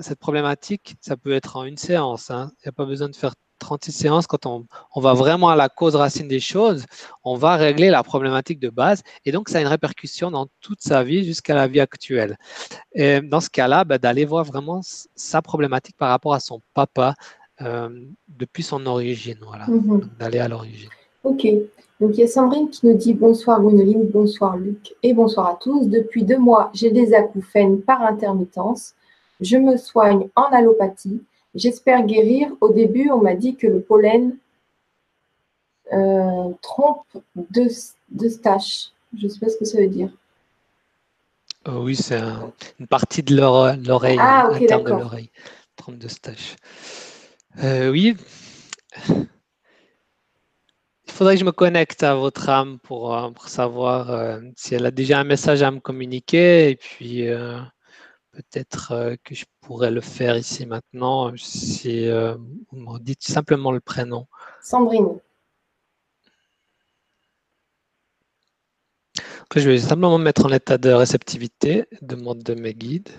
cette 0.00 0.18
problématique, 0.18 0.96
ça 1.00 1.16
peut 1.16 1.34
être 1.34 1.56
en 1.56 1.64
une 1.64 1.76
séance. 1.76 2.30
Hein. 2.30 2.50
Il 2.58 2.66
n'y 2.66 2.70
a 2.70 2.72
pas 2.72 2.86
besoin 2.86 3.10
de 3.10 3.14
faire 3.14 3.34
36 3.58 3.92
séances. 3.92 4.26
Quand 4.26 4.46
on, 4.46 4.66
va 5.00 5.12
vraiment 5.12 5.50
à 5.50 5.56
la 5.56 5.68
cause 5.68 5.94
racine 5.94 6.26
des 6.26 6.40
choses, 6.40 6.84
on 7.22 7.36
va 7.36 7.56
régler 7.56 7.90
la 7.90 8.02
problématique 8.02 8.58
de 8.58 8.70
base. 8.70 9.02
Et 9.24 9.30
donc, 9.30 9.50
ça 9.50 9.58
a 9.58 9.60
une 9.60 9.66
répercussion 9.66 10.30
dans 10.30 10.46
toute 10.60 10.80
sa 10.80 11.04
vie 11.04 11.24
jusqu'à 11.24 11.54
la 11.54 11.68
vie 11.68 11.80
actuelle. 11.80 12.38
Et 12.92 13.20
dans 13.20 13.40
ce 13.40 13.50
cas-là, 13.50 13.84
ben, 13.84 13.98
d'aller 13.98 14.24
voir 14.24 14.44
vraiment 14.44 14.80
sa 15.14 15.42
problématique 15.42 15.96
par 15.96 16.08
rapport 16.08 16.34
à 16.34 16.40
son 16.40 16.60
papa, 16.74 17.14
euh, 17.64 17.88
depuis 18.28 18.62
son 18.62 18.86
origine, 18.86 19.38
voilà, 19.42 19.66
mhm. 19.66 20.08
d'aller 20.18 20.38
à 20.38 20.48
l'origine. 20.48 20.88
Ok. 21.24 21.46
Donc 22.00 22.16
il 22.16 22.20
y 22.20 22.22
a 22.24 22.26
Sandrine 22.26 22.68
qui 22.68 22.84
nous 22.86 22.94
dit 22.94 23.14
bonsoir 23.14 23.60
Gwénoline, 23.60 24.08
bonsoir 24.08 24.56
Luc 24.56 24.94
et 25.02 25.14
bonsoir 25.14 25.46
à 25.46 25.54
tous. 25.54 25.86
Depuis 25.86 26.24
deux 26.24 26.38
mois, 26.38 26.70
j'ai 26.74 26.90
des 26.90 27.14
acouphènes 27.14 27.80
par 27.80 28.02
intermittence. 28.02 28.94
Je 29.40 29.56
me 29.56 29.76
soigne 29.76 30.28
en 30.34 30.46
allopathie. 30.50 31.22
J'espère 31.54 32.04
guérir. 32.04 32.50
Au 32.60 32.72
début, 32.72 33.10
on 33.10 33.20
m'a 33.20 33.34
dit 33.34 33.54
que 33.54 33.66
le 33.66 33.80
pollen 33.80 34.36
euh, 35.92 36.50
trompe 36.60 37.06
de, 37.36 37.68
de 38.10 38.28
stache. 38.28 38.90
Je 39.16 39.26
ne 39.26 39.28
sais 39.28 39.38
pas 39.38 39.48
ce 39.48 39.58
que 39.58 39.64
ça 39.64 39.78
veut 39.78 39.88
dire. 39.88 40.10
Euh, 41.68 41.78
oui, 41.78 41.94
c'est 41.94 42.20
une 42.80 42.86
partie 42.88 43.22
de 43.22 43.36
l'oreille, 43.36 44.18
ah, 44.18 44.48
interne 44.52 44.84
de 44.84 44.90
l'oreille. 44.90 45.30
Trompe 45.76 45.98
de 45.98 46.08
stache. 46.08 46.56
Euh, 47.58 47.90
oui. 47.90 48.16
Il 49.06 49.28
faudrait 51.06 51.34
que 51.34 51.40
je 51.40 51.44
me 51.44 51.52
connecte 51.52 52.02
à 52.02 52.14
votre 52.14 52.48
âme 52.48 52.78
pour, 52.80 53.14
euh, 53.14 53.30
savoir 53.46 54.10
euh, 54.10 54.40
si 54.56 54.74
elle 54.74 54.86
a 54.86 54.90
déjà 54.90 55.20
un 55.20 55.24
message 55.24 55.62
à 55.62 55.70
me 55.70 55.80
communiquer 55.80 56.70
et 56.70 56.76
puis 56.76 57.26
peut-être 58.32 59.16
que 59.24 59.34
je 59.34 59.44
pourrais 59.60 59.90
le 59.90 60.00
faire 60.00 60.36
ici 60.36 60.64
maintenant 60.66 61.32
si 61.36 62.08
vous 62.08 62.78
me 62.78 62.98
dites 62.98 63.22
simplement 63.22 63.72
le 63.72 63.80
prénom. 63.80 64.26
Sandrine. 64.62 65.18
je 69.54 69.68
vais 69.68 69.78
simplement 69.78 70.18
me 70.18 70.24
mettre 70.24 70.46
en 70.46 70.50
état 70.50 70.78
de 70.78 70.90
réceptivité, 70.90 71.84
demande 72.00 72.42
de 72.42 72.54
mes 72.54 72.72
guides. 72.72 73.10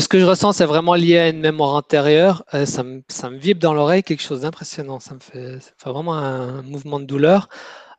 Ce 0.00 0.08
que 0.08 0.18
je 0.18 0.24
ressens, 0.24 0.52
c'est 0.52 0.64
vraiment 0.64 0.94
lié 0.94 1.18
à 1.18 1.28
une 1.28 1.40
mémoire 1.40 1.74
antérieure. 1.74 2.44
Euh, 2.54 2.66
ça, 2.66 2.82
me, 2.82 3.02
vibre 3.36 3.60
dans 3.60 3.72
l'oreille, 3.72 4.02
quelque 4.02 4.22
chose 4.22 4.40
d'impressionnant. 4.42 5.00
Ça 5.00 5.14
me 5.14 5.20
fait, 5.20 5.58
vraiment 5.84 6.14
un 6.14 6.62
mouvement 6.62 7.00
de 7.00 7.04
douleur 7.04 7.48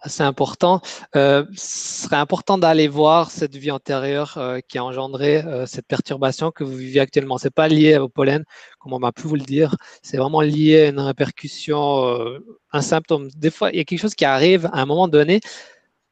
assez 0.01 0.21
important. 0.21 0.81
Euh, 1.15 1.43
ce 1.55 2.03
serait 2.03 2.17
important 2.17 2.57
d'aller 2.57 2.87
voir 2.87 3.31
cette 3.31 3.55
vie 3.55 3.71
antérieure 3.71 4.37
euh, 4.37 4.59
qui 4.67 4.77
a 4.77 4.83
engendré 4.83 5.43
cette 5.65 5.87
perturbation 5.87 6.51
que 6.51 6.63
vous 6.63 6.75
vivez 6.75 6.99
actuellement. 6.99 7.37
Ce 7.37 7.47
n'est 7.47 7.51
pas 7.51 7.67
lié 7.67 7.97
au 7.97 8.09
pollen, 8.09 8.43
comme 8.79 8.93
on 8.93 8.99
m'a 8.99 9.11
pu 9.11 9.23
vous 9.23 9.35
le 9.35 9.41
dire. 9.41 9.75
C'est 10.03 10.17
vraiment 10.17 10.41
lié 10.41 10.81
à 10.81 10.89
une 10.89 10.99
répercussion, 10.99 12.39
un 12.73 12.81
symptôme. 12.81 13.29
Des 13.35 13.49
fois, 13.49 13.71
il 13.71 13.77
y 13.77 13.81
a 13.81 13.85
quelque 13.85 14.01
chose 14.01 14.15
qui 14.15 14.25
arrive 14.25 14.67
à 14.67 14.81
un 14.81 14.85
moment 14.85 15.07
donné. 15.07 15.39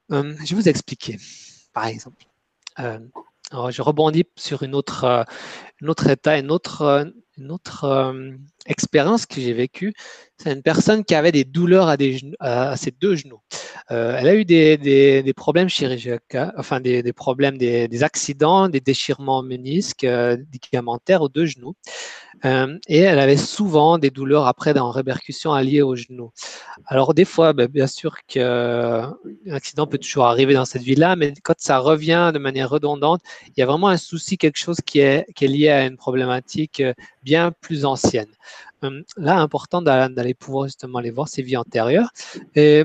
je 0.10 0.16
vais 0.50 0.56
vous 0.56 0.70
expliquer, 0.70 1.18
par 1.74 1.86
exemple. 1.86 2.24
Alors, 3.52 3.70
je 3.70 3.82
rebondis 3.84 4.26
sur 4.36 4.64
une 4.64 4.74
autre, 4.74 5.26
autre 5.90 6.10
état, 6.10 6.38
une 6.38 6.52
autre, 6.52 6.82
euh, 6.82 7.06
euh, 7.84 8.38
expérience 8.66 9.26
que 9.26 9.42
j'ai 9.42 9.54
vécue. 9.54 9.94
C'est 10.38 10.54
une 10.54 10.62
personne 10.62 11.04
qui 11.04 11.16
avait 11.16 11.32
des 11.32 11.44
douleurs 11.44 11.94
à, 12.40 12.78
ses 12.78 12.92
deux 12.92 13.16
genoux. 13.16 13.42
Euh, 13.92 14.18
elle 14.18 14.28
a 14.28 14.36
eu 14.36 14.46
des, 14.46 15.34
problèmes 15.36 15.70
chirurgicaux, 15.70 16.52
enfin 16.58 16.80
des, 16.80 17.14
problèmes, 17.14 17.58
des, 17.58 18.04
accidents, 18.04 18.70
des 18.70 18.82
déchirements 18.82 19.44
ménisques, 19.44 20.08
ligamentaires 20.54 21.22
aux 21.22 21.30
deux 21.30 21.46
genoux. 21.46 21.76
Euh, 22.46 22.78
et 22.88 23.00
elle 23.00 23.20
avait 23.20 23.38
souvent 23.38 23.98
des 23.98 24.12
douleurs 24.12 24.46
après 24.46 24.74
dans 24.74 24.92
répercussions 24.92 25.52
alliées 25.54 25.82
aux 25.82 25.96
genoux. 25.96 26.32
Alors 26.86 27.14
des 27.14 27.26
fois, 27.26 27.54
ben, 27.54 27.68
bien 27.68 27.88
sûr 27.88 28.24
qu'un 28.28 29.16
accident 29.50 29.88
peut 29.88 29.98
toujours 29.98 30.26
arriver 30.26 30.54
dans 30.54 30.66
cette 30.66 30.84
vie-là, 30.84 31.16
mais 31.16 31.34
quand 31.44 31.56
ça 31.58 31.80
revient 31.80 32.32
de 32.34 32.40
manière 32.40 32.70
redondante, 32.70 33.22
il 33.48 33.54
y 33.60 33.64
a 33.64 33.66
vraiment 33.66 33.90
un 33.90 33.98
souci, 33.98 34.38
quelque 34.38 34.58
chose 34.58 34.78
qui 34.86 35.00
est, 35.00 35.26
lié 35.42 35.70
à 35.70 35.86
une 35.86 35.98
problématique 35.98 36.84
bien 37.24 37.52
plus 37.52 37.86
ancienne. 37.86 38.32
Là, 39.18 39.40
important 39.40 39.82
d'aller 39.82 40.34
pouvoir 40.36 40.66
justement 40.66 41.00
aller 41.00 41.10
voir 41.10 41.28
ses 41.28 41.42
vies 41.42 41.58
antérieures. 41.58 42.10
Et 42.56 42.84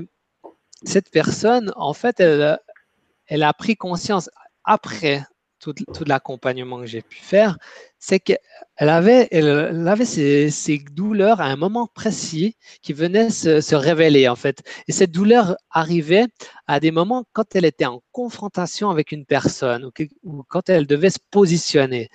cette 0.83 1.11
personne, 1.11 1.71
en 1.75 1.93
fait, 1.93 2.19
elle 2.19 3.43
a 3.43 3.53
pris 3.53 3.75
conscience 3.75 4.29
après 4.63 5.23
tout, 5.61 5.73
l'accompagnement 6.05 6.79
que 6.79 6.85
j'ai 6.85 7.01
pu 7.01 7.19
faire, 7.19 7.57
c'est 7.99 8.19
qu'elle 8.19 8.39
avait, 8.79 9.27
elle 9.31 9.87
avait 9.87 10.05
ces, 10.05 10.79
douleurs 10.91 11.39
à 11.39 11.45
un 11.45 11.55
moment 11.55 11.87
précis 11.87 12.57
qui 12.81 12.93
venaient 12.93 13.29
se, 13.29 13.75
révéler 13.75 14.27
en 14.27 14.35
fait. 14.35 14.63
Et 14.87 14.91
cette 14.91 15.11
douleur 15.11 15.55
arrivait 15.69 16.25
à 16.67 16.79
des 16.79 16.91
moments 16.91 17.25
quand 17.33 17.55
elle 17.55 17.65
était 17.65 17.85
en 17.85 18.01
confrontation 18.11 18.89
avec 18.89 19.11
une 19.11 19.25
personne 19.25 19.89
ou, 20.23 20.43
quand 20.49 20.69
elle 20.69 20.87
devait 20.87 21.11
se 21.11 21.19
positionner. 21.29 22.09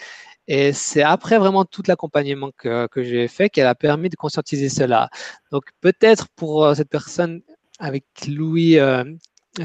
Et 0.49 0.73
c'est 0.73 1.03
après 1.03 1.39
vraiment 1.39 1.65
tout 1.65 1.83
l'accompagnement 1.87 2.51
que, 2.57 2.89
j'ai 2.97 3.29
fait 3.29 3.49
qu'elle 3.51 3.67
a 3.67 3.75
permis 3.75 4.09
de 4.09 4.17
conscientiser 4.17 4.69
cela. 4.69 5.09
Donc 5.51 5.65
peut-être 5.81 6.29
pour 6.37 6.65
euh, 6.65 6.75
cette 6.75 6.89
personne 6.89 7.43
avec 7.79 8.05
Louis 8.29 8.79
euh, 8.79 9.05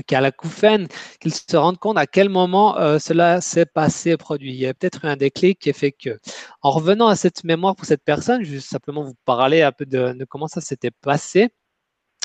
qui 0.07 0.15
a 0.15 0.21
la 0.21 0.31
couffaine, 0.31 0.87
qu'il 1.19 1.33
se 1.33 1.57
rende 1.57 1.77
compte 1.77 1.97
à 1.97 2.07
quel 2.07 2.29
moment 2.29 2.77
euh, 2.77 2.99
cela 2.99 3.41
s'est 3.41 3.65
passé, 3.65 4.17
produit. 4.17 4.51
Il 4.51 4.59
y 4.59 4.67
a 4.67 4.73
peut-être 4.73 5.05
eu 5.05 5.07
un 5.07 5.17
déclic 5.17 5.59
qui 5.59 5.69
a 5.69 5.73
fait 5.73 5.91
que. 5.91 6.19
En 6.61 6.71
revenant 6.71 7.07
à 7.07 7.15
cette 7.15 7.43
mémoire 7.43 7.75
pour 7.75 7.85
cette 7.85 8.03
personne, 8.03 8.43
je 8.43 8.53
vais 8.53 8.59
simplement 8.59 9.03
vous 9.03 9.15
parler 9.25 9.61
un 9.61 9.71
peu 9.71 9.85
de, 9.85 10.25
comment 10.29 10.47
ça 10.47 10.61
s'était 10.61 10.91
passé. 10.91 11.49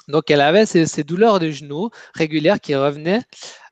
Donc, 0.08 0.30
elle 0.30 0.40
avait 0.40 0.66
ces, 0.66 1.04
douleurs 1.04 1.40
de 1.40 1.50
genoux 1.50 1.90
régulières 2.14 2.60
qui 2.60 2.74
revenaient. 2.76 3.22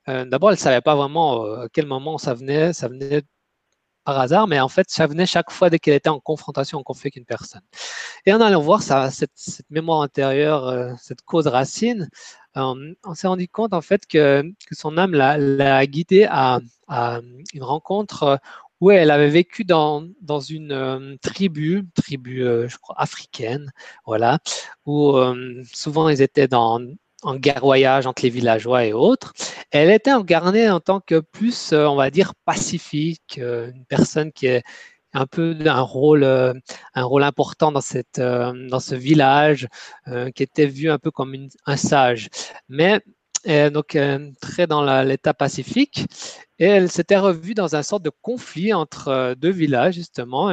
Euh, 0.09 0.24
d'abord, 0.24 0.51
elle 0.51 0.57
ne 0.57 0.61
savait 0.61 0.80
pas 0.80 0.97
vraiment 0.97 1.45
à 1.45 1.68
quel 1.72 1.86
moment 1.86 2.18
ça 2.18 2.34
venait. 2.34 2.72
Ça 2.72 2.88
venait 2.88 3.22
par 4.05 4.20
hasard, 4.20 4.47
mais 4.47 4.61
en 4.61 4.68
fait, 4.68 4.90
ça 4.90 5.07
venait 5.07 5.26
chaque 5.26 5.51
fois 5.51 5.70
dès 5.70 5.78
qu'elle 5.78 5.95
était 5.95 6.11
en 6.11 6.20
confrontation, 6.20 6.78
en 6.78 6.82
conflit 6.82 7.07
avec 7.09 7.16
une 7.16 7.24
personne. 7.24 7.62
Et 8.26 8.32
en 8.32 8.40
allant 8.40 8.61
voir 8.61 8.82
ça, 8.82 9.11
cette, 9.11 9.32
mémoire 9.70 10.03
intérieure, 10.03 10.68
euh, 10.68 10.92
cette 11.01 11.22
cause 11.22 11.47
racine, 11.47 12.03
euh, 12.03 12.07
on 12.55 13.14
s'est 13.14 13.26
rendu 13.26 13.48
compte 13.48 13.74
en 13.74 13.80
fait 13.80 14.07
que, 14.07 14.42
son 14.72 14.96
âme 14.98 15.12
l'a 15.12 15.86
guidée 15.86 16.26
à, 16.30 16.61
une 17.55 17.62
rencontre 17.62 18.40
où 18.80 18.90
elle 18.90 19.11
avait 19.11 19.30
vécu 19.30 19.64
dans, 19.64 20.05
une 20.50 20.72
euh, 20.72 21.16
tribu, 21.22 21.86
tribu, 21.94 22.40
je 22.40 22.76
crois, 22.78 22.96
africaine, 22.98 23.72
voilà, 24.07 24.38
où 24.84 25.14
souvent 25.72 26.09
ils 26.09 26.22
étaient 26.22 26.48
dans, 26.48 26.80
en 27.24 27.36
guerroyage 27.36 28.07
entre 28.07 28.22
les 28.22 28.30
villageois 28.30 28.84
et 28.84 28.92
autres. 28.92 29.32
Elle 29.70 29.90
était 29.90 30.11
incarnée 30.11 30.70
en 30.70 30.80
tant 30.80 31.00
que 31.00 31.20
plus, 31.20 31.72
euh, 31.72 31.86
on 31.86 31.96
va 31.96 32.11
dire, 32.11 32.34
pacifique, 32.44 33.38
euh, 33.38 33.70
une 33.74 33.84
personne 33.86 34.30
qui 34.32 34.46
est 34.46 34.62
un 35.14 35.26
peu 35.26 35.56
un 35.64 35.80
rôle, 35.80 36.24
euh, 36.24 36.52
un 36.94 37.04
rôle 37.04 37.22
important 37.22 37.72
dans, 37.72 37.80
cette, 37.80 38.20
dans 38.20 38.80
ce 38.80 38.94
village, 38.94 39.68
qui 40.34 40.42
était 40.42 40.66
vu 40.66 40.90
un 40.90 40.98
peu 40.98 41.10
comme 41.10 41.34
un 41.66 41.76
sage. 41.76 42.28
Mais 42.68 43.00
donc 43.72 43.98
très 44.40 44.66
dans 44.66 45.02
l'état 45.02 45.34
pacifique. 45.34 46.06
Et 46.58 46.66
elle 46.66 46.88
s'était 46.88 47.18
revue 47.18 47.54
dans 47.54 47.74
un 47.74 47.82
sorte 47.82 48.04
de 48.04 48.12
conflit 48.22 48.72
entre 48.72 49.34
deux 49.36 49.50
villages, 49.50 49.94
justement, 49.94 50.50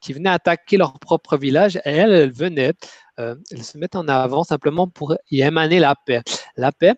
qui 0.00 0.12
venaient 0.12 0.30
attaquer 0.30 0.76
leur 0.76 0.98
propre 0.98 1.36
village. 1.36 1.76
Et 1.76 1.90
elle, 1.90 2.12
elle 2.12 2.32
venait 2.32 2.72
euh, 3.20 3.34
elles 3.50 3.64
se 3.64 3.76
mettent 3.76 3.96
en 3.96 4.08
avant 4.08 4.42
simplement 4.44 4.88
pour 4.88 5.16
y 5.30 5.42
émaner 5.42 5.78
la 5.78 5.94
paix. 5.94 6.22
La 6.56 6.72
paix, 6.72 6.94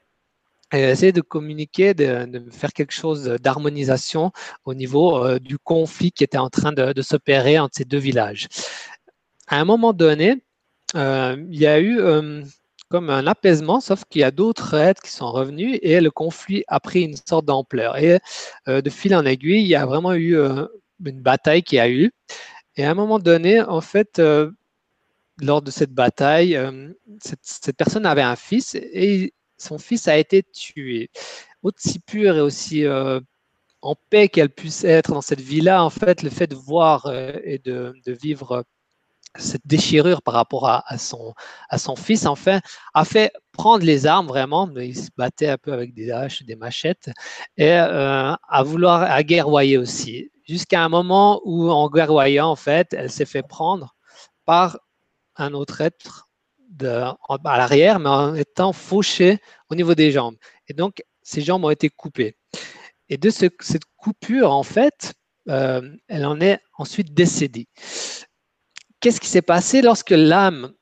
essaie 0.79 1.13
de 1.13 1.21
communiquer, 1.21 1.95
de, 1.95 2.45
faire 2.51 2.73
quelque 2.73 2.93
chose 2.93 3.25
d'harmonisation 3.43 4.33
au 4.65 4.75
niveau 4.75 5.25
euh, 5.25 5.39
du 5.39 5.59
conflit 5.59 6.13
qui 6.13 6.25
était 6.25 6.39
en 6.39 6.51
train 6.51 6.73
de, 6.73 7.03
s'opérer 7.03 7.59
entre 7.59 7.77
ces 7.77 7.85
deux 7.85 7.99
villages. 7.99 8.49
À 9.49 9.61
un 9.61 9.65
moment 9.65 9.93
donné, 9.93 10.43
euh, 10.97 11.37
il 11.51 11.59
y 11.59 11.67
a 11.67 11.81
eu 11.81 12.01
comme 12.89 13.11
un 13.11 13.27
apaisement, 13.27 13.81
sauf 13.81 14.05
qu'il 14.09 14.21
y 14.21 14.25
a 14.25 14.31
d'autres 14.31 14.75
aides 14.75 15.01
qui 15.01 15.11
sont 15.11 15.31
revenus 15.31 15.79
et 15.83 16.01
le 16.01 16.11
conflit 16.11 16.65
a 16.69 16.81
pris 16.81 17.03
une 17.03 17.17
sorte 17.17 17.45
d'ampleur. 17.45 17.97
Et 17.99 18.21
de 18.67 18.91
fil 18.91 19.15
en 19.15 19.27
aiguille, 19.27 19.63
il 19.63 19.67
y 19.67 19.75
a 19.75 19.85
vraiment 19.85 20.15
eu 20.15 20.37
une 20.37 21.21
bataille 21.21 21.63
qui 21.63 21.79
a 21.79 21.91
eu. 21.91 22.13
Et 22.77 22.85
à 22.85 22.91
un 22.91 22.95
moment 22.95 23.19
donné, 23.19 23.61
en 23.61 23.81
fait, 23.81 24.21
lors 25.41 25.63
de 25.63 25.71
cette 25.71 25.93
bataille, 25.93 26.57
euh, 26.57 26.93
cette, 27.21 27.77
personne 27.77 28.07
avait 28.07 28.23
un 28.23 28.37
fils 28.37 28.75
et 28.75 29.33
son 29.65 29.79
fils 29.79 30.09
a 30.09 30.17
été 30.19 30.43
tué. 30.43 31.11
Aussi 31.63 31.99
pur 31.99 32.37
et 32.37 32.41
aussi 32.41 32.85
euh, 32.85 33.21
en 33.83 33.95
paix 34.11 34.29
qu'elle 34.29 34.51
puisse 34.51 34.85
être 34.85 35.13
dans 35.13 35.23
cette 35.23 35.41
vie-là, 35.41 35.83
en 35.83 35.91
fait, 35.91 36.23
le 36.23 36.31
fait 36.31 36.47
de 36.47 36.55
voir 36.55 37.07
euh, 37.07 37.33
et 37.45 37.59
de, 37.59 37.95
vivre 38.07 38.65
cette 39.37 39.67
déchirure 39.67 40.23
par 40.23 40.35
rapport 40.35 40.69
à, 40.69 40.97
son, 40.97 41.35
à 41.69 41.79
son 41.79 41.97
fils, 41.97 42.25
enfin, 42.27 42.61
a 42.95 43.05
fait 43.05 43.33
prendre 43.53 43.85
les 43.85 44.07
armes 44.07 44.29
vraiment, 44.29 44.69
mais 44.69 44.89
il 44.89 44.97
se 44.97 45.09
battait 45.17 45.49
un 45.49 45.59
peu 45.59 45.73
avec 45.73 45.93
des 45.93 46.13
haches, 46.13 46.45
des 46.45 46.55
machettes, 46.55 47.11
et 47.57 47.73
à 47.73 48.63
vouloir 48.65 49.03
à 49.03 49.23
guerroyer 49.25 49.77
aussi. 49.77 50.31
Jusqu'à 50.47 50.85
un 50.85 50.89
moment 50.89 51.41
où, 51.45 51.69
en 51.69 51.89
guerroyant, 51.91 52.51
en 52.51 52.57
fait, 52.57 52.93
elle 52.93 53.11
s'est 53.11 53.25
fait 53.25 53.43
prendre 53.43 53.97
par 54.45 54.79
un 55.37 55.53
autre 55.53 55.81
être 55.81 56.24
à 56.83 57.57
l'arrière, 57.57 57.99
mais 57.99 58.09
en 58.09 58.35
étant 58.35 58.73
fauché 58.73 59.39
au 59.71 59.75
niveau 59.75 59.95
des 59.95 60.11
jambes. 60.13 60.37
Et 60.69 60.75
donc, 60.75 61.03
ses 61.23 61.41
jambes 61.41 61.65
ont 61.65 61.71
été 61.71 61.89
coupées. 61.91 62.37
Et 63.09 63.17
de 63.17 63.31
cette 63.31 63.85
coupure, 63.97 64.53
en 64.53 64.63
fait, 64.63 65.15
euh, 65.49 65.95
elle 66.09 66.25
en 66.25 66.41
est 66.41 66.61
ensuite 66.79 67.13
décédée. 67.13 67.67
Qu'est-ce 69.01 69.21
qui 69.21 69.29
s'est 69.29 69.43
passé 69.43 69.83
lorsque 69.83 70.11
l'âme 70.11 70.73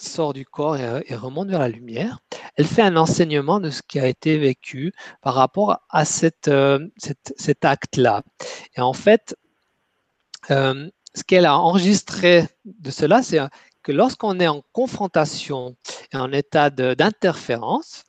sort 0.00 0.32
du 0.32 0.46
corps 0.46 0.76
et, 0.76 1.14
remonte 1.14 1.48
vers 1.48 1.60
la 1.60 1.68
lumière? 1.68 2.20
Elle 2.56 2.66
fait 2.66 2.82
un 2.82 2.96
enseignement 2.96 3.60
de 3.60 3.70
ce 3.70 3.82
qui 3.82 4.00
a 4.00 4.06
été 4.06 4.38
vécu 4.38 4.92
par 5.20 5.34
rapport 5.34 5.80
à 5.90 6.04
euh, 6.48 6.88
cet 6.96 7.64
acte-là. 7.64 8.22
Et 8.76 8.80
en 8.80 8.94
fait, 8.94 9.36
euh, 10.50 10.88
ce 11.14 11.22
qu'elle 11.24 11.46
a 11.46 11.58
enregistré 11.58 12.46
de 12.64 12.90
cela, 12.90 13.22
c'est 13.22 13.38
que 13.82 13.92
lorsqu'on 13.92 14.40
est 14.40 14.48
en 14.48 14.62
confrontation 14.72 15.76
et 16.12 16.16
en 16.16 16.32
état 16.32 16.70
d'interférence, 16.70 18.04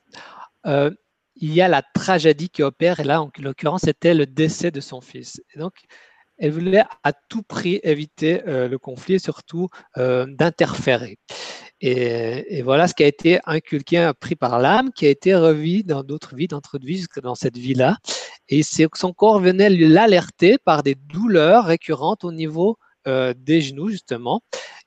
euh, 0.66 0.90
il 1.36 1.52
y 1.52 1.60
a 1.60 1.68
la 1.68 1.82
tragédie 1.82 2.48
qui 2.48 2.62
opère, 2.62 3.00
et 3.00 3.04
là, 3.04 3.20
en 3.20 3.30
l'occurrence, 3.38 3.82
c'était 3.84 4.14
le 4.14 4.26
décès 4.26 4.70
de 4.70 4.80
son 4.80 5.00
fils. 5.00 5.42
Et 5.54 5.58
donc, 5.58 5.72
elle 6.38 6.52
voulait 6.52 6.84
à 7.02 7.12
tout 7.12 7.42
prix 7.42 7.80
éviter 7.82 8.42
euh, 8.46 8.68
le 8.68 8.78
conflit 8.78 9.14
et 9.14 9.18
surtout 9.18 9.68
euh, 9.98 10.26
d'interférer. 10.28 11.18
Et, 11.80 12.62
voilà 12.62 12.88
ce 12.88 12.94
qui 12.94 13.02
a 13.02 13.06
été 13.06 13.40
inculqué, 13.44 13.98
appris 13.98 14.36
par 14.36 14.58
l'âme, 14.58 14.90
qui 14.92 15.06
a 15.06 15.10
été 15.10 15.34
revu 15.34 15.82
dans 15.82 16.02
d'autres 16.02 16.34
vies, 16.34 16.46
dans 16.46 16.58
d'autres 16.58 16.78
vies, 16.78 16.98
jusque 16.98 17.20
dans 17.20 17.34
cette 17.34 17.58
vie-là. 17.58 17.98
Et 18.48 18.62
son 18.62 19.12
corps 19.12 19.40
venait 19.40 19.70
l'alerter 19.70 20.56
par 20.64 20.82
des 20.82 20.94
douleurs 20.94 21.64
récurrentes 21.66 22.24
au 22.24 22.32
niveau 22.32 22.78
des 23.06 23.60
genoux, 23.60 23.90
justement 23.90 24.40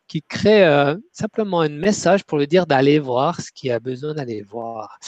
qui 0.07 0.21
crée 0.23 0.65
euh, 0.65 0.95
simplement 1.11 1.61
un 1.61 1.69
message 1.69 2.23
pour 2.23 2.37
lui 2.37 2.47
dire 2.47 2.65
d'aller 2.65 2.99
voir 2.99 3.41
ce 3.41 3.51
qu'il 3.51 3.71
a 3.71 3.79
besoin 3.79 4.13
d'aller 4.13 4.41
voir. 4.41 4.99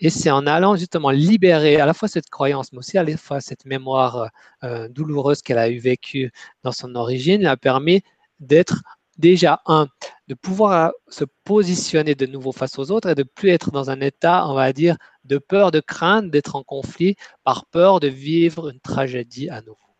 Et 0.00 0.10
c'est 0.10 0.30
en 0.30 0.46
allant 0.46 0.76
justement 0.76 1.10
libérer 1.10 1.80
à 1.80 1.86
la 1.86 1.94
fois 1.94 2.08
cette 2.08 2.28
croyance, 2.28 2.72
mais 2.72 2.78
aussi 2.78 2.98
à 2.98 3.04
la 3.04 3.16
fois 3.16 3.40
cette 3.40 3.64
mémoire 3.64 4.30
euh, 4.64 4.88
douloureuse 4.88 5.42
qu'elle 5.42 5.58
a 5.58 5.68
eu 5.68 5.78
vécue 5.78 6.32
dans 6.64 6.72
son 6.72 6.94
origine, 6.96 7.40
lui 7.40 7.46
a 7.46 7.56
permis 7.56 8.02
d'être 8.40 8.82
déjà 9.18 9.60
un, 9.66 9.86
de 10.28 10.34
pouvoir 10.34 10.88
euh, 10.88 10.90
se 11.08 11.24
positionner 11.44 12.14
de 12.14 12.26
nouveau 12.26 12.52
face 12.52 12.78
aux 12.78 12.90
autres 12.90 13.10
et 13.10 13.14
de 13.14 13.22
plus 13.22 13.50
être 13.50 13.70
dans 13.70 13.90
un 13.90 14.00
état, 14.00 14.48
on 14.48 14.54
va 14.54 14.72
dire, 14.72 14.96
de 15.24 15.38
peur, 15.38 15.70
de 15.70 15.80
crainte 15.80 16.30
d'être 16.30 16.56
en 16.56 16.62
conflit 16.64 17.16
par 17.44 17.66
peur 17.66 18.00
de 18.00 18.08
vivre 18.08 18.70
une 18.70 18.80
tragédie 18.80 19.48
à 19.50 19.60
nouveau. 19.60 19.91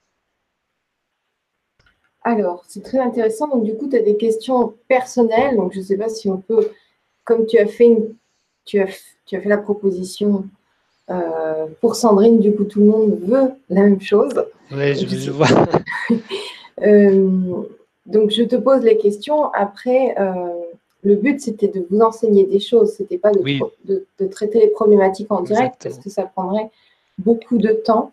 Alors, 2.24 2.64
c'est 2.68 2.82
très 2.82 2.98
intéressant. 2.98 3.48
Donc, 3.48 3.64
du 3.64 3.74
coup, 3.74 3.88
tu 3.88 3.96
as 3.96 4.02
des 4.02 4.16
questions 4.16 4.74
personnelles. 4.88 5.56
Donc, 5.56 5.72
je 5.72 5.80
ne 5.80 5.84
sais 5.84 5.96
pas 5.96 6.08
si 6.08 6.28
on 6.28 6.38
peut, 6.38 6.70
comme 7.24 7.46
tu 7.46 7.58
as 7.58 7.66
fait, 7.66 7.96
tu 8.64 8.80
as, 8.80 8.88
tu 9.26 9.36
as 9.36 9.40
fait 9.40 9.48
la 9.48 9.58
proposition 9.58 10.44
euh, 11.10 11.66
pour 11.80 11.96
Sandrine, 11.96 12.38
du 12.38 12.54
coup, 12.54 12.64
tout 12.64 12.80
le 12.80 12.86
monde 12.86 13.18
veut 13.20 13.52
la 13.68 13.82
même 13.82 14.00
chose. 14.00 14.32
Oui, 14.70 14.94
je, 14.94 15.30
vois. 15.30 15.48
Euh, 16.80 17.62
donc, 18.06 18.30
je 18.30 18.42
te 18.42 18.56
pose 18.56 18.82
les 18.82 18.96
questions. 18.96 19.52
Après, 19.52 20.16
euh, 20.18 20.48
le 21.04 21.14
but, 21.16 21.40
c'était 21.40 21.68
de 21.68 21.86
vous 21.88 22.00
enseigner 22.00 22.44
des 22.44 22.58
choses. 22.58 22.96
Ce 22.96 23.02
n'était 23.02 23.18
pas 23.18 23.30
de, 23.30 24.06
de, 24.18 24.26
traiter 24.26 24.58
les 24.58 24.68
problématiques 24.68 25.30
en 25.30 25.42
direct 25.42 25.76
parce 25.82 25.98
que 25.98 26.08
ça 26.08 26.24
prendrait 26.24 26.70
beaucoup 27.18 27.58
de 27.58 27.72
temps. 27.72 28.10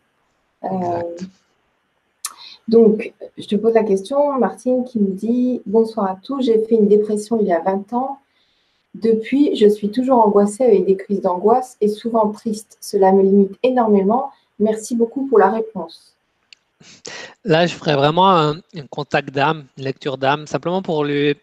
Donc, 2.69 3.13
je 3.35 3.47
te 3.47 3.55
pose 3.55 3.73
la 3.73 3.83
question, 3.83 4.37
Martine 4.37 4.83
qui 4.83 4.99
nous 4.99 5.11
dit 5.11 5.63
Bonsoir 5.65 6.05
à 6.05 6.19
tous, 6.21 6.43
j'ai 6.43 6.63
fait 6.65 6.75
une 6.75 6.87
dépression 6.87 7.39
il 7.41 7.47
y 7.47 7.51
a 7.51 7.59
20 7.61 7.93
ans. 7.93 8.19
Depuis, 8.93 9.55
je 9.55 9.67
suis 9.67 9.89
toujours 9.89 10.23
angoissée 10.23 10.63
avec 10.63 10.85
des 10.85 10.95
crises 10.95 11.21
d'angoisse 11.21 11.77
et 11.81 11.87
souvent 11.87 12.29
triste. 12.29 12.77
Cela 12.79 13.11
me 13.11 13.23
limite 13.23 13.57
énormément. 13.63 14.29
Merci 14.59 14.95
beaucoup 14.95 15.25
pour 15.25 15.39
la 15.39 15.49
réponse. 15.49 16.13
Là, 17.43 17.65
je 17.65 17.73
ferais 17.73 17.95
vraiment 17.95 18.29
un, 18.29 18.61
contact 18.91 19.31
d'âme, 19.31 19.65
une 19.79 19.85
lecture 19.85 20.19
d'âme, 20.19 20.45
simplement 20.45 20.83
pour 20.83 21.03
lui 21.03 21.35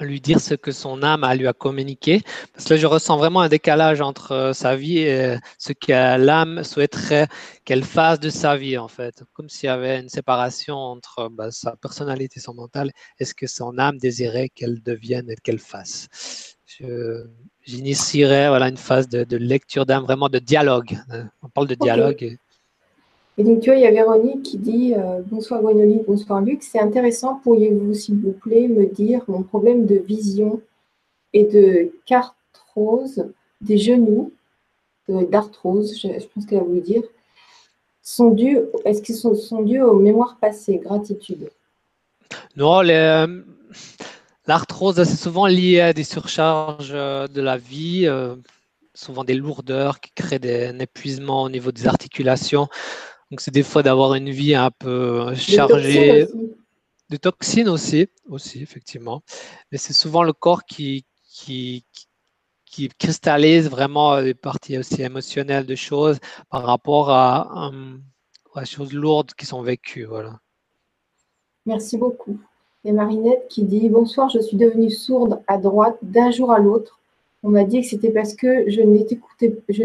lui 0.00 0.20
dire 0.20 0.40
ce 0.40 0.54
que 0.54 0.72
son 0.72 1.02
âme 1.02 1.24
a 1.24 1.34
lui 1.34 1.46
a 1.46 1.52
communiqué. 1.52 2.22
Parce 2.52 2.66
que 2.66 2.74
là, 2.74 2.80
je 2.80 2.86
ressens 2.86 3.16
vraiment 3.16 3.40
un 3.40 3.48
décalage 3.48 4.00
entre 4.00 4.32
euh, 4.32 4.52
sa 4.52 4.76
vie 4.76 4.98
et 4.98 5.36
ce 5.58 5.72
que 5.72 5.92
l'âme 6.18 6.64
souhaiterait 6.64 7.28
qu'elle 7.64 7.84
fasse 7.84 8.20
de 8.20 8.30
sa 8.30 8.56
vie, 8.56 8.78
en 8.78 8.88
fait. 8.88 9.22
Comme 9.32 9.48
s'il 9.48 9.66
y 9.66 9.70
avait 9.70 9.98
une 9.98 10.08
séparation 10.08 10.76
entre 10.76 11.28
bah, 11.30 11.50
sa 11.50 11.76
personnalité 11.76 12.38
et 12.38 12.42
son 12.42 12.54
mental. 12.54 12.90
Est-ce 13.18 13.34
que 13.34 13.46
son 13.46 13.78
âme 13.78 13.98
désirait 13.98 14.48
qu'elle 14.48 14.82
devienne 14.82 15.30
et 15.30 15.36
qu'elle 15.36 15.58
fasse? 15.58 16.08
J'initierais 17.62 18.48
voilà, 18.48 18.68
une 18.68 18.76
phase 18.76 19.08
de, 19.08 19.36
lecture 19.36 19.86
d'âme, 19.86 20.04
vraiment 20.04 20.28
de 20.28 20.38
dialogue. 20.38 20.98
On 21.42 21.48
parle 21.48 21.68
de 21.68 21.74
dialogue. 21.74 22.38
Et 23.38 23.44
donc, 23.44 23.60
tu 23.60 23.68
vois, 23.68 23.78
il 23.78 23.82
y 23.82 23.86
a 23.86 23.90
Véronique 23.90 24.42
qui 24.42 24.56
dit 24.56 24.94
euh, 24.94 25.20
Bonsoir 25.26 25.60
Gwenoline, 25.60 26.02
bonsoir 26.06 26.40
Luc. 26.40 26.62
C'est 26.62 26.78
intéressant, 26.78 27.40
pourriez-vous, 27.44 27.92
s'il 27.92 28.16
vous 28.16 28.32
plaît, 28.32 28.66
me 28.66 28.86
dire 28.86 29.22
mon 29.28 29.42
problème 29.42 29.84
de 29.84 29.96
vision 29.96 30.62
et 31.34 31.44
de 31.44 31.92
carthrose 32.06 33.26
des 33.60 33.76
genoux, 33.76 34.32
d'arthrose, 35.08 35.98
je, 36.00 36.08
pense 36.34 36.46
qu'elle 36.46 36.60
a 36.60 36.62
voulu 36.62 36.80
dire, 36.80 37.02
sont 38.02 38.30
dus, 38.30 38.58
est-ce 38.84 39.02
qu'ils 39.02 39.14
sont, 39.14 39.62
dus 39.62 39.80
aux 39.82 39.98
mémoires 39.98 40.38
passées? 40.40 40.78
Gratitude. 40.78 41.50
Non, 42.56 42.82
euh, 42.84 43.42
l'arthrose, 44.46 44.96
c'est 44.96 45.16
souvent 45.16 45.46
lié 45.46 45.80
à 45.80 45.92
des 45.92 46.04
surcharges 46.04 46.92
euh, 46.94 47.28
de 47.28 47.42
la 47.42 47.58
vie, 47.58 48.08
souvent 48.94 49.24
des 49.24 49.34
lourdeurs 49.34 50.00
qui 50.00 50.10
créent 50.14 50.70
un 50.70 50.78
épuisement 50.78 51.42
au 51.42 51.50
niveau 51.50 51.70
des 51.70 51.86
articulations. 51.86 52.68
Donc, 53.30 53.40
c'est 53.40 53.50
des 53.50 53.62
fois 53.62 53.82
d'avoir 53.82 54.14
une 54.14 54.30
vie 54.30 54.54
un 54.54 54.70
peu 54.70 55.34
chargée. 55.34 56.26
De 57.08 57.16
toxines 57.16 57.68
aussi, 57.68 58.08
aussi, 58.28 58.62
effectivement. 58.62 59.22
Mais 59.70 59.78
c'est 59.78 59.92
souvent 59.92 60.24
le 60.24 60.32
corps 60.32 60.64
qui, 60.64 61.04
qui, 61.28 61.84
qui, 62.64 62.88
cristallise 62.88 63.70
vraiment 63.70 64.20
des 64.20 64.34
parties 64.34 64.76
aussi 64.76 65.02
émotionnelles 65.02 65.66
de 65.66 65.76
choses 65.76 66.18
par 66.50 66.64
rapport 66.64 67.10
à, 67.10 67.70
à, 68.54 68.64
choses 68.64 68.92
lourdes 68.92 69.34
qui 69.34 69.46
sont 69.46 69.62
vécues. 69.62 70.04
Voilà. 70.04 70.40
Merci 71.64 71.96
beaucoup. 71.96 72.40
Et 72.84 72.90
Marinette 72.90 73.46
qui 73.48 73.62
dit 73.62 73.88
Bonsoir, 73.88 74.28
je 74.28 74.40
suis 74.40 74.56
devenue 74.56 74.90
sourde 74.90 75.40
à 75.46 75.58
droite 75.58 75.98
d'un 76.02 76.32
jour 76.32 76.50
à 76.50 76.58
l'autre. 76.58 76.98
On 77.44 77.50
m'a 77.50 77.62
dit 77.62 77.82
que 77.82 77.86
c'était 77.86 78.10
parce 78.10 78.34
que 78.34 78.68
je 78.68 78.82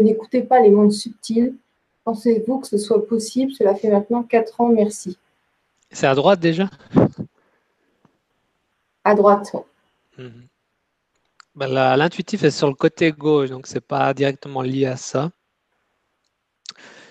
n'écoutais 0.00 0.42
pas 0.42 0.60
les 0.60 0.70
mondes 0.70 0.92
subtils 0.92 1.54
Pensez-vous 2.04 2.58
que 2.60 2.66
ce 2.66 2.78
soit 2.78 3.06
possible? 3.06 3.52
Cela 3.52 3.74
fait 3.74 3.88
maintenant 3.88 4.22
4 4.22 4.60
ans, 4.60 4.68
merci. 4.68 5.16
C'est 5.90 6.06
à 6.06 6.14
droite 6.14 6.40
déjà? 6.40 6.68
À 9.04 9.14
droite, 9.14 9.52
mhm. 10.16 10.46
ben, 11.54 11.68
L'intuitif 11.96 12.44
est 12.44 12.50
sur 12.50 12.68
le 12.68 12.74
côté 12.74 13.12
gauche, 13.12 13.50
donc 13.50 13.66
ce 13.66 13.74
n'est 13.74 13.80
pas 13.80 14.14
directement 14.14 14.62
lié 14.62 14.86
à 14.86 14.96
ça. 14.96 15.30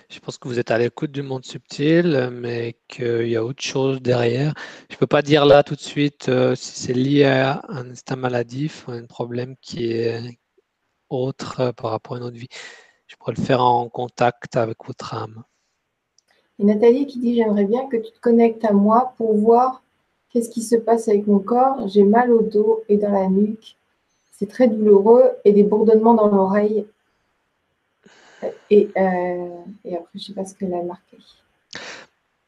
Je 0.08 0.20
pense 0.20 0.36
que 0.36 0.46
vous 0.46 0.58
êtes 0.58 0.70
à 0.70 0.76
l'écoute 0.76 1.10
du 1.10 1.22
monde 1.22 1.44
subtil, 1.44 2.28
mais 2.32 2.76
qu'il 2.88 3.28
y 3.28 3.36
a 3.36 3.44
autre 3.44 3.62
chose 3.62 4.02
derrière. 4.02 4.52
Je 4.90 4.96
ne 4.96 4.98
peux 4.98 5.06
pas 5.06 5.22
dire 5.22 5.46
là 5.46 5.62
tout 5.62 5.74
de 5.74 5.80
suite 5.80 6.28
euh, 6.28 6.54
si 6.54 6.78
c'est 6.80 6.92
lié 6.92 7.24
à 7.24 7.62
un 7.68 7.90
état 7.90 8.16
maladif 8.16 8.86
ou 8.88 8.92
un 8.92 9.06
problème 9.06 9.56
qui 9.62 9.90
est 9.90 10.38
autre 11.08 11.60
euh, 11.60 11.72
par 11.72 11.92
rapport 11.92 12.16
à 12.16 12.18
une 12.18 12.24
autre 12.24 12.36
vie 12.36 12.48
je 13.12 13.16
pourrais 13.18 13.34
le 13.36 13.42
faire 13.42 13.62
en 13.62 13.90
contact 13.90 14.56
avec 14.56 14.78
votre 14.86 15.14
âme. 15.14 15.42
Et 16.58 16.64
Nathalie 16.64 17.06
qui 17.06 17.18
dit 17.18 17.34
J'aimerais 17.34 17.66
bien 17.66 17.86
que 17.86 17.98
tu 17.98 18.10
te 18.10 18.20
connectes 18.20 18.64
à 18.64 18.72
moi 18.72 19.12
pour 19.18 19.34
voir 19.36 19.82
qu'est-ce 20.30 20.48
qui 20.48 20.62
se 20.62 20.76
passe 20.76 21.08
avec 21.08 21.26
mon 21.26 21.38
corps. 21.38 21.86
J'ai 21.88 22.04
mal 22.04 22.32
au 22.32 22.42
dos 22.42 22.82
et 22.88 22.96
dans 22.96 23.12
la 23.12 23.28
nuque. 23.28 23.76
C'est 24.32 24.48
très 24.48 24.66
douloureux 24.66 25.30
et 25.44 25.52
des 25.52 25.62
bourdonnements 25.62 26.14
dans 26.14 26.28
l'oreille. 26.28 26.86
Et, 28.70 28.90
euh, 28.96 29.58
et, 29.84 29.96
après, 29.96 30.10
je 30.14 30.18
ne 30.18 30.22
sais 30.22 30.32
pas 30.32 30.44
ce 30.46 30.54
qu'elle 30.54 30.72
a 30.74 30.82
marqué. 30.82 31.18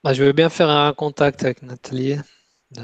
Bah, 0.03 0.15
je 0.15 0.25
veux 0.25 0.33
bien 0.33 0.49
faire 0.49 0.71
un 0.71 0.93
contact 0.95 1.45
avec 1.45 1.63
Nathalie, 1.63 2.17
de 2.73 2.81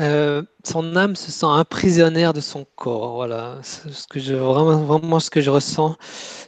Euh, 0.00 0.42
son 0.64 0.96
âme 0.96 1.14
se 1.14 1.30
sent 1.30 1.46
imprisonnaire 1.46 2.32
de 2.32 2.40
son 2.40 2.64
corps. 2.76 3.14
Voilà, 3.16 3.58
ce 3.62 4.06
que 4.08 4.18
je 4.18 4.34
vraiment, 4.34 4.78
vraiment 4.84 5.20
ce 5.20 5.28
que 5.28 5.42
je 5.42 5.50
ressens, 5.50 5.96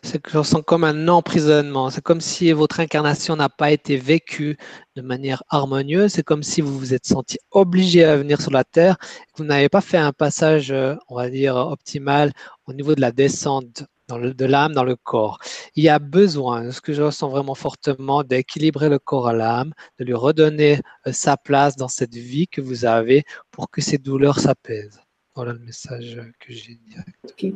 c'est 0.03 0.21
que 0.23 0.31
je 0.31 0.39
ressens 0.39 0.63
comme 0.63 0.85
un 0.85 1.09
emprisonnement. 1.09 1.91
C'est 1.91 2.01
comme 2.01 2.23
si 2.23 2.51
votre 2.53 2.81
incarnation 2.81 3.37
n'a 3.37 3.51
pas 3.51 3.71
été 3.71 3.97
vécue 3.99 4.57
de 4.97 5.03
manière 5.03 5.43
harmonieuse. 5.51 6.13
C'est 6.13 6.23
comme 6.23 6.43
si 6.43 6.63
vous 6.63 6.79
vous 6.79 6.95
êtes 6.95 7.07
senti 7.07 7.39
obligé 7.51 8.05
à 8.05 8.17
venir 8.17 8.41
sur 8.41 8.53
la 8.53 8.65
terre. 8.65 8.97
Que 8.99 9.43
vous 9.43 9.45
n'avez 9.45 9.69
pas 9.69 9.83
fait 9.83 9.99
un 9.99 10.13
passage, 10.13 10.71
euh, 10.71 10.95
on 11.09 11.17
va 11.17 11.29
dire, 11.29 11.57
optimal 11.57 12.33
au 12.67 12.73
niveau 12.73 12.95
de 12.95 13.03
la 13.03 13.13
descente 13.13 13.85
de 14.19 14.45
l'âme 14.45 14.73
dans 14.73 14.85
le 14.85 14.97
corps. 14.97 15.39
Il 15.75 15.85
y 15.85 15.89
a 15.89 15.99
besoin, 15.99 16.71
ce 16.71 16.81
que 16.81 16.93
je 16.93 17.03
ressens 17.03 17.29
vraiment 17.29 17.55
fortement, 17.55 18.23
d'équilibrer 18.23 18.89
le 18.89 18.99
corps 18.99 19.29
à 19.29 19.33
l'âme, 19.33 19.73
de 19.99 20.05
lui 20.05 20.15
redonner 20.15 20.81
euh, 21.07 21.13
sa 21.13 21.37
place 21.37 21.77
dans 21.77 21.89
cette 21.89 22.15
vie 22.15 22.49
que 22.49 22.61
vous 22.61 22.85
avez 22.85 23.25
pour 23.51 23.71
que 23.71 23.81
ces 23.81 23.99
douleurs 23.99 24.39
s'apaisent. 24.39 25.01
Voilà 25.35 25.53
le 25.55 25.61
message 25.61 26.21
que 26.41 26.53
j'ai 26.53 26.79
direct. 26.87 27.17
Ok, 27.25 27.47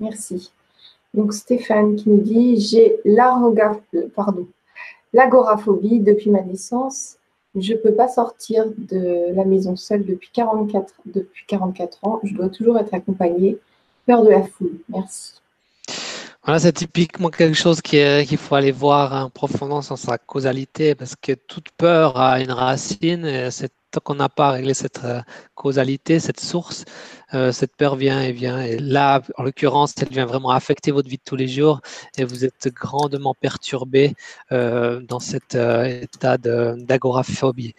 merci. 0.00 0.52
Donc 1.14 1.34
Stéphane 1.34 1.96
qui 1.96 2.08
nous 2.08 2.20
dit 2.20 2.60
j'ai 2.60 2.98
l'agoraphobie 5.12 6.00
depuis 6.00 6.30
ma 6.30 6.42
naissance. 6.42 7.18
Je 7.54 7.74
ne 7.74 7.78
peux 7.78 7.94
pas 7.94 8.08
sortir 8.08 8.64
de 8.78 9.34
la 9.34 9.44
maison 9.44 9.76
seule 9.76 10.06
depuis 10.06 10.30
44, 10.32 10.94
depuis 11.04 11.44
44 11.46 11.98
ans. 12.04 12.20
Je 12.24 12.34
dois 12.34 12.48
toujours 12.48 12.78
être 12.78 12.94
accompagnée. 12.94 13.58
Peur 14.06 14.24
de 14.24 14.30
la 14.30 14.42
foule. 14.42 14.78
Merci. 14.88 15.41
Voilà, 16.44 16.58
c'est 16.58 16.72
typiquement 16.72 17.30
quelque 17.30 17.54
chose 17.54 17.80
qu'il 17.80 18.36
faut 18.36 18.56
aller 18.56 18.72
voir 18.72 19.12
en 19.12 19.30
profondeur 19.30 19.80
dans 19.88 19.96
sa 19.96 20.18
causalité, 20.18 20.96
parce 20.96 21.14
que 21.14 21.32
toute 21.34 21.70
peur 21.76 22.16
a 22.18 22.40
une 22.40 22.50
racine, 22.50 23.24
et 23.26 23.48
tant 23.92 24.00
qu'on 24.02 24.16
n'a 24.16 24.28
pas 24.28 24.50
réglé 24.50 24.74
cette 24.74 25.04
euh, 25.04 25.20
causalité, 25.54 26.18
cette 26.18 26.40
source, 26.40 26.84
euh, 27.34 27.52
cette 27.52 27.76
peur 27.76 27.94
vient 27.94 28.20
et 28.22 28.32
vient. 28.32 28.60
Et 28.60 28.78
là, 28.78 29.22
en 29.38 29.44
l'occurrence, 29.44 29.94
elle 30.00 30.08
vient 30.08 30.26
vraiment 30.26 30.50
affecter 30.50 30.90
votre 30.90 31.08
vie 31.08 31.18
de 31.18 31.22
tous 31.24 31.36
les 31.36 31.46
jours, 31.46 31.80
et 32.18 32.24
vous 32.24 32.44
êtes 32.44 32.68
grandement 32.74 33.34
perturbé 33.34 34.14
euh, 34.50 35.00
dans 35.02 35.20
cet 35.20 35.54
état 35.54 36.38
d'agoraphobie. 36.38 37.74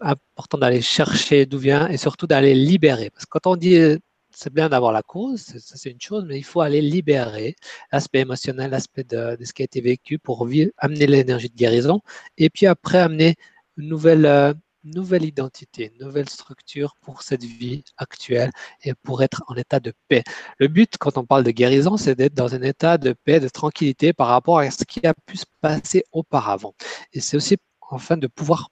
important 0.00 0.58
d'aller 0.58 0.82
chercher 0.82 1.46
d'où 1.46 1.58
vient, 1.58 1.88
et 1.88 1.96
surtout 1.96 2.26
d'aller 2.26 2.54
libérer, 2.54 3.10
parce 3.10 3.24
que 3.24 3.38
quand 3.38 3.52
on 3.52 3.56
dit 3.56 3.98
c'est 4.38 4.52
bien 4.52 4.68
d'avoir 4.68 4.92
la 4.92 5.02
cause, 5.02 5.40
ça 5.42 5.76
c'est 5.76 5.90
une 5.90 6.00
chose, 6.00 6.24
mais 6.24 6.38
il 6.38 6.44
faut 6.44 6.60
aller 6.60 6.80
libérer 6.80 7.56
l'aspect 7.92 8.20
émotionnel, 8.20 8.70
l'aspect 8.70 9.02
de, 9.02 9.36
ce 9.44 9.52
qui 9.52 9.62
a 9.62 9.64
été 9.64 9.80
vécu 9.80 10.18
pour 10.20 10.46
amener 10.78 11.06
l'énergie 11.08 11.48
de 11.48 11.56
guérison 11.56 12.00
et 12.36 12.48
puis 12.48 12.66
après 12.66 12.98
amener 12.98 13.34
une 13.76 13.88
nouvelle, 13.88 14.26
euh, 14.26 14.54
nouvelle 14.84 15.24
identité, 15.24 15.92
une 15.92 16.06
nouvelle 16.06 16.28
structure 16.28 16.94
pour 17.02 17.22
cette 17.22 17.42
vie 17.42 17.82
actuelle 17.96 18.52
et 18.84 18.94
pour 18.94 19.24
être 19.24 19.42
en 19.48 19.56
état 19.56 19.80
de 19.80 19.92
paix. 20.06 20.22
Le 20.58 20.68
but, 20.68 20.96
quand 20.98 21.18
on 21.18 21.24
parle 21.24 21.42
de 21.42 21.50
guérison, 21.50 21.96
c'est 21.96 22.14
d'être 22.14 22.34
dans 22.34 22.54
un 22.54 22.62
état 22.62 22.96
de 22.96 23.12
paix, 23.12 23.40
de 23.40 23.48
tranquillité 23.48 24.12
par 24.12 24.28
rapport 24.28 24.60
à 24.60 24.70
ce 24.70 24.84
qui 24.84 25.04
a 25.04 25.14
pu 25.26 25.36
se 25.36 25.46
passer 25.60 26.04
auparavant. 26.12 26.74
Et 27.12 27.20
c'est 27.20 27.36
aussi 27.36 27.56
enfin 27.80 28.16
de 28.16 28.28
pouvoir 28.28 28.68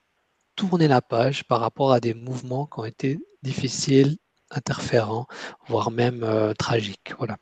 tourner 0.55 0.87
la 0.87 1.01
page 1.01 1.43
par 1.43 1.59
rapport 1.59 1.91
à 1.91 1.99
des 1.99 2.13
mouvements 2.13 2.67
qui 2.67 2.79
ont 2.79 2.85
été 2.85 3.19
difficiles, 3.43 4.17
interférent, 4.51 5.27
voire 5.67 5.91
même 5.91 6.23
euh, 6.23 6.53
tragique. 6.53 7.13
Voilà. 7.17 7.37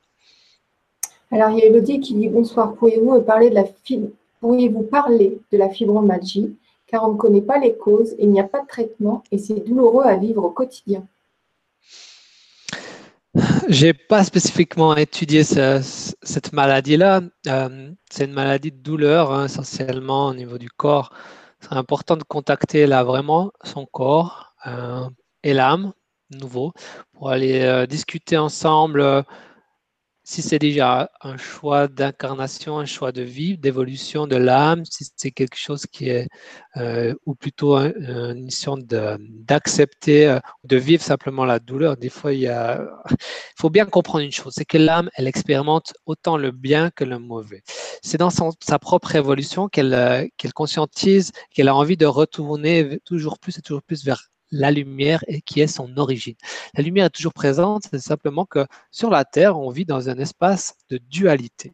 Alors, 1.31 1.49
il 1.49 1.59
y 1.59 1.61
a 1.63 1.65
Elodie 1.65 1.99
qui 1.99 2.13
dit 2.13 2.29
bonsoir. 2.29 2.73
Pourriez-vous 2.75 3.21
parler 3.21 3.49
de 3.49 3.55
la 3.55 3.65
pourriez-vous 4.39 4.83
parler 4.83 5.39
de 5.51 5.57
la 5.57 5.69
fibromyalgie? 5.69 6.55
Car 6.87 7.03
on 7.03 7.13
ne 7.13 7.17
connaît 7.17 7.41
pas 7.41 7.57
les 7.57 7.75
causes, 7.75 8.15
il 8.19 8.29
n'y 8.29 8.39
a 8.39 8.43
pas 8.43 8.61
de 8.61 8.67
traitement 8.67 9.23
et 9.31 9.39
c'est 9.39 9.65
douloureux 9.65 10.03
à 10.03 10.17
vivre 10.17 10.43
au 10.43 10.51
quotidien. 10.51 11.05
J'ai 13.67 13.93
pas 13.93 14.23
spécifiquement 14.23 14.95
étudié 14.95 15.43
cette 15.43 16.53
maladie-là. 16.53 17.21
Euh, 17.47 17.91
c'est 18.09 18.25
une 18.25 18.33
maladie 18.33 18.71
de 18.71 18.77
douleur 18.77 19.33
hein, 19.33 19.45
essentiellement 19.45 20.27
au 20.27 20.33
niveau 20.33 20.57
du 20.57 20.69
corps. 20.69 21.11
C'est 21.59 21.73
important 21.73 22.15
de 22.15 22.23
contacter 22.23 22.85
là 22.85 23.03
vraiment 23.03 23.51
son 23.63 23.85
corps 23.85 24.53
euh, 24.67 25.09
et 25.43 25.53
l'âme 25.53 25.91
nouveau 26.31 26.73
pour 27.13 27.29
aller 27.29 27.85
discuter 27.87 28.37
ensemble 28.37 29.25
si 30.25 30.41
c'est 30.41 30.57
déjà 30.57 31.11
un 31.21 31.37
choix 31.37 31.87
d'incarnation, 31.87 32.79
un 32.79 32.85
choix 32.85 33.11
de 33.11 33.21
vie, 33.21 33.59
d'évolution 33.59 34.25
de 34.25 34.35
l'âme, 34.35 34.83
si 34.83 35.05
c'est 35.15 35.29
quelque 35.29 35.55
chose 35.55 35.85
qui 35.85 36.09
est, 36.09 36.27
euh, 36.77 37.13
ou 37.27 37.35
plutôt 37.35 37.77
une 37.77 38.45
mission 38.45 38.75
d'accepter, 38.75 40.27
euh, 40.27 40.39
de 40.63 40.77
vivre 40.77 41.03
simplement 41.03 41.45
la 41.45 41.59
douleur. 41.59 41.95
Des 41.95 42.09
fois, 42.09 42.33
il, 42.33 42.51
faut 43.55 43.69
bien 43.69 43.85
comprendre 43.85 44.25
une 44.25 44.31
chose, 44.31 44.53
c'est 44.55 44.65
que 44.65 44.79
l'âme, 44.79 45.11
elle 45.15 45.27
expérimente 45.27 45.93
autant 46.07 46.37
le 46.37 46.49
bien 46.51 46.89
que 46.89 47.03
le 47.03 47.19
mauvais. 47.19 47.61
C'est 48.01 48.17
dans 48.17 48.31
sa 48.31 48.79
propre 48.79 49.15
évolution 49.15 49.67
qu'elle 49.69 49.93
euh, 49.93 50.25
qu'elle 50.37 50.53
conscientise, 50.53 51.31
qu'elle 51.53 51.67
a 51.67 51.75
envie 51.75 51.97
de 51.97 52.07
retourner 52.07 52.99
toujours 53.05 53.37
plus 53.37 53.59
et 53.59 53.61
toujours 53.61 53.83
plus 53.83 54.03
vers 54.03 54.23
la 54.55 54.71
lumière 54.71 55.23
et 55.27 55.41
qui 55.41 55.59
est 55.59 55.67
son 55.67 55.97
origine. 55.97 56.35
La 56.75 56.83
lumière 56.83 57.05
est 57.05 57.09
toujours 57.09 57.33
présente, 57.33 57.83
c'est 57.91 57.99
simplement 57.99 58.45
que 58.45 58.65
sur 58.89 59.09
la 59.09 59.25
Terre, 59.25 59.59
on 59.59 59.69
vit 59.69 59.85
dans 59.85 60.09
un 60.09 60.17
espace 60.17 60.75
de 60.89 60.97
dualité. 60.97 61.73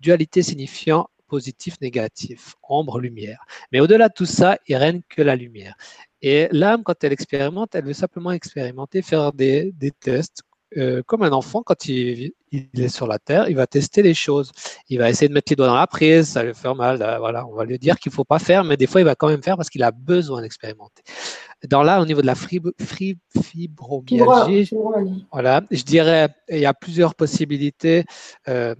Dualité 0.00 0.42
signifiant 0.42 1.08
positif, 1.28 1.80
négatif, 1.80 2.54
ombre, 2.68 3.00
lumière. 3.00 3.44
Mais 3.70 3.80
au-delà 3.80 4.08
de 4.08 4.14
tout 4.14 4.26
ça, 4.26 4.58
il 4.66 4.76
règne 4.76 5.00
que 5.08 5.22
la 5.22 5.36
lumière. 5.36 5.74
Et 6.20 6.48
l'âme, 6.52 6.82
quand 6.84 7.02
elle 7.04 7.12
expérimente, 7.12 7.74
elle 7.74 7.84
veut 7.84 7.94
simplement 7.94 8.32
expérimenter, 8.32 9.02
faire 9.02 9.32
des, 9.32 9.72
des 9.72 9.90
tests, 9.90 10.42
euh, 10.76 11.02
comme 11.04 11.22
un 11.22 11.32
enfant, 11.32 11.62
quand 11.62 11.86
il, 11.86 12.32
est 12.52 12.88
sur 12.88 13.06
la 13.06 13.18
terre, 13.18 13.48
il 13.48 13.56
va 13.56 13.66
tester 13.66 14.02
des 14.02 14.14
choses. 14.14 14.52
Il 14.88 14.98
va 14.98 15.10
essayer 15.10 15.28
de 15.28 15.34
mettre 15.34 15.50
les 15.50 15.56
doigts 15.56 15.66
dans 15.66 15.76
la 15.76 15.86
prise, 15.86 16.28
ça 16.28 16.42
lui 16.42 16.54
fait 16.54 16.74
mal. 16.74 17.02
Euh, 17.02 17.18
voilà, 17.18 17.46
on 17.46 17.54
va 17.54 17.64
lui 17.64 17.78
dire 17.78 17.98
qu'il 17.98 18.10
ne 18.10 18.14
faut 18.14 18.24
pas 18.24 18.38
faire, 18.38 18.64
mais 18.64 18.76
des 18.76 18.86
fois, 18.86 19.00
il 19.00 19.04
va 19.04 19.14
quand 19.14 19.28
même 19.28 19.42
faire 19.42 19.56
parce 19.56 19.70
qu'il 19.70 19.82
a 19.82 19.90
besoin 19.90 20.42
d'expérimenter. 20.42 21.02
Dans 21.68 21.82
là, 21.82 22.00
au 22.00 22.06
niveau 22.06 22.22
de 22.22 22.26
la 22.26 22.34
fibromyalgie, 22.34 24.70
voilà, 25.30 25.62
je 25.70 25.82
dirais, 25.82 26.28
il 26.48 26.58
y 26.58 26.66
a 26.66 26.74
plusieurs 26.74 27.14
possibilités. 27.14 28.04
Euh, 28.48 28.74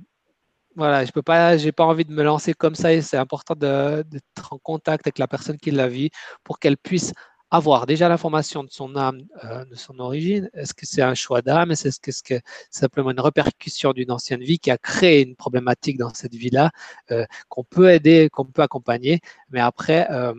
voilà, 0.74 1.04
je 1.04 1.12
peux 1.12 1.22
pas, 1.22 1.56
j'ai 1.56 1.72
pas 1.72 1.84
envie 1.84 2.04
de 2.04 2.12
me 2.12 2.22
lancer 2.22 2.54
comme 2.54 2.74
ça 2.74 2.92
et 2.92 3.02
c'est 3.02 3.18
important 3.18 3.54
d'être 3.54 4.52
en 4.52 4.58
contact 4.58 5.06
avec 5.06 5.18
la 5.18 5.28
personne 5.28 5.58
qui 5.58 5.70
la 5.70 5.86
vit 5.86 6.10
pour 6.44 6.58
qu'elle 6.58 6.78
puisse 6.78 7.12
avoir 7.52 7.84
déjà 7.84 8.08
l'information 8.08 8.64
de 8.64 8.70
son 8.70 8.96
âme, 8.96 9.26
euh, 9.44 9.66
de 9.66 9.74
son 9.74 9.98
origine. 9.98 10.48
Est-ce 10.54 10.72
que 10.72 10.86
c'est 10.86 11.02
un 11.02 11.14
choix 11.14 11.42
d'âme? 11.42 11.70
Est-ce 11.70 12.00
que 12.00 12.10
c'est 12.10 12.42
simplement 12.70 13.10
une 13.10 13.20
répercussion 13.20 13.92
d'une 13.92 14.10
ancienne 14.10 14.40
vie 14.42 14.58
qui 14.58 14.70
a 14.70 14.78
créé 14.78 15.22
une 15.22 15.36
problématique 15.36 15.98
dans 15.98 16.14
cette 16.14 16.34
vie-là 16.34 16.70
euh, 17.10 17.26
qu'on 17.50 17.62
peut 17.62 17.90
aider, 17.90 18.30
qu'on 18.32 18.46
peut 18.46 18.62
accompagner 18.62 19.20
Mais 19.50 19.60
après, 19.60 20.10
euh, 20.10 20.32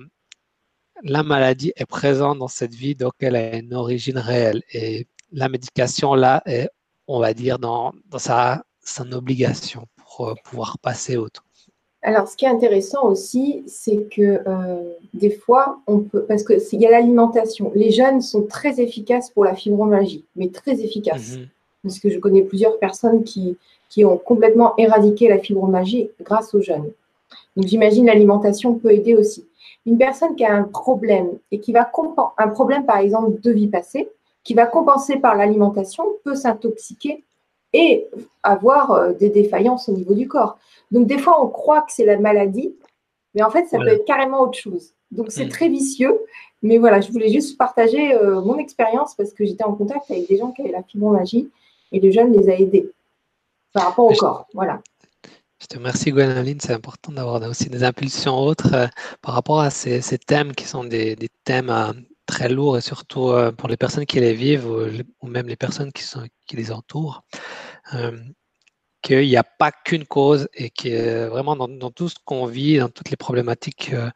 la 1.04 1.22
maladie 1.22 1.72
est 1.76 1.86
présente 1.86 2.40
dans 2.40 2.48
cette 2.48 2.74
vie, 2.74 2.96
donc 2.96 3.14
elle 3.20 3.36
a 3.36 3.58
une 3.58 3.76
origine 3.76 4.18
réelle. 4.18 4.64
Et 4.74 5.08
la 5.32 5.50
médication, 5.50 6.16
là, 6.16 6.42
est, 6.48 6.70
on 7.08 7.20
va 7.20 7.36
dire, 7.36 7.60
dans, 7.60 7.94
sa, 8.18 8.64
son 8.84 9.12
obligation 9.12 9.88
pour 9.98 10.36
pouvoir 10.44 10.80
passer 10.80 11.18
autre. 11.18 11.46
Alors, 12.06 12.28
ce 12.28 12.36
qui 12.36 12.44
est 12.44 12.50
intéressant 12.50 13.06
aussi, 13.06 13.64
c'est 13.66 14.10
que 14.10 14.42
euh, 14.46 14.94
des 15.14 15.30
fois, 15.32 15.80
on 15.88 16.00
peut, 16.00 16.24
parce 16.24 16.44
qu'il 16.44 16.82
y 16.82 16.86
a 16.86 16.92
l'alimentation. 16.92 17.72
Les 17.76 17.92
jeunes 17.92 18.22
sont 18.22 18.44
très 18.44 18.82
efficaces 18.82 19.30
pour 19.30 19.46
la 19.46 19.56
fibromyalgie, 19.56 20.26
mais 20.36 20.50
très 20.50 20.82
efficaces. 20.82 21.38
Mhm. 21.38 21.48
Parce 21.84 22.00
que 22.00 22.10
je 22.10 22.20
connais 22.20 22.42
plusieurs 22.42 22.78
personnes 22.78 23.24
qui, 23.24 23.58
qui 23.90 24.04
ont 24.04 24.18
complètement 24.18 24.74
éradiqué 24.78 25.30
la 25.30 25.40
fibromyalgie 25.40 26.10
grâce 26.22 26.54
aux 26.54 26.62
jeunes. 26.62 26.92
Donc, 27.56 27.68
j'imagine 27.68 28.06
l'alimentation 28.06 28.76
peut 28.76 28.92
aider 28.92 29.16
aussi. 29.16 29.46
Une 29.86 29.98
personne 29.98 30.36
qui 30.36 30.44
a 30.44 30.54
un 30.54 30.64
problème 30.64 31.30
et 31.52 31.60
qui 31.60 31.72
va 31.72 31.90
un 32.38 32.48
problème, 32.50 32.86
par 32.86 32.98
exemple, 32.98 33.40
de 33.40 33.52
vie 33.52 33.68
passée, 33.68 34.10
qui 34.44 34.54
va 34.54 34.66
compenser 34.66 35.18
par 35.18 35.36
l'alimentation, 35.36 36.04
peut 36.26 36.36
s'intoxiquer 36.36 37.24
et 37.74 38.08
avoir 38.44 38.92
euh, 38.92 39.14
des 39.14 39.30
défaillances 39.30 39.90
au 39.90 39.94
niveau 39.94 40.14
du 40.14 40.28
corps. 40.28 40.58
Donc, 40.92 41.08
des 41.08 41.18
fois, 41.18 41.44
on 41.44 41.50
croit 41.50 41.82
que 41.82 41.92
c'est 41.92 42.06
la 42.06 42.18
maladie, 42.18 42.76
mais 43.34 43.44
en 43.44 43.50
fait, 43.50 43.66
ça 43.66 43.78
peut 43.78 43.88
être 43.88 44.06
carrément 44.06 44.42
autre 44.42 44.58
chose. 44.58 44.94
Donc, 45.12 45.32
c'est 45.32 45.46
mm. 45.46 45.50
très 45.50 45.70
vicieux. 45.70 46.20
Mais 46.62 46.78
voilà, 46.78 47.02
je 47.02 47.12
voulais 47.12 47.30
juste 47.30 47.58
partager 47.58 48.16
euh, 48.16 48.42
mon 48.42 48.58
expérience 48.58 49.16
parce 49.16 49.34
que 49.34 49.46
j'étais 49.46 49.66
en 49.66 49.74
contact 49.74 50.10
avec 50.10 50.28
des 50.30 50.38
gens 50.38 50.52
qui 50.52 50.62
avaient 50.62 50.72
la 50.72 50.84
fibromyalgie 50.84 51.50
et 51.92 52.00
le 52.00 52.10
jeune 52.10 52.32
les 52.32 52.50
a 52.50 52.58
aidés 52.58 52.90
par 53.74 53.86
rapport 53.86 54.06
au 54.06 54.14
corps. 54.14 54.48
Voilà. 54.54 54.82
Je 55.64 55.68
te 55.68 55.78
remercie, 55.78 56.12
Gwenoline. 56.12 56.60
C'est 56.62 56.74
important 56.74 57.12
d'avoir 57.12 57.42
aussi 57.50 57.70
des 57.70 57.84
impulsions 57.84 58.38
autres 58.38 58.74
euh, 58.74 58.88
par 59.22 59.36
rapport 59.36 59.60
à 59.60 59.70
ces, 59.70 60.02
thèmes 60.18 60.54
qui 60.54 60.66
sont 60.66 60.84
des, 60.84 61.18
thèmes 61.44 61.70
euh, 61.70 61.94
très 62.34 62.50
lourds 62.50 62.78
et 62.78 62.82
surtout 62.82 63.32
pour 63.58 63.70
les 63.70 63.78
personnes 63.78 64.06
qui 64.06 64.20
les 64.20 64.34
vivent 64.34 64.68
ou, 65.22 65.28
même 65.28 65.48
les 65.48 65.56
personnes 65.56 65.92
qui, 65.92 66.04
sont, 66.04 66.26
qui 66.48 66.56
les 66.56 66.72
entourent 66.72 67.24
qu'il 69.04 69.28
n'y 69.28 69.38
a 69.38 69.44
pas 69.44 69.72
qu'une 69.72 70.06
cause 70.06 70.48
et 70.56 70.70
que 70.72 71.28
vraiment 71.28 71.56
dans, 71.56 71.92
tout 71.92 72.10
ce 72.10 72.16
qu'on 72.26 72.46
vit, 72.48 72.80
dans 72.80 72.90
toutes 72.90 73.12
les 73.12 73.18
problématiques 73.18 73.92
euh, 73.94 74.10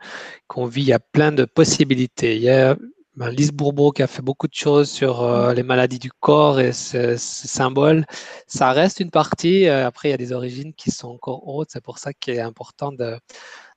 qu'on 0.47 0.65
vit, 0.65 0.81
il 0.81 0.87
y 0.87 0.93
a 0.93 0.99
plein 0.99 1.31
de 1.31 1.45
possibilités. 1.45 2.37
Il 2.37 2.41
y 2.41 2.49
a 2.49 2.75
ben, 3.15 3.29
Lise 3.29 3.51
Bourbeau 3.51 3.91
qui 3.91 4.01
a 4.01 4.07
fait 4.07 4.21
beaucoup 4.21 4.47
de 4.47 4.53
choses 4.53 4.89
sur 4.89 5.21
euh, 5.21 5.53
les 5.53 5.63
maladies 5.63 5.99
du 5.99 6.11
corps 6.11 6.59
et 6.59 6.71
ce, 6.71 7.17
symbole. 7.17 8.05
Ça 8.47 8.71
reste 8.71 9.01
une 9.01 9.11
partie. 9.11 9.67
Euh, 9.67 9.85
après, 9.85 10.07
il 10.07 10.11
y 10.11 10.15
a 10.15 10.17
des 10.17 10.31
origines 10.31 10.73
qui 10.73 10.89
sont 10.89 11.09
encore 11.09 11.45
hautes. 11.47 11.69
C'est 11.71 11.83
pour 11.83 11.97
ça 11.99 12.13
qu'il 12.13 12.35
est 12.35 12.39
important 12.39 12.91
de 12.93 13.19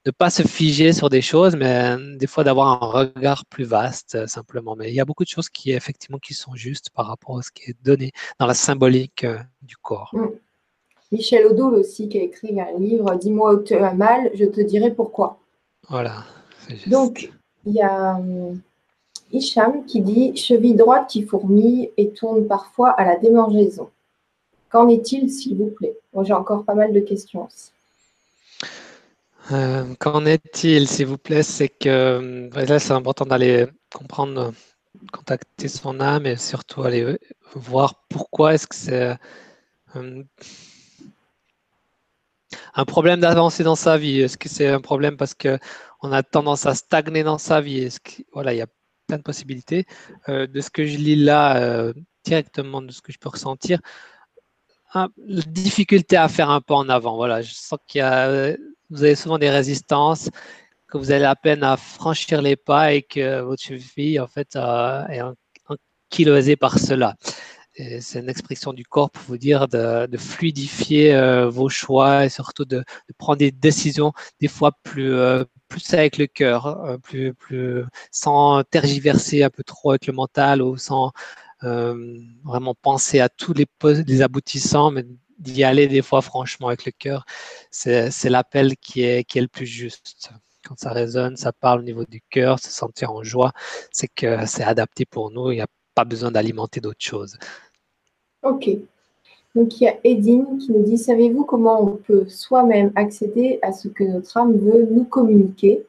ne 0.06 0.10
pas 0.10 0.30
se 0.30 0.42
figer 0.42 0.92
sur 0.92 1.10
des 1.10 1.20
choses, 1.20 1.56
mais 1.56 1.96
des 2.16 2.26
fois 2.26 2.44
d'avoir 2.44 2.82
un 2.82 2.86
regard 2.86 3.44
plus 3.46 3.64
vaste 3.64 4.26
simplement. 4.26 4.76
Mais 4.76 4.88
il 4.88 4.94
y 4.94 5.00
a 5.00 5.04
beaucoup 5.04 5.24
de 5.24 5.28
choses 5.28 5.48
qui 5.48 5.72
effectivement 5.72 6.18
qui 6.18 6.34
sont 6.34 6.54
justes 6.54 6.90
par 6.90 7.06
rapport 7.06 7.38
à 7.38 7.42
ce 7.42 7.50
qui 7.50 7.70
est 7.70 7.76
donné 7.84 8.12
dans 8.38 8.46
la 8.46 8.54
symbolique 8.54 9.26
du 9.62 9.76
corps. 9.76 10.10
Mm. 10.12 10.28
Michel 11.12 11.46
Odoul 11.46 11.74
aussi, 11.74 12.08
qui 12.08 12.18
a 12.18 12.22
écrit 12.22 12.58
un 12.60 12.78
livre 12.78 13.14
Dis-moi 13.16 13.54
où 13.54 13.62
tu 13.62 13.74
as 13.74 13.94
mal, 13.94 14.30
je 14.34 14.44
te 14.44 14.60
dirai 14.60 14.92
pourquoi. 14.92 15.38
Voilà. 15.88 16.24
Donc, 16.86 17.32
il 17.66 17.74
y 17.74 17.82
a 17.82 18.14
hum, 18.14 18.60
Hicham 19.32 19.84
qui 19.86 20.00
dit 20.00 20.36
Cheville 20.36 20.76
droite 20.76 21.08
qui 21.08 21.22
fourmille 21.22 21.90
et 21.96 22.10
tourne 22.10 22.46
parfois 22.46 22.90
à 22.90 23.04
la 23.04 23.16
démangeaison. 23.16 23.90
Qu'en 24.70 24.88
est-il, 24.88 25.30
s'il 25.30 25.56
vous 25.56 25.70
plaît? 25.70 25.96
Moi, 26.14 26.22
j'ai 26.22 26.32
encore 26.32 26.64
pas 26.64 26.74
mal 26.74 26.92
de 26.92 27.00
questions 27.00 27.46
aussi. 27.46 27.72
Euh, 29.52 29.94
qu'en 29.98 30.26
est-il, 30.26 30.88
s'il 30.88 31.06
vous 31.06 31.18
plaît? 31.18 31.42
C'est 31.42 31.68
que 31.68 32.18
hum, 32.18 32.50
là, 32.50 32.78
c'est 32.78 32.92
important 32.92 33.26
d'aller 33.26 33.66
comprendre, 33.92 34.52
contacter 35.12 35.68
son 35.68 36.00
âme 36.00 36.26
et 36.26 36.36
surtout 36.36 36.82
aller 36.82 37.18
voir 37.54 38.06
pourquoi 38.08 38.54
est-ce 38.54 38.66
que 38.66 38.76
c'est. 38.76 39.16
Un 42.74 42.84
problème 42.84 43.20
d'avancer 43.20 43.64
dans 43.64 43.76
sa 43.76 43.96
vie 43.96 44.20
Est-ce 44.20 44.38
que 44.38 44.48
c'est 44.48 44.68
un 44.68 44.80
problème 44.80 45.16
parce 45.16 45.34
qu'on 45.34 46.12
a 46.12 46.22
tendance 46.22 46.66
à 46.66 46.74
stagner 46.74 47.22
dans 47.22 47.38
sa 47.38 47.60
vie? 47.60 47.80
Est-ce 47.80 48.00
que, 48.00 48.22
voilà, 48.32 48.54
il 48.54 48.58
y 48.58 48.62
a 48.62 48.66
plein 49.10 49.18
de 49.18 49.22
possibilités. 49.22 49.86
Euh, 50.28 50.46
de 50.46 50.60
ce 50.60 50.70
que 50.70 50.86
je 50.86 50.96
lis 50.96 51.16
là, 51.16 51.56
euh, 51.56 51.92
directement 52.24 52.80
de 52.82 52.92
ce 52.92 53.02
que 53.02 53.12
je 53.12 53.18
peux 53.18 53.28
ressentir, 53.28 53.80
la 54.94 55.08
difficulté 55.46 56.16
à 56.16 56.28
faire 56.28 56.50
un 56.50 56.60
pas 56.60 56.74
en 56.76 56.88
avant. 56.88 57.16
Voilà, 57.16 57.42
je 57.42 57.52
sens 57.52 57.78
qu'il 57.86 58.00
y 58.00 58.02
a, 58.02 58.56
vous 58.90 59.04
avez 59.04 59.14
souvent 59.14 59.38
des 59.38 59.50
résistances, 59.50 60.30
que 60.88 60.98
vous 60.98 61.10
avez 61.10 61.20
la 61.20 61.36
peine 61.36 61.62
à 61.62 61.76
franchir 61.76 62.42
les 62.42 62.56
pas 62.56 62.92
et 62.92 63.02
que 63.02 63.40
votre 63.40 63.62
cheville 63.62 64.20
en 64.20 64.26
fait 64.26 64.56
euh, 64.56 65.06
est 65.06 65.22
ankylosée 66.10 66.56
par 66.56 66.78
cela. 66.78 67.16
C'est 68.00 68.18
une 68.20 68.28
expression 68.28 68.72
du 68.72 68.84
corps 68.84 69.10
pour 69.10 69.22
vous 69.26 69.38
dire 69.38 69.68
de, 69.68 70.08
fluidifier 70.18 71.14
euh, 71.14 71.48
vos 71.48 71.68
choix 71.68 72.26
et 72.26 72.28
surtout 72.28 72.64
de, 72.64 72.84
prendre 73.16 73.38
des 73.38 73.52
décisions 73.52 74.12
des 74.40 74.48
fois 74.48 74.72
plus, 74.82 75.14
euh, 75.14 75.44
plus 75.68 75.94
avec 75.94 76.18
le 76.18 76.26
cœur, 76.26 76.66
euh, 76.66 76.98
plus, 76.98 77.32
plus, 77.34 77.84
sans 78.10 78.62
tergiverser 78.64 79.44
un 79.44 79.50
peu 79.50 79.62
trop 79.62 79.90
avec 79.90 80.06
le 80.06 80.12
mental 80.12 80.62
ou 80.62 80.76
sans 80.76 81.12
vraiment 81.62 82.74
penser 82.74 83.20
à 83.20 83.28
tous 83.28 83.52
les, 83.54 84.22
aboutissants, 84.22 84.90
d'y 85.40 85.64
aller 85.64 85.88
des 85.88 86.02
fois 86.02 86.22
franchement 86.22 86.68
avec 86.68 86.84
le 86.84 86.92
cœur. 86.92 87.24
C'est 87.70 88.30
l'appel 88.30 88.76
qui 88.76 89.02
est, 89.02 89.24
qui 89.24 89.38
est 89.38 89.42
le 89.42 89.48
plus 89.48 89.66
juste 89.66 90.30
quand 90.66 90.78
ça 90.78 90.90
résonne, 90.90 91.36
ça 91.36 91.52
parle 91.52 91.80
au 91.80 91.82
niveau 91.82 92.04
du 92.04 92.20
cœur, 92.30 92.58
se 92.58 92.70
sentir 92.70 93.12
en 93.12 93.22
joie, 93.22 93.52
c'est 93.90 94.08
que 94.08 94.46
c'est 94.46 94.62
adapté 94.62 95.04
pour 95.04 95.30
nous. 95.30 95.50
Il 95.50 95.56
n'y 95.56 95.62
a 95.62 95.66
pas 95.94 96.04
besoin 96.04 96.30
d'alimenter 96.30 96.80
d'autres 96.80 97.00
choses. 97.00 97.38
Ok. 98.42 98.70
Donc 99.54 99.80
il 99.80 99.84
y 99.84 99.88
a 99.88 99.98
Edine 100.04 100.58
qui 100.58 100.70
nous 100.70 100.84
dit 100.84 100.98
Savez-vous 100.98 101.44
comment 101.44 101.82
on 101.82 101.96
peut 101.96 102.28
soi-même 102.28 102.92
accéder 102.94 103.58
à 103.62 103.72
ce 103.72 103.88
que 103.88 104.04
notre 104.04 104.36
âme 104.36 104.56
veut 104.56 104.86
nous 104.90 105.04
communiquer? 105.04 105.84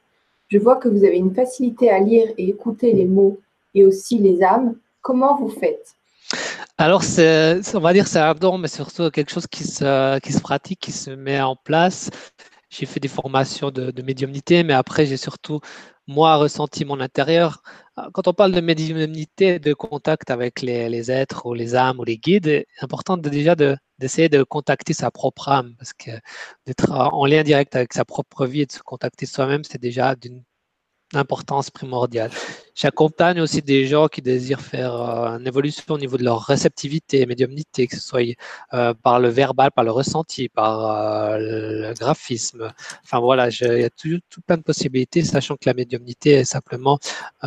Je 0.48 0.58
vois 0.58 0.78
que 0.78 0.90
vous 0.90 1.06
avez 1.06 1.18
une 1.18 1.34
facilité 1.34 1.90
à 1.90 2.00
lire 2.00 2.28
et 2.38 2.50
écouter 2.50 2.92
les 2.94 3.06
mots 3.06 3.40
et 3.74 3.86
aussi 3.86 4.18
les 4.18 4.44
âmes. 4.44 4.76
Comment 5.02 5.38
vous 5.38 5.50
faites? 5.50 5.96
Alors, 6.82 7.04
on 7.74 7.80
va 7.80 7.94
dire 7.94 8.08
c'est 8.08 8.20
un 8.20 8.34
don, 8.34 8.58
mais 8.58 8.68
surtout 8.68 9.10
quelque 9.12 9.32
chose 9.32 9.48
qui 9.48 9.64
se, 9.64 10.42
pratique, 10.42 10.80
qui 10.80 10.92
se 10.92 11.12
met 11.12 11.40
en 11.42 11.56
place. 11.56 12.10
J'ai 12.70 12.86
fait 12.86 13.00
des 13.00 13.08
formations 13.08 13.70
de 13.72 14.02
médiumnité, 14.02 14.64
mais 14.64 14.74
après, 14.74 15.06
j'ai 15.06 15.18
surtout 15.18 15.60
moi 16.08 16.36
ressenti 16.38 16.86
mon 16.86 17.00
intérieur. 17.00 17.62
Quand 18.14 18.28
on 18.28 18.34
parle 18.34 18.52
de 18.54 18.62
médiumnité, 18.62 19.60
de 19.60 19.74
contact 19.74 20.32
avec 20.32 20.62
les, 20.62 21.12
êtres 21.12 21.46
ou 21.46 21.54
les 21.54 21.76
âmes 21.76 22.00
ou 22.00 22.04
les 22.04 22.18
guides, 22.18 22.46
c'est 22.46 22.84
important 22.84 23.18
déjà 23.18 23.56
d'essayer 23.56 24.30
de, 24.30 24.44
contacter 24.44 24.94
sa 24.94 25.12
propre 25.12 25.50
âme, 25.50 25.76
parce 25.78 25.94
que 25.94 26.12
d'être 26.66 26.92
en 26.92 27.26
lien 27.26 27.44
direct 27.44 27.76
avec 27.76 27.94
sa 27.94 28.06
propre 28.06 28.46
vie 28.48 28.62
et 28.62 28.66
de 28.66 28.72
se 28.72 28.82
contacter 28.82 29.26
soi-même, 29.26 29.64
c'est 29.64 29.82
déjà 29.82 30.16
d'une 30.16 30.44
importance 31.14 31.70
primordiale. 31.70 32.32
J'accompagne 32.76 33.42
aussi 33.42 33.62
des 33.62 33.86
gens 33.86 34.08
qui 34.08 34.22
désirent 34.22 34.62
faire 34.62 34.96
euh, 34.96 35.38
une 35.38 35.48
évolution 35.48 35.84
au 35.90 35.98
niveau 35.98 36.18
de 36.18 36.24
leur 36.24 36.42
réceptivité, 36.42 37.26
médiumnité, 37.26 37.88
que 37.88 37.96
ce 37.96 38.02
soit 38.02 38.36
euh, 38.74 38.94
par 38.94 39.20
le 39.20 39.30
verbal, 39.30 39.72
par 39.72 39.84
le 39.84 39.92
ressenti, 39.92 40.48
par 40.48 40.86
euh, 40.86 41.38
le 41.38 41.94
graphisme. 41.94 42.72
Enfin 43.04 43.20
voilà, 43.20 43.50
il 43.50 43.80
y 43.80 43.84
a 43.84 43.90
tout, 43.90 44.20
plein 44.46 44.58
de 44.58 44.64
possibilités, 44.64 45.24
sachant 45.24 45.56
que 45.56 45.66
la 45.66 45.74
médiumnité 45.74 46.32
est 46.32 46.46
simplement 46.46 47.00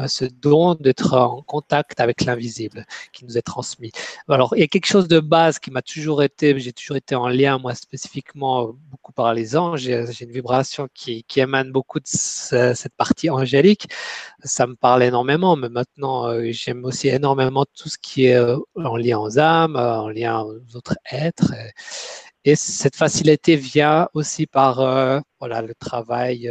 ce 0.06 0.24
don 0.24 0.74
d'être 0.74 1.14
en 1.14 1.42
contact 1.42 2.00
avec 2.00 2.24
l'invisible 2.24 2.84
qui 3.12 3.24
nous 3.24 3.38
est 3.38 3.42
transmis. 3.42 3.92
Alors, 4.28 4.54
il 4.56 4.60
y 4.60 4.62
a 4.62 4.66
quelque 4.66 4.86
chose 4.86 5.08
de 5.08 5.20
base 5.20 5.58
qui 5.58 5.70
m'a 5.70 5.82
toujours 5.82 6.22
été, 6.22 6.58
j'ai 6.58 6.72
toujours 6.72 6.96
été 6.96 7.14
en 7.14 7.28
lien, 7.28 7.58
moi 7.58 7.74
spécifiquement, 7.74 8.74
beaucoup 8.90 9.12
par 9.12 9.32
les 9.34 9.56
anges. 9.56 9.82
J'ai 9.82 10.24
une 10.24 10.32
vibration 10.32 10.88
qui, 10.92 11.24
qui, 11.24 11.40
émane 11.40 11.72
beaucoup 11.72 12.00
de 12.00 12.06
cette 12.06 12.94
partie 12.96 13.30
angélique. 13.30 13.88
Ça 14.42 14.66
me 14.66 14.74
parlait 14.74 15.10
mais 15.22 15.68
maintenant, 15.68 16.26
euh, 16.26 16.50
j'aime 16.50 16.84
aussi 16.84 17.08
énormément 17.08 17.64
tout 17.66 17.88
ce 17.88 17.98
qui 17.98 18.26
est 18.26 18.34
euh, 18.36 18.56
en 18.76 18.96
lien 18.96 19.18
aux 19.18 19.38
âmes, 19.38 19.76
euh, 19.76 20.00
en 20.00 20.08
lien 20.08 20.40
aux 20.42 20.76
autres 20.76 20.96
êtres. 21.10 21.52
Et, 22.44 22.56
cette 22.56 22.96
facilité 22.96 23.56
vient 23.56 24.08
aussi 24.14 24.46
par 24.46 24.76
voilà, 25.40 25.62
le 25.62 25.74
travail. 25.74 26.50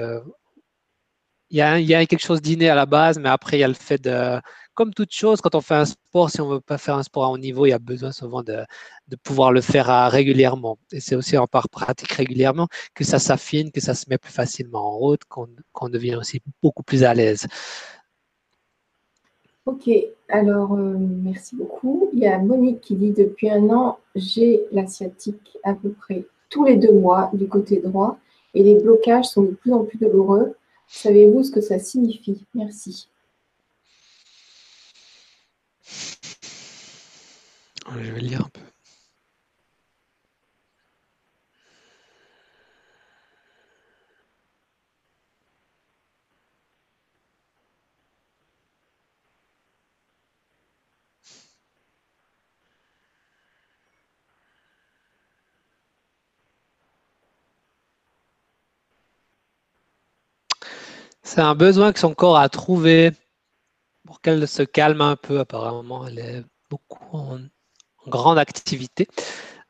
Il 1.50 1.58
y, 1.58 1.62
a, 1.62 2.06
quelque 2.08 2.26
chose 2.26 2.42
d'inné 2.42 2.70
à 2.70 2.76
la 2.76 2.86
base, 2.88 3.20
mais 3.20 3.30
après, 3.30 3.58
il 3.58 3.60
y 3.62 3.64
a 3.64 3.68
le 3.68 3.76
fait 3.76 4.02
de, 4.02 4.40
comme 4.74 4.94
toute 4.94 5.12
chose, 5.14 5.40
quand 5.42 5.56
on 5.56 5.62
fait 5.62 5.76
un 5.76 5.86
sport, 5.86 6.30
si 6.32 6.42
on 6.42 6.50
ne 6.50 6.56
veut 6.56 6.62
pas 6.62 6.78
faire 6.80 6.96
un 6.96 7.04
sport 7.04 7.26
à 7.26 7.30
haut 7.30 7.38
niveau, 7.38 7.66
il 7.66 7.70
y 7.70 7.74
a 7.74 7.80
besoin 7.80 8.12
souvent 8.12 8.42
de, 8.44 8.66
pouvoir 9.24 9.52
le 9.52 9.62
faire 9.62 9.88
régulièrement. 10.12 10.80
Et 10.92 11.00
c'est 11.00 11.16
aussi 11.16 11.38
en 11.38 11.48
part 11.48 11.70
pratique 11.70 12.12
régulièrement 12.14 12.68
que 12.96 13.04
ça 13.04 13.20
s'affine, 13.20 13.72
que 13.72 13.82
ça 13.82 13.94
se 13.94 14.06
met 14.10 14.18
plus 14.18 14.32
facilement 14.32 14.88
en 14.88 14.98
route, 14.98 15.22
qu'on 15.26 15.90
devient 15.90 16.16
aussi 16.16 16.42
beaucoup 16.62 16.84
plus 16.84 17.04
à 17.04 17.14
l'aise. 17.14 17.48
Ok, 19.66 19.90
alors 20.28 20.74
euh, 20.74 20.98
merci 20.98 21.56
beaucoup. 21.56 22.10
Il 22.12 22.20
y 22.20 22.28
a 22.28 22.38
Monique 22.38 22.82
qui 22.82 22.96
dit 22.96 23.12
depuis 23.12 23.50
un 23.50 23.70
an, 23.70 23.98
j'ai 24.14 24.66
la 24.74 24.88
sciatique 24.88 25.58
à 25.64 25.74
peu 25.74 25.92
près 25.92 26.26
tous 26.50 26.66
les 26.66 26.76
deux 26.76 26.92
mois 26.92 27.32
du 27.34 27.48
côté 27.48 27.80
droit 27.80 28.20
et 28.54 28.62
les 28.62 28.76
blocages 28.76 29.26
sont 29.26 29.44
de 29.44 29.52
plus 29.52 29.72
en 29.72 29.86
plus 29.86 29.98
douloureux. 29.98 30.56
Savez-vous 30.88 31.44
ce 31.44 31.52
que 31.52 31.62
ça 31.62 31.80
signifie? 31.80 32.44
Merci. 32.54 33.08
Je 37.88 38.12
vais 38.12 38.20
lire 38.20 38.42
un 38.42 38.50
peu. 38.50 38.73
C'est 61.34 61.42
un 61.42 61.56
besoin 61.56 61.92
que 61.94 62.00
son 62.00 62.14
corps 62.14 62.38
a 62.38 62.48
trouvé 62.48 63.12
pour 64.06 64.22
qu'elle 64.22 64.48
se 64.48 64.62
calme 64.62 65.02
un 65.02 65.16
peu. 65.16 65.40
Apparemment, 65.40 66.06
elle 66.06 66.20
est 66.20 66.44
beaucoup 66.70 67.18
en, 67.18 67.40
grande 68.06 68.38
activité, 68.38 69.08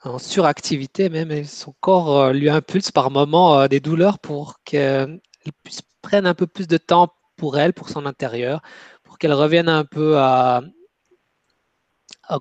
en 0.03 0.19
suractivité 0.19 1.07
même. 1.07 1.45
Son 1.45 1.73
corps 1.79 2.19
euh, 2.19 2.33
lui 2.33 2.49
impulse 2.49 2.91
par 2.91 3.11
moments 3.11 3.61
euh, 3.61 3.67
des 3.69 3.79
douleurs 3.79 4.19
pour 4.19 4.59
qu'elle 4.65 5.21
puisse 5.63 5.83
prendre 6.01 6.27
un 6.27 6.33
peu 6.33 6.47
plus 6.47 6.67
de 6.67 6.75
temps 6.75 7.13
pour 7.37 7.57
elle, 7.57 7.71
pour 7.71 7.87
son 7.87 8.05
intérieur, 8.05 8.61
pour 9.01 9.17
qu'elle 9.17 9.31
revienne 9.31 9.69
un 9.69 9.85
peu 9.85 10.17
à, 10.17 10.63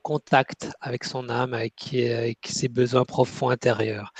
contact 0.03 0.69
avec 0.81 1.05
son 1.05 1.29
âme, 1.29 1.55
avec 1.55 1.75
ses 2.45 2.69
besoins 2.69 3.05
profonds 3.05 3.51
intérieurs. 3.51 4.13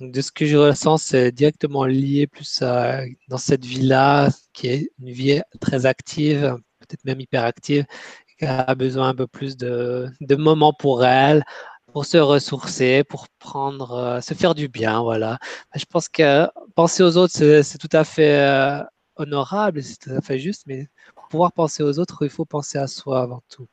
Donc, 0.00 0.12
de 0.12 0.20
ce 0.20 0.32
que 0.32 0.44
je 0.46 0.56
ressens, 0.56 0.98
c'est 0.98 1.30
directement 1.32 1.84
lié 1.84 2.26
plus 2.26 2.62
à, 2.62 3.02
dans 3.28 3.38
cette 3.38 3.64
vie-là, 3.64 4.28
qui 4.52 4.66
est 4.68 4.90
une 4.98 5.10
vie 5.10 5.40
très 5.60 5.86
active, 5.86 6.56
peut-être 6.80 7.04
même 7.04 7.20
hyperactive, 7.20 7.86
qui 8.38 8.44
a 8.46 8.74
besoin 8.74 9.10
un 9.10 9.14
peu 9.14 9.26
plus 9.28 9.56
de, 9.56 10.08
de 10.20 10.36
moments 10.36 10.72
pour 10.72 11.04
elle, 11.04 11.44
pour 11.92 12.06
se 12.06 12.18
ressourcer, 12.18 13.04
pour 13.04 13.28
prendre, 13.38 13.92
euh, 13.92 14.20
se 14.20 14.34
faire 14.34 14.54
du 14.56 14.68
bien, 14.68 15.00
voilà. 15.02 15.38
Je 15.76 15.84
pense 15.84 16.08
que 16.08 16.48
penser 16.74 17.02
aux 17.04 17.16
autres, 17.16 17.34
c'est 17.62 17.78
tout 17.78 17.88
à 17.92 18.04
fait 18.04 18.40
euh, 18.40 18.82
honorable, 19.16 19.82
c'est 19.82 19.98
tout 19.98 20.10
à 20.10 20.20
fait 20.20 20.38
juste, 20.40 20.64
mais 20.66 20.88
pour 21.14 21.28
pouvoir 21.28 21.52
penser 21.52 21.82
aux 21.84 21.98
autres, 22.00 22.24
il 22.24 22.30
faut 22.30 22.44
penser 22.46 22.78
à 22.78 22.88
soi 22.88 23.22
avant 23.22 23.42
tout. 23.48 23.68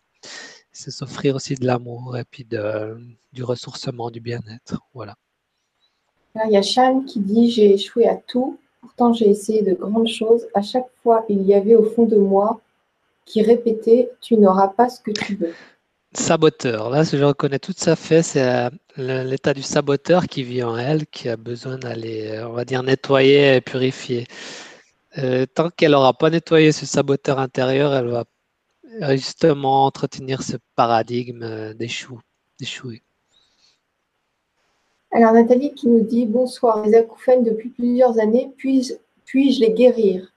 C'est 0.72 0.92
s'offrir 0.92 1.36
aussi 1.36 1.56
de 1.56 1.66
l'amour 1.66 2.18
et 2.18 2.26
puis 2.26 2.46
de, 2.46 2.98
du 3.34 3.44
ressourcement, 3.44 4.12
du 4.12 4.22
bien-être, 4.22 4.82
voilà 4.94 5.16
il 6.46 6.52
y 6.52 6.58
a 6.58 6.62
Shane 6.62 7.06
qui 7.06 7.20
dit 7.20 7.52
J'ai 7.52 7.74
échoué 7.74 8.08
à 8.08 8.16
tout, 8.16 8.58
pourtant 8.82 9.14
j'ai 9.14 9.30
essayé 9.30 9.62
de 9.62 9.74
grandes 9.74 10.08
choses. 10.08 10.48
À 10.54 10.62
chaque 10.62 10.88
fois, 11.04 11.26
il 11.30 11.44
y 11.44 11.54
avait 11.54 11.76
au 11.76 11.84
fond 11.84 12.06
de 12.06 12.18
moi 12.18 12.62
qui 13.26 13.42
répétait 13.42 14.12
Tu 14.22 14.38
n'auras 14.38 14.70
pas 14.70 14.90
ce 14.90 15.02
que 15.02 15.12
tu 15.12 15.36
veux. 15.36 15.54
Saboteur, 16.14 16.90
là, 16.90 17.04
je 17.04 17.24
reconnais 17.24 17.60
tout 17.60 17.74
à 17.86 17.96
fait, 17.96 18.22
c'est 18.22 18.46
euh, 18.46 18.70
l'état 18.98 19.54
du 19.54 19.62
saboteur 19.62 20.28
qui 20.28 20.44
vit 20.44 20.62
en 20.62 20.78
elle, 20.78 21.08
qui 21.08 21.30
a 21.30 21.38
besoin 21.38 21.78
d'aller, 21.78 22.32
euh, 22.32 22.50
on 22.50 22.52
va 22.52 22.66
dire, 22.66 22.84
nettoyer 22.84 23.56
et 23.56 23.62
purifier. 23.62 24.28
Euh, 25.18 25.46
tant 25.46 25.70
qu'elle 25.70 25.92
n'aura 25.92 26.14
pas 26.14 26.30
nettoyé 26.30 26.74
ce 26.74 26.86
saboteur 26.86 27.40
intérieur, 27.40 27.94
elle 27.94 28.10
va 28.10 28.26
justement 29.16 29.86
entretenir 29.86 30.44
ce 30.44 30.58
paradigme 30.76 31.74
d'échouer. 31.76 33.04
Alors 35.14 35.34
Nathalie 35.34 35.74
qui 35.74 35.88
nous 35.88 36.02
dit 36.02 36.26
bonsoir, 36.26 36.86
les 36.86 36.96
acouphènes 36.96 37.44
depuis 37.44 37.70
plusieurs 37.70 38.18
années, 38.20 38.52
puis-je 38.58 39.60
les 39.60 39.74
guérir? 39.74 40.34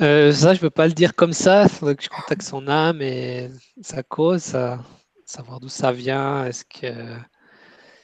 Euh, 0.00 0.32
Ça, 0.32 0.52
je 0.52 0.58
ne 0.58 0.60
peux 0.62 0.70
pas 0.70 0.88
le 0.88 0.92
dire 0.92 1.14
comme 1.14 1.32
ça. 1.32 1.64
Il 1.64 1.68
faudrait 1.68 1.94
que 1.94 2.02
je 2.02 2.08
contacte 2.08 2.42
son 2.42 2.66
âme 2.66 3.00
et 3.00 3.50
sa 3.80 4.02
cause, 4.02 4.56
savoir 5.24 5.60
d'où 5.60 5.68
ça 5.68 5.92
vient. 5.92 6.44
Est-ce 6.46 6.64
que 6.64 6.92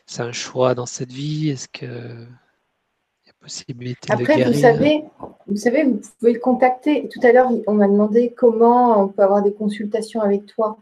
c'est 0.06 0.22
un 0.22 0.32
choix 0.32 0.74
dans 0.74 0.86
cette 0.86 1.10
vie 1.12 1.50
Est-ce 1.50 1.66
qu'il 1.68 1.88
y 1.88 3.30
a 3.30 3.32
possibilité 3.40 4.12
Après, 4.12 4.34
de 4.34 4.38
guérir? 4.38 4.52
vous 4.52 4.60
savez, 4.60 5.04
vous 5.48 5.56
savez, 5.56 5.82
vous 5.82 6.00
pouvez 6.20 6.32
le 6.34 6.38
contacter. 6.38 7.08
Tout 7.08 7.20
à 7.24 7.32
l'heure, 7.32 7.50
on 7.66 7.74
m'a 7.74 7.88
demandé 7.88 8.32
comment 8.36 9.02
on 9.02 9.08
peut 9.08 9.22
avoir 9.22 9.42
des 9.42 9.52
consultations 9.52 10.20
avec 10.20 10.46
toi. 10.46 10.78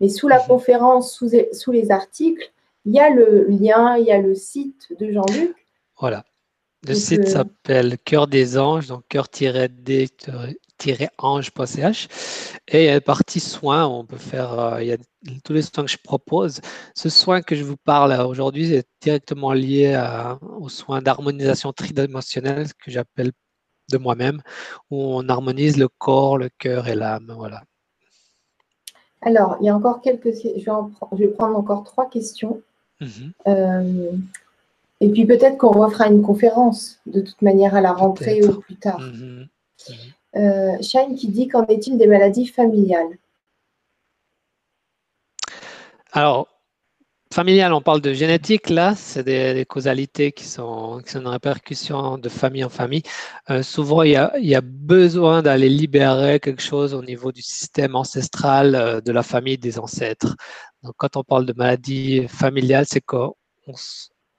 Mais 0.00 0.08
sous 0.08 0.28
la 0.28 0.40
mhm. 0.40 0.46
conférence, 0.46 1.12
sous, 1.14 1.30
sous 1.52 1.72
les 1.72 1.90
articles, 1.90 2.52
il 2.84 2.94
y 2.94 3.00
a 3.00 3.10
le 3.10 3.46
lien, 3.48 3.96
il 3.96 4.06
y 4.06 4.12
a 4.12 4.18
le 4.18 4.34
site 4.34 4.86
de 4.98 5.12
Jean-Luc. 5.12 5.54
Voilà. 5.98 6.24
Le 6.86 6.94
site 6.94 7.26
euh, 7.26 7.26
s'appelle 7.26 7.98
Cœur 7.98 8.28
des 8.28 8.56
Anges, 8.56 8.86
donc 8.86 9.02
cœur-d-ange.ch. 9.08 10.08
Et 12.68 12.84
il 12.84 12.86
y 12.86 12.88
a 12.88 12.94
une 12.94 13.00
partie 13.00 13.40
soins, 13.40 13.86
on 13.86 14.04
peut 14.04 14.16
faire, 14.16 14.58
euh, 14.58 14.80
il 14.82 14.88
y 14.88 14.92
a 14.92 14.96
tous 15.44 15.52
les 15.52 15.62
soins 15.62 15.84
que 15.84 15.90
je 15.90 15.98
propose. 16.02 16.60
Ce 16.94 17.08
soin 17.08 17.42
que 17.42 17.56
je 17.56 17.64
vous 17.64 17.76
parle 17.76 18.12
aujourd'hui 18.24 18.72
est 18.74 18.86
directement 19.00 19.52
lié 19.52 20.00
aux 20.40 20.68
soins 20.68 21.02
d'harmonisation 21.02 21.72
tridimensionnelle 21.72 22.68
que 22.80 22.92
j'appelle 22.92 23.32
de 23.90 23.98
moi-même, 23.98 24.40
où 24.90 25.02
on 25.02 25.28
harmonise 25.28 25.78
le 25.78 25.88
corps, 25.88 26.38
le 26.38 26.48
cœur 26.58 26.86
et 26.86 26.94
l'âme. 26.94 27.34
Voilà. 27.36 27.64
Alors, 29.22 29.56
il 29.60 29.66
y 29.66 29.68
a 29.68 29.76
encore 29.76 30.00
quelques. 30.00 30.32
Je 30.32 31.16
vais, 31.16 31.28
prendre 31.28 31.56
encore 31.56 31.84
trois 31.84 32.08
questions. 32.08 32.62
Mhm. 33.00 33.32
Euh, 33.46 34.10
et 35.00 35.10
puis 35.10 35.26
peut-être 35.26 35.58
qu'on 35.58 35.70
refera 35.70 36.08
une 36.08 36.22
conférence 36.22 36.98
de 37.06 37.20
toute 37.20 37.40
manière 37.42 37.74
à 37.74 37.80
la 37.80 37.92
rentrée 37.92 38.44
ou 38.44 38.60
plus 38.60 38.76
tard. 38.76 39.00
Mhm. 39.00 39.48
Mhm. 39.88 39.96
Euh, 40.36 40.82
Shine 40.82 41.14
qui 41.16 41.28
dit 41.28 41.48
qu'en 41.48 41.66
est-il 41.66 41.98
des 41.98 42.06
maladies 42.06 42.46
familiales? 42.46 43.18
Alors, 46.12 46.48
familial, 47.38 47.72
on 47.72 47.80
parle 47.80 48.00
de 48.00 48.12
génétique, 48.12 48.68
là, 48.68 48.96
c'est 48.96 49.22
des, 49.22 49.64
causalités 49.64 50.32
qui 50.32 50.42
sont, 50.42 51.00
qui 51.04 51.12
sont 51.12 51.20
une 51.20 51.28
répercussion 51.28 52.18
de 52.18 52.28
famille 52.28 52.64
en 52.64 52.68
famille. 52.68 53.04
Euh, 53.48 53.62
souvent, 53.62 54.02
il 54.02 54.10
y, 54.10 54.16
a, 54.16 54.36
il 54.38 54.48
y, 54.48 54.56
a, 54.56 54.60
besoin 54.60 55.40
d'aller 55.40 55.68
libérer 55.68 56.40
quelque 56.40 56.60
chose 56.62 56.94
au 56.94 57.02
niveau 57.04 57.30
du 57.30 57.40
système 57.40 57.94
ancestral 57.94 58.74
euh, 58.74 59.00
de 59.00 59.12
la 59.12 59.22
famille 59.22 59.56
des 59.56 59.78
ancêtres. 59.78 60.34
Donc, 60.82 60.94
quand 60.96 61.16
on 61.16 61.22
parle 61.22 61.46
de 61.46 61.52
maladie 61.52 62.26
familiale, 62.26 62.86
c'est 62.88 63.00
qu'on 63.00 63.34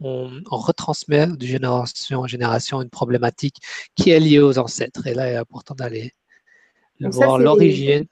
on, 0.02 0.41
retransmet 0.52 1.28
de 1.28 1.45
génération 1.45 2.20
en 2.20 2.28
génération 2.28 2.82
une 2.82 2.89
problématique 2.89 3.60
qui 3.95 4.10
est 4.10 4.20
liée 4.20 4.39
aux 4.39 4.60
ancêtres. 4.60 5.08
Et 5.08 5.14
là, 5.14 5.30
il 5.30 5.34
est 5.36 5.38
important 5.38 5.74
d'aller 5.74 6.12
voir 7.00 7.39
l'origine 7.39 8.08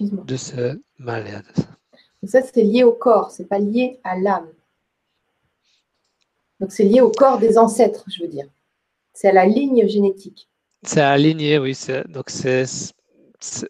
de 0.00 0.36
ce 0.36 0.78
malade. 0.98 1.46
Donc 2.22 2.30
ça, 2.30 2.42
c'est 2.42 2.62
lié 2.62 2.84
au 2.84 2.92
corps, 2.92 3.30
c'est 3.30 3.44
pas 3.46 3.58
lié 3.58 4.00
à 4.04 4.18
l'âme. 4.18 4.48
Donc 6.60 6.72
c'est 6.72 6.84
lié 6.84 7.00
au 7.00 7.10
corps 7.10 7.38
des 7.38 7.58
ancêtres, 7.58 8.04
je 8.08 8.22
veux 8.22 8.28
dire. 8.28 8.46
C'est 9.12 9.28
à 9.28 9.32
la 9.32 9.46
ligne 9.46 9.86
génétique. 9.86 10.48
C'est 10.82 11.18
lignée, 11.18 11.58
oui. 11.58 11.76
Donc 12.08 12.30
c'est 12.30 12.64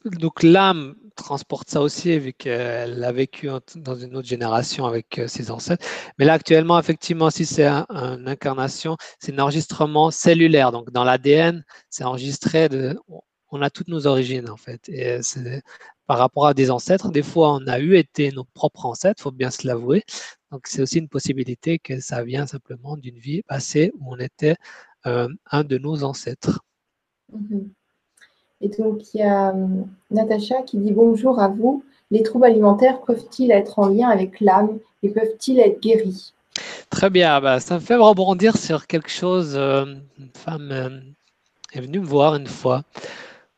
donc 0.05 0.43
l'âme 0.43 0.95
transporte 1.17 1.71
ça 1.71 1.81
aussi, 1.81 2.19
vu 2.19 2.33
qu'elle 2.33 3.03
a 3.03 3.11
vécu 3.11 3.49
dans 3.75 3.97
une 3.97 4.17
autre 4.17 4.29
génération 4.29 4.87
avec 4.87 5.19
euh, 5.19 5.27
ses 5.27 5.51
ancêtres. 5.51 5.85
Mais 6.19 6.25
là, 6.25 6.35
actuellement, 6.35 6.79
effectivement, 6.79 7.31
si 7.31 7.47
c'est 7.47 7.67
une 7.67 8.29
incarnation, 8.29 8.97
c'est 9.19 9.33
un 9.33 9.39
enregistrement 9.41 10.11
cellulaire. 10.11 10.71
Donc, 10.73 10.93
dans 10.93 11.05
l'ADN, 11.05 11.65
c'est 11.91 12.05
enregistré, 12.05 12.69
on 13.51 13.63
a 13.63 13.71
toutes 13.71 13.89
nos 13.89 14.07
origines, 14.07 14.51
en 14.51 14.57
fait. 14.57 14.89
Et 14.89 15.21
par 16.07 16.19
rapport 16.19 16.47
à 16.47 16.55
des 16.55 16.71
ancêtres, 16.71 17.11
des 17.11 17.23
fois, 17.23 17.53
on 17.55 17.67
a 17.67 17.79
eu 17.79 17.97
été 17.97 18.31
nos 18.33 18.45
propres 18.45 18.87
ancêtres, 18.87 19.21
il 19.21 19.23
faut 19.23 19.31
bien 19.33 19.51
se 19.51 19.67
l'avouer. 19.67 20.05
Donc, 20.53 20.67
c'est 20.67 20.83
aussi 20.83 20.99
une 20.99 21.09
possibilité 21.09 21.79
que 21.79 22.01
ça 22.01 22.23
vient 22.23 22.47
simplement 22.47 22.97
d'une 22.97 23.19
vie 23.19 23.43
passée 23.43 23.93
où 23.99 24.15
on 24.15 24.19
était 24.19 24.57
euh, 25.07 25.29
un 25.51 25.65
de 25.65 25.79
nos 25.79 26.05
ancêtres. 26.05 26.61
Mm-hmm. 27.33 27.69
Et 28.61 28.69
donc, 28.69 29.15
il 29.15 29.21
y 29.21 29.23
a 29.23 29.51
euh, 29.51 29.67
Natacha 30.11 30.63
qui 30.63 30.79
dit 30.79 30.93
bonjour 30.93 31.41
à 31.41 31.49
vous. 31.49 31.85
Les 32.11 32.23
troubles 32.23 32.47
alimentaires 32.47 33.01
peuvent-ils 33.03 33.51
être 33.51 33.79
en 33.79 33.89
lien 33.89 34.09
avec 34.09 34.41
l'âme 34.41 34.79
et 35.03 35.11
peuvent-ils 35.11 35.59
être 35.59 35.81
guéris? 35.81 36.33
Très 36.89 37.11
bien, 37.11 37.41
bah, 37.41 37.61
ça 37.61 37.75
me 37.75 37.81
fait 37.81 37.97
rebondir 37.97 38.57
sur 38.57 38.87
quelque 38.87 39.11
chose. 39.11 39.55
Euh, 39.57 39.85
une 40.19 40.31
femme 40.35 40.71
euh, 40.71 41.01
est 41.73 41.81
venue 41.81 42.01
me 42.01 42.07
voir 42.07 42.37
une 42.37 42.47
fois 42.47 42.83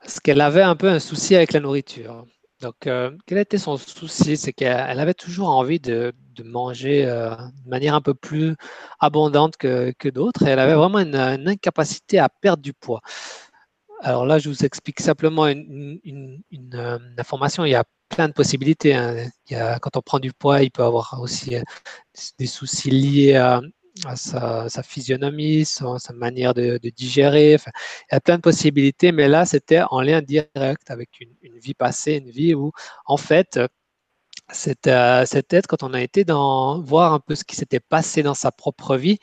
parce 0.00 0.20
qu'elle 0.20 0.40
avait 0.40 0.62
un 0.62 0.74
peu 0.74 0.88
un 0.88 1.00
souci 1.00 1.36
avec 1.36 1.52
la 1.52 1.60
nourriture. 1.60 2.24
Donc, 2.60 2.88
quel 3.26 3.38
était 3.38 3.58
son 3.58 3.76
souci? 3.76 4.36
C'est 4.36 4.52
qu'elle 4.52 5.00
avait 5.00 5.14
toujours 5.14 5.48
envie 5.50 5.80
de, 5.80 6.12
manger 6.44 7.04
de 7.06 7.68
manière 7.68 7.94
un 7.94 8.00
peu 8.00 8.14
plus 8.14 8.56
abondante 9.00 9.56
que, 9.56 10.08
d'autres 10.08 10.46
et 10.46 10.50
elle 10.50 10.58
avait 10.58 10.74
vraiment 10.74 10.98
une 10.98 11.14
incapacité 11.14 12.18
à 12.18 12.28
perdre 12.28 12.62
du 12.62 12.72
poids. 12.72 13.00
Alors 14.00 14.26
là, 14.26 14.38
je 14.38 14.48
vous 14.48 14.64
explique 14.64 15.00
simplement 15.00 15.48
une, 15.48 16.00
euh, 16.74 16.98
information. 17.18 17.64
Il 17.64 17.70
y 17.70 17.74
a 17.74 17.84
plein 18.08 18.28
de 18.28 18.32
possibilités. 18.32 18.94
Hein. 18.94 19.28
quand 19.80 19.96
on 19.96 20.02
prend 20.02 20.18
du 20.20 20.32
poids, 20.32 20.62
il 20.62 20.70
peut 20.70 20.84
avoir 20.84 21.18
aussi 21.20 21.56
euh, 21.56 21.62
des 22.38 22.46
soucis 22.46 22.90
liés 22.90 23.34
à, 23.34 23.60
sa, 24.16 24.82
physionomie, 24.82 25.64
sa, 25.64 25.98
manière 26.14 26.54
de, 26.54 26.78
digérer. 26.96 27.54
il 27.54 28.12
y 28.12 28.14
a 28.14 28.20
plein 28.20 28.36
de 28.36 28.42
possibilités, 28.42 29.12
mais 29.12 29.28
là, 29.28 29.44
c'était 29.44 29.82
en 29.90 30.00
lien 30.00 30.22
direct 30.22 30.90
avec 30.90 31.20
une, 31.20 31.58
vie 31.58 31.74
passée, 31.74 32.14
une 32.14 32.30
vie 32.30 32.54
où, 32.54 32.72
en 33.06 33.16
fait, 33.16 33.58
cette, 34.50 34.86
euh, 34.86 35.24
tête, 35.48 35.66
quand 35.66 35.82
on 35.82 35.92
a 35.94 36.00
été 36.00 36.24
dans, 36.24 36.80
voir 36.80 37.12
un 37.12 37.20
peu 37.20 37.34
ce 37.34 37.44
qui 37.44 37.56
s'était 37.56 37.80
passé 37.80 38.22
dans 38.22 38.34
sa 38.34 38.50
propre 38.50 38.96
vie, 38.96 39.18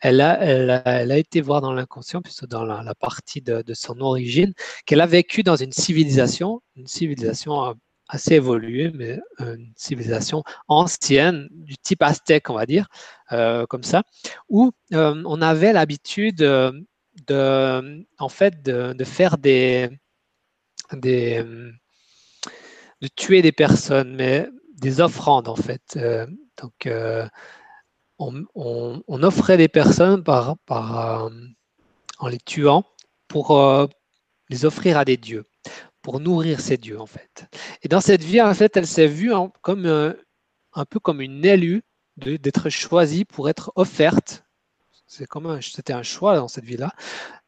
elle 0.00 0.20
a, 0.20 1.16
été 1.16 1.40
voir 1.40 1.60
dans 1.60 1.72
l'inconscient, 1.72 2.22
plutôt 2.22 2.46
dans 2.46 2.64
la, 2.64 2.94
partie 2.94 3.42
de, 3.42 3.74
son 3.74 4.00
origine, 4.00 4.52
qu'elle 4.86 5.00
a 5.00 5.06
vécu 5.06 5.42
dans 5.42 5.56
une 5.56 5.72
civilisation, 5.72 6.62
une 6.76 6.86
civilisation 6.86 7.64
euh, 7.64 7.72
assez 8.08 8.34
évoluée, 8.34 8.90
mais 8.94 9.20
une 9.38 9.72
civilisation 9.76 10.42
ancienne, 10.68 11.48
du 11.50 11.76
type 11.76 12.02
aztèque, 12.02 12.50
on 12.50 12.54
va 12.54 12.66
dire, 12.66 12.88
euh, 13.32 13.66
comme 13.66 13.82
ça, 13.84 14.02
où 14.48 14.72
on 14.92 15.42
avait 15.42 15.72
l'habitude 15.72 16.36
de, 16.36 18.06
en 18.18 18.28
fait, 18.28 18.62
de, 18.62 19.04
faire 19.04 19.38
des, 19.38 19.90
de 23.00 23.08
tuer 23.16 23.42
des 23.42 23.52
personnes, 23.52 24.14
mais 24.14 24.48
des 24.78 25.00
offrandes 25.00 25.48
en 25.48 25.56
fait. 25.56 25.96
Euh, 25.96 26.26
donc, 26.60 26.86
euh, 26.86 27.26
on, 28.18 29.22
offrait 29.22 29.56
des 29.56 29.68
personnes 29.68 30.22
par, 30.24 30.56
par, 30.66 31.24
euh, 31.24 31.30
en 32.18 32.28
les 32.28 32.38
tuant 32.38 32.84
pour 33.28 33.60
les 34.48 34.64
offrir 34.64 34.96
à 34.96 35.04
des 35.04 35.16
dieux, 35.16 35.44
pour 36.08 36.20
nourrir 36.20 36.58
ces 36.60 36.78
dieux 36.78 36.98
en 36.98 37.04
fait. 37.04 37.44
Et 37.82 37.88
dans 37.88 38.00
cette 38.00 38.24
vie, 38.24 38.40
en 38.40 38.54
fait, 38.54 38.74
elle 38.78 38.86
s'est 38.86 39.06
vue 39.06 39.30
comme 39.60 39.84
un 39.84 40.84
peu 40.86 40.98
comme 41.00 41.20
une 41.20 41.44
élue 41.44 41.82
d'être 42.16 42.70
choisie 42.70 43.26
pour 43.26 43.50
être 43.50 43.72
offerte. 43.76 44.42
C'est 45.06 45.26
comme 45.26 45.60
c'était 45.60 45.92
un 45.92 46.02
choix 46.02 46.36
dans 46.36 46.48
cette 46.48 46.64
vie-là, 46.64 46.94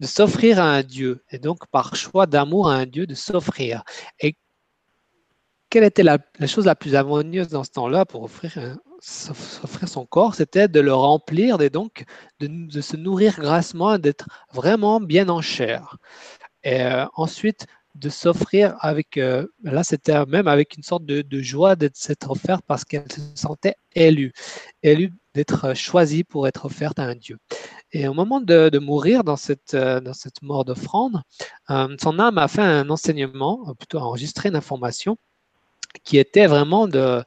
de 0.00 0.06
s'offrir 0.06 0.60
à 0.60 0.64
un 0.74 0.82
Dieu. 0.82 1.24
Et 1.30 1.38
donc, 1.38 1.66
par 1.68 1.96
choix 1.96 2.26
d'amour 2.26 2.70
à 2.70 2.74
un 2.74 2.84
Dieu, 2.84 3.06
de 3.06 3.14
s'offrir. 3.14 3.82
Et 4.18 4.36
quelle 5.70 5.84
était 5.84 6.02
la, 6.02 6.18
chose 6.46 6.66
la 6.66 6.74
plus 6.74 6.94
harmonieuse 6.94 7.48
dans 7.48 7.64
ce 7.64 7.70
temps-là 7.70 8.04
pour 8.04 8.24
offrir, 8.24 8.76
son 9.00 10.04
corps 10.04 10.34
C'était 10.34 10.68
de 10.68 10.80
le 10.80 10.92
remplir 10.92 11.62
et 11.62 11.70
donc 11.70 12.04
de, 12.40 12.80
se 12.82 12.98
nourrir 12.98 13.40
grassement, 13.40 13.96
d'être 13.96 14.28
vraiment 14.52 15.00
bien 15.00 15.30
en 15.30 15.40
chair. 15.40 15.96
Et 16.62 16.82
euh, 16.82 17.06
ensuite, 17.14 17.66
de 17.94 18.08
s'offrir 18.08 18.76
avec, 18.80 19.16
euh, 19.16 19.46
là 19.62 19.82
c'était 19.84 20.24
même 20.26 20.48
avec 20.48 20.76
une 20.76 20.82
sorte 20.82 21.04
de, 21.04 21.42
joie 21.42 21.76
d'être 21.76 21.96
s'être 21.96 22.30
offerte 22.30 22.62
parce 22.66 22.84
qu'elle 22.84 23.10
se 23.10 23.20
sentait 23.34 23.74
élue, 23.94 24.32
élue 24.82 25.12
d'être 25.34 25.74
choisie 25.74 26.24
pour 26.24 26.46
être 26.48 26.64
offerte 26.66 26.98
à 26.98 27.04
un 27.04 27.14
Dieu. 27.14 27.38
Et 27.92 28.08
au 28.08 28.14
moment 28.14 28.40
de, 28.40 28.78
mourir 28.78 29.24
dans 29.24 29.36
cette, 29.36 29.74
euh, 29.74 30.00
dans 30.00 30.14
cette 30.14 30.42
mort 30.42 30.64
d'offrande, 30.64 31.22
son 31.68 32.18
âme 32.18 32.38
a 32.38 32.48
fait 32.48 32.62
un 32.62 32.88
enseignement, 32.90 33.74
plutôt 33.78 33.98
enregistré 33.98 34.48
une 34.48 34.56
information 34.56 35.16
qui 36.04 36.18
était 36.18 36.46
vraiment 36.46 36.88
de, 36.88 37.22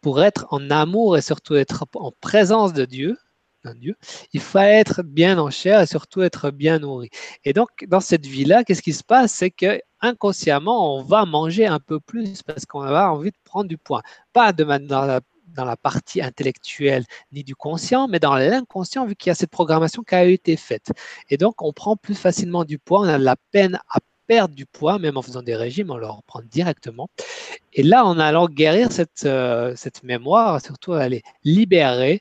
pour 0.00 0.22
être 0.22 0.46
en 0.50 0.70
amour 0.70 1.16
et 1.16 1.22
surtout 1.22 1.54
être 1.56 1.84
en 1.94 2.12
présence 2.20 2.72
de 2.72 2.84
Dieu, 2.84 3.16
Dieu, 3.70 3.96
il 4.32 4.40
fallait 4.40 4.80
être 4.80 5.02
bien 5.02 5.38
en 5.38 5.50
chair 5.50 5.80
et 5.80 5.86
surtout 5.86 6.22
être 6.22 6.50
bien 6.50 6.78
nourri. 6.78 7.10
Et 7.44 7.52
donc, 7.52 7.68
dans 7.88 8.00
cette 8.00 8.26
vie-là, 8.26 8.64
qu'est-ce 8.64 8.82
qui 8.82 8.92
se 8.92 9.04
passe? 9.04 9.32
C'est 9.32 9.50
que 9.50 9.80
inconsciemment, 10.02 10.96
on 10.96 11.02
va 11.02 11.24
manger 11.24 11.66
un 11.66 11.80
peu 11.80 12.00
plus 12.00 12.42
parce 12.42 12.66
qu'on 12.66 12.82
a 12.82 13.08
envie 13.08 13.30
de 13.30 13.36
prendre 13.44 13.68
du 13.68 13.78
poids. 13.78 14.02
Pas 14.32 14.52
de, 14.52 14.64
dans, 14.64 15.06
la, 15.06 15.20
dans 15.54 15.64
la 15.64 15.76
partie 15.76 16.20
intellectuelle 16.20 17.04
ni 17.32 17.44
du 17.44 17.54
conscient, 17.54 18.08
mais 18.08 18.18
dans 18.18 18.34
l'inconscient, 18.34 19.06
vu 19.06 19.16
qu'il 19.16 19.30
y 19.30 19.32
a 19.32 19.34
cette 19.34 19.50
programmation 19.50 20.02
qui 20.02 20.14
a 20.14 20.24
été 20.24 20.56
faite. 20.56 20.92
Et 21.30 21.36
donc, 21.36 21.62
on 21.62 21.72
prend 21.72 21.96
plus 21.96 22.14
facilement 22.14 22.64
du 22.64 22.78
poids, 22.78 23.00
on 23.00 23.08
a 23.08 23.18
de 23.18 23.24
la 23.24 23.36
peine 23.52 23.78
à 23.90 23.98
perdre 24.26 24.54
du 24.54 24.66
poids, 24.66 24.98
même 24.98 25.16
en 25.16 25.22
faisant 25.22 25.42
des 25.42 25.56
régimes, 25.56 25.90
on 25.90 25.96
le 25.96 26.06
reprend 26.06 26.40
directement. 26.42 27.10
Et 27.72 27.82
là, 27.82 28.04
en 28.04 28.18
allant 28.18 28.46
guérir 28.46 28.92
cette, 28.92 29.24
euh, 29.24 29.74
cette 29.76 30.02
mémoire, 30.04 30.60
surtout 30.60 30.92
aller 30.92 31.22
libérer 31.44 32.20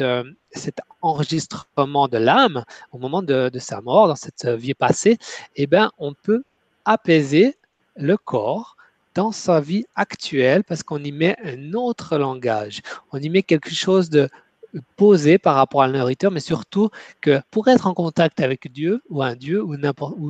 euh, 0.00 0.24
cet 0.50 0.80
enregistrement 1.02 2.08
de 2.08 2.18
l'âme 2.18 2.64
au 2.92 2.98
moment 2.98 3.22
de, 3.22 3.50
sa 3.58 3.80
mort, 3.80 4.08
dans 4.08 4.16
cette 4.16 4.46
vie 4.46 4.74
passée, 4.74 5.18
eh 5.54 5.66
ben, 5.66 5.90
on 5.98 6.14
peut 6.14 6.42
apaiser 6.86 7.56
le 7.96 8.16
corps 8.16 8.76
dans 9.14 9.32
sa 9.32 9.60
vie 9.60 9.84
actuelle 9.94 10.64
parce 10.64 10.82
qu'on 10.82 11.02
y 11.02 11.12
met 11.12 11.36
un 11.44 11.74
autre 11.74 12.16
langage. 12.16 12.80
On 13.12 13.18
y 13.18 13.28
met 13.28 13.42
quelque 13.42 13.74
chose 13.74 14.08
de 14.08 14.28
posé 14.96 15.38
par 15.38 15.54
rapport 15.54 15.82
à 15.82 15.88
la 15.88 16.04
mais 16.30 16.40
surtout 16.40 16.90
que 17.20 17.40
pour 17.50 17.68
être 17.68 17.86
en 17.86 17.94
contact 17.94 18.40
avec 18.40 18.70
Dieu 18.70 19.02
ou 19.08 19.22
un 19.22 19.34
Dieu 19.34 19.62
ou, 19.62 19.74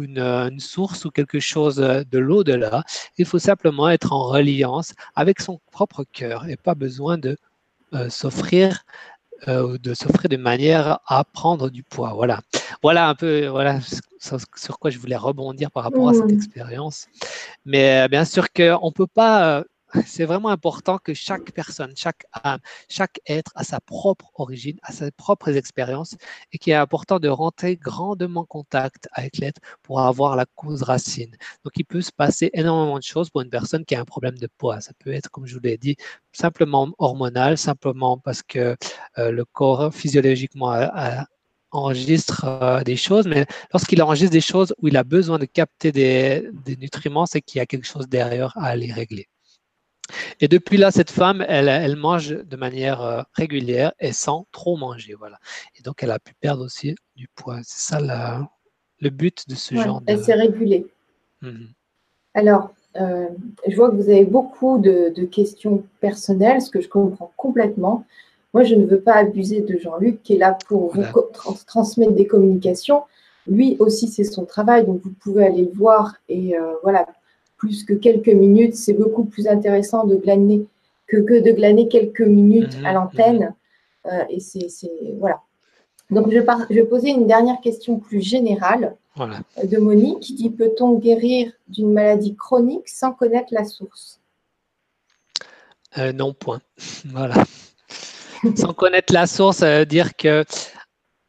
une, 0.03 0.61
source 0.61 1.05
ou 1.05 1.11
quelque 1.11 1.41
chose 1.41 1.77
de 1.77 2.19
l'au-delà, 2.19 2.85
il 3.19 3.27
faut 3.27 3.39
simplement 3.39 3.89
être 3.89 4.13
en 4.13 4.25
reliance 4.25 4.95
avec 5.15 5.41
son 5.41 5.61
propre 5.71 6.05
cœur 6.13 6.49
et 6.49 6.57
pas 6.57 6.75
besoin 6.75 7.19
de 7.19 7.37
euh, 7.95 8.09
s'offrir 8.11 8.85
euh, 9.49 9.79
de 9.79 9.95
s'offrir 9.95 10.29
de 10.29 10.37
manière 10.37 10.99
à 11.07 11.25
prendre 11.25 11.71
du 11.71 11.83
poids. 11.83 12.13
Voilà, 12.15 12.41
voilà 12.83 13.09
un 13.09 13.15
peu 13.15 13.47
voilà 13.47 13.81
sur 14.21 14.79
quoi 14.79 14.91
je 14.91 14.99
voulais 14.99 15.17
rebondir 15.17 15.71
par 15.71 15.85
rapport 15.85 16.09
à 16.09 16.15
cette 16.15 16.31
expérience. 16.31 17.07
Mais 17.65 18.05
euh, 18.05 18.09
bien 18.09 18.25
sûr 18.25 18.53
qu'on 18.53 18.87
ne 18.87 18.93
peut 18.93 19.07
pas 19.07 19.65
c'est 20.07 20.25
vraiment 20.25 20.49
important 20.51 20.99
que 20.99 21.15
chaque 21.15 21.53
personne, 21.53 21.93
chaque 21.97 22.25
âme, 22.33 22.61
chaque 22.89 23.21
être 23.27 23.53
a 23.55 23.65
sa 23.65 23.81
propre 23.81 24.31
origine, 24.35 24.79
a 24.83 24.93
ses 24.93 25.11
propres 25.11 25.57
expériences 25.57 26.17
et 26.53 26.59
qu'il 26.59 26.73
est 26.73 26.77
important 26.77 27.19
de 27.19 27.29
rentrer 27.29 27.77
grandement 27.77 28.41
en 28.43 28.45
contact 28.45 29.09
avec 29.13 29.39
l'être 29.39 29.61
pour 29.83 30.01
avoir 30.01 30.37
la 30.37 30.47
cause 30.55 30.83
racine. 30.83 31.35
Donc, 31.65 31.73
il 31.77 31.85
peut 31.85 32.03
se 32.03 32.13
passer 32.13 32.51
énormément 32.53 32.99
de 32.99 33.03
choses 33.03 33.31
pour 33.31 33.41
une 33.41 33.51
personne 33.51 33.85
qui 33.85 33.95
a 33.95 34.01
un 34.01 34.05
problème 34.05 34.37
de 34.39 34.49
poids. 34.59 34.81
Ça 34.81 34.93
peut 34.99 35.13
être, 35.13 35.31
comme 35.31 35.47
je 35.47 35.55
vous 35.55 35.61
l'ai 35.63 35.79
dit, 35.79 35.97
simplement 36.33 36.89
hormonal, 36.99 37.57
simplement 37.59 38.19
parce 38.19 38.43
que 38.43 38.77
euh, 39.19 39.31
le 39.31 39.45
corps 39.45 39.95
physiologiquement 39.95 40.73
enregistre 41.71 42.45
euh, 42.45 42.83
des 42.83 42.97
choses, 42.97 43.27
mais 43.27 43.47
lorsqu'il 43.73 44.03
enregistre 44.03 44.33
des 44.33 44.41
choses 44.41 44.75
où 44.79 44.89
il 44.89 44.97
a 44.97 45.05
besoin 45.05 45.39
de 45.39 45.47
capter 45.47 45.93
des, 45.93 46.49
des 46.65 46.77
nutriments, 46.77 47.27
c'est 47.27 47.43
qu'il 47.43 47.59
y 47.59 47.63
a 47.63 47.67
quelque 47.67 47.87
chose 47.87 48.09
derrière 48.09 48.57
à 48.59 48.67
aller 48.67 48.93
régler. 48.93 49.29
Et 50.41 50.49
depuis 50.49 50.77
là, 50.77 50.91
cette 50.91 51.11
femme, 51.11 51.45
elle, 51.49 51.69
elle 51.69 51.97
mange 51.97 52.29
de 52.29 52.57
manière 52.57 53.03
euh, 53.03 53.23
régulière 53.35 53.93
et 53.99 54.13
sans 54.13 54.47
trop 54.53 54.77
manger. 54.77 55.15
Voilà. 55.15 55.39
Et 55.79 55.83
donc, 55.83 56.03
elle 56.03 56.11
a 56.11 56.19
pu 56.19 56.35
perdre 56.35 56.65
aussi 56.65 56.95
du 57.17 57.29
poids. 57.29 57.61
C'est 57.63 57.95
ça 57.95 58.49
le 59.01 59.11
but 59.11 59.49
de 59.49 59.55
ce 59.55 59.75
genre 59.75 60.03
Elle 60.07 60.23
s'est 60.23 60.35
régulée. 60.35 60.87
Mhm. 61.43 61.69
Alors, 62.35 62.71
euh, 63.01 63.27
je 63.67 63.77
vois 63.77 63.91
que 63.91 63.97
vous 63.97 64.09
avez 64.09 64.25
beaucoup 64.25 64.79
de, 64.79 65.25
questions 65.25 65.85
personnelles, 66.01 66.63
ce 66.63 66.71
que 66.71 66.81
je 66.81 66.89
comprends 66.89 67.33
complètement. 67.37 68.05
Moi, 68.55 68.65
je 68.65 68.75
ne 68.75 68.87
veux 68.87 69.01
pas 69.01 69.15
abuser 69.15 69.61
de 69.61 69.79
Jean-Luc 69.79 70.23
qui 70.23 70.35
est 70.35 70.39
là 70.39 70.57
pour 70.69 70.95
vous 70.95 71.05
transmettre 71.67 72.13
des 72.13 72.27
communications. 72.27 73.03
Lui 73.47 73.77
aussi, 73.79 74.09
c'est 74.09 74.25
son 74.25 74.45
travail, 74.45 74.87
donc 74.87 75.03
vous 75.03 75.13
pouvez 75.21 75.45
aller 75.45 75.65
le 75.65 75.73
voir 75.73 76.17
et 76.29 76.59
euh, 76.59 76.73
voilà, 76.83 77.07
plus 77.57 77.85
que 77.85 77.95
quelques 77.95 78.29
minutes. 78.29 78.75
C'est 78.75 78.95
beaucoup 78.95 79.25
plus 79.25 79.47
intéressant 79.49 80.05
de 80.05 80.17
glaner 80.17 80.67
que, 81.07 81.19
que 81.19 81.41
de 81.41 81.53
glaner 81.53 81.89
quelques 81.89 82.21
minutes 82.21 82.79
mhm, 82.79 82.87
à 82.87 82.93
l'antenne. 82.93 83.55
Mhm. 84.05 84.13
Euh, 84.13 84.25
et 84.31 84.41
c'est 84.41 84.69
voilà. 85.19 85.41
Donc, 86.11 86.31
je, 86.31 86.39
je, 86.39 86.75
vais 86.75 86.85
poser 86.85 87.11
une 87.11 87.27
dernière 87.27 87.61
question 87.61 87.99
plus 87.99 88.21
générale 88.21 88.95
de 89.19 89.79
Monique 89.79 90.21
qui 90.21 90.35
dit 90.35 90.51
Peut-on 90.51 90.99
guérir 90.99 91.53
d'une 91.69 91.93
maladie 91.93 92.37
chronique 92.37 92.89
sans 92.89 93.13
connaître 93.13 93.49
la 93.51 93.65
source? 93.65 94.21
Euh, 95.99 96.13
Non, 96.13 96.33
point. 96.33 96.61
voilà. 97.07 97.35
sans 98.57 98.73
connaître 98.73 99.13
la 99.13 99.27
source, 99.27 99.59
ça 99.59 99.81
veut 99.81 99.87
dire 99.87 100.15
que 100.15 100.45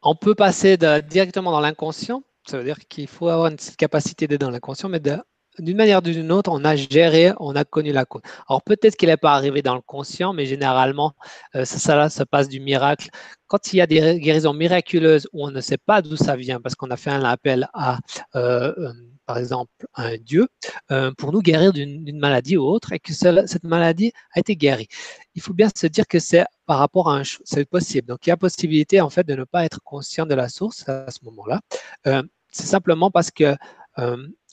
on 0.02 0.14
peut 0.14 0.34
passer 0.34 0.76
directement 0.76 1.50
dans 1.50 1.60
l'inconscient. 1.60 2.22
Ça 2.46 2.58
veut 2.58 2.64
dire 2.64 2.78
qu'il 2.88 3.08
faut 3.08 3.28
avoir 3.28 3.48
une 3.48 3.58
capacité 3.76 4.26
d'être 4.26 4.40
dans 4.40 4.50
l'inconscient, 4.50 4.88
mais 4.88 5.00
de 5.00 5.18
d'une 5.58 5.76
manière 5.76 5.98
ou 5.98 6.02
d'une 6.02 6.32
autre, 6.32 6.50
on 6.52 6.64
a 6.64 6.76
géré, 6.76 7.32
on 7.40 7.54
a 7.56 7.64
connu 7.64 7.92
la 7.92 8.04
cause. 8.04 8.22
Alors 8.48 8.62
peut-être 8.62 8.96
qu'il 8.96 9.08
n'est 9.08 9.16
pas 9.16 9.34
arrivé 9.34 9.62
dans 9.62 9.74
le 9.74 9.80
conscient, 9.80 10.32
mais 10.32 10.46
généralement, 10.46 11.14
euh, 11.54 11.64
ça, 11.64 12.08
ça, 12.08 12.26
passe 12.26 12.48
du 12.48 12.60
miracle. 12.60 13.08
Quand 13.46 13.72
il 13.72 13.76
y 13.76 13.80
a 13.80 13.86
des 13.86 14.20
guérisons 14.20 14.52
miraculeuses 14.52 15.28
où 15.32 15.46
on 15.46 15.50
ne 15.50 15.60
sait 15.60 15.78
pas 15.78 16.02
d'où 16.02 16.16
ça 16.16 16.36
vient, 16.36 16.60
parce 16.60 16.74
qu'on 16.74 16.90
a 16.90 16.96
fait 16.96 17.10
un 17.10 17.24
appel 17.24 17.68
à, 17.72 17.98
euh, 18.36 18.74
euh, 18.78 18.92
par 19.26 19.38
exemple, 19.38 19.70
un 19.94 20.16
Dieu, 20.16 20.48
pour 21.18 21.32
nous 21.32 21.42
guérir 21.42 21.72
d'une 21.74 22.18
maladie 22.18 22.56
ou 22.56 22.62
autre, 22.62 22.92
et 22.92 22.98
que 22.98 23.12
cette 23.12 23.64
maladie 23.64 24.12
a 24.34 24.40
été 24.40 24.56
guérie. 24.56 24.88
Il 25.34 25.42
faut 25.42 25.52
bien 25.52 25.68
se 25.74 25.86
dire 25.86 26.06
que 26.06 26.18
c'est 26.18 26.44
par 26.64 26.78
rapport 26.78 27.10
à 27.10 27.18
un 27.18 27.22
c'est 27.44 27.68
possible. 27.68 28.08
Donc 28.08 28.26
il 28.26 28.30
y 28.30 28.32
a 28.32 28.38
possibilité 28.38 29.02
en 29.02 29.10
fait 29.10 29.26
de 29.26 29.34
ne 29.34 29.44
pas 29.44 29.66
être 29.66 29.80
conscient 29.84 30.24
de 30.24 30.34
la 30.34 30.48
source 30.48 30.88
à 30.88 31.10
ce 31.10 31.18
moment-là. 31.24 31.60
c'est 32.50 32.66
simplement 32.66 33.10
parce 33.10 33.30
que 33.30 33.54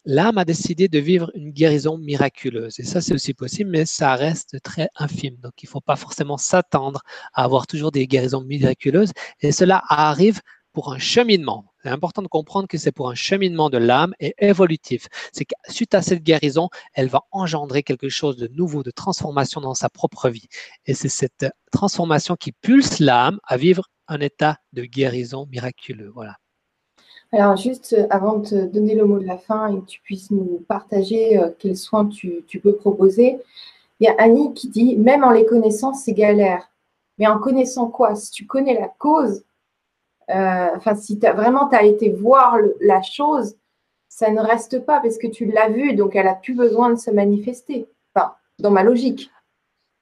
l'âme 0.06 0.38
a 0.38 0.45
décidé 0.45 0.88
de 0.88 0.99
vivre 0.99 1.32
une 1.36 1.51
guérison 1.51 1.97
miraculeuse. 1.97 2.80
Et 2.80 2.84
ça, 2.84 3.01
c'est 3.01 3.14
aussi 3.14 3.34
possible, 3.34 3.72
mais 3.72 3.86
ça 3.86 4.16
reste 4.16 4.62
très 4.62 4.89
infime. 4.95 5.36
Donc, 5.38 5.53
il 5.62 5.66
ne 5.66 5.70
faut 5.70 5.82
pas 5.82 5.95
forcément 5.95 6.38
s'attendre 6.38 7.01
à 7.34 7.43
avoir 7.43 7.68
toujours 7.68 7.91
des 7.91 8.08
guérisons 8.08 8.41
miraculeuses. 8.41 9.12
Et 9.41 9.51
cela 9.51 9.84
arrive 9.88 10.41
pour 10.74 10.93
un 10.93 10.99
cheminement. 10.99 11.74
C'est 11.84 11.89
important 11.89 12.22
de 12.22 12.28
comprendre 12.28 12.68
que 12.68 12.78
c'est 12.78 12.91
pour 12.91 13.10
un 13.10 13.16
cheminement 13.16 13.70
de 13.70 13.78
l'âme 13.78 14.14
et 14.20 14.36
évolutif. 14.39 15.08
C'est 15.32 15.45
que 15.45 15.56
suite 15.70 15.95
à 15.95 16.01
cette 16.01 16.22
guérison, 16.22 16.70
elle 16.93 17.08
va 17.08 17.22
engendrer 17.32 17.82
quelque 17.82 18.10
chose 18.10 18.38
de 18.38 18.47
nouveau, 18.49 18.84
de 18.84 18.91
transformation 18.91 19.62
dans 19.62 19.74
sa 19.74 19.89
propre 19.89 20.30
vie. 20.30 20.47
Et 20.86 20.93
c'est 20.93 21.10
cette 21.10 21.47
transformation 21.72 22.36
qui 22.36 22.51
pulse 22.51 22.99
l'âme 22.99 23.39
à 23.45 23.58
vivre 23.58 23.88
un 24.08 24.20
état 24.20 24.58
de 24.74 24.84
guérison 24.84 25.47
miraculeux. 25.49 26.12
Voilà. 26.14 26.36
Alors, 27.36 27.58
juste 27.58 27.94
euh, 27.94 28.08
avant 28.12 28.38
de 28.38 28.48
te 28.48 28.66
donner 28.66 28.96
le 28.96 29.04
mot 29.04 29.20
de 29.20 29.26
la 29.26 29.38
fin 29.38 29.68
et 29.68 29.82
que 29.82 29.86
tu 29.86 30.00
puisses 30.00 30.32
nous 30.32 30.64
partager 30.70 31.38
euh, 31.38 31.50
quels 31.60 31.76
soins 31.76 32.06
tu, 32.06 32.46
peux 32.64 32.76
proposer, 32.76 33.40
il 34.00 34.06
y 34.06 34.08
a 34.08 34.16
Annie 34.18 34.54
qui 34.54 34.70
dit 34.70 34.96
Même 34.96 35.26
en 35.26 35.32
les 35.32 35.46
connaissant, 35.46 35.94
c'est 35.94 36.14
galère. 36.14 36.72
Mais 37.18 37.28
en 37.28 37.40
connaissant 37.40 37.88
quoi? 37.88 38.16
Si 38.16 38.32
tu 38.32 38.46
connais 38.46 38.80
la 38.80 38.88
cause, 38.88 39.44
euh, 40.30 40.70
enfin, 40.78 40.96
si 40.96 41.18
vraiment 41.18 41.68
tu 41.68 41.76
as 41.76 41.84
été 41.84 42.10
voir 42.10 42.58
la 42.80 43.02
chose, 43.02 43.58
ça 44.08 44.32
ne 44.32 44.40
reste 44.40 44.86
pas 44.86 45.02
parce 45.02 45.18
que 45.18 45.28
tu 45.28 45.46
l'as 45.46 45.68
vue, 45.68 45.94
donc 45.94 46.16
elle 46.16 46.28
n'a 46.28 46.36
plus 46.36 46.56
besoin 46.56 46.90
de 46.90 46.96
se 46.98 47.12
manifester. 47.12 47.86
Enfin, 48.16 48.34
dans 48.60 48.72
ma 48.72 48.84
logique. 48.84 49.30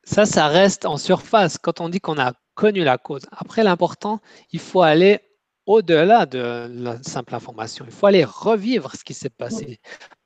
Ça, 0.03 0.27
ça 0.27 0.47
reste 0.47 0.85
en 0.85 0.97
surface 0.97 1.57
quand 1.57 1.81
on 1.81 1.89
dit 1.89 1.99
qu'on 1.99 2.19
a 2.19 2.33
connu 2.53 2.83
la 2.83 2.99
cause. 2.99 3.23
Après, 3.31 3.63
l'important, 3.63 4.19
il 4.51 4.59
faut 4.59 4.83
aller 4.83 5.19
au-delà 5.65 6.25
de 6.25 6.67
la 6.69 7.01
simple 7.03 7.35
information. 7.35 7.85
Il 7.87 7.91
faut 7.91 8.07
aller 8.07 8.23
revivre 8.23 8.95
ce 8.95 9.03
qui 9.03 9.13
s'est 9.13 9.29
passé. 9.29 9.79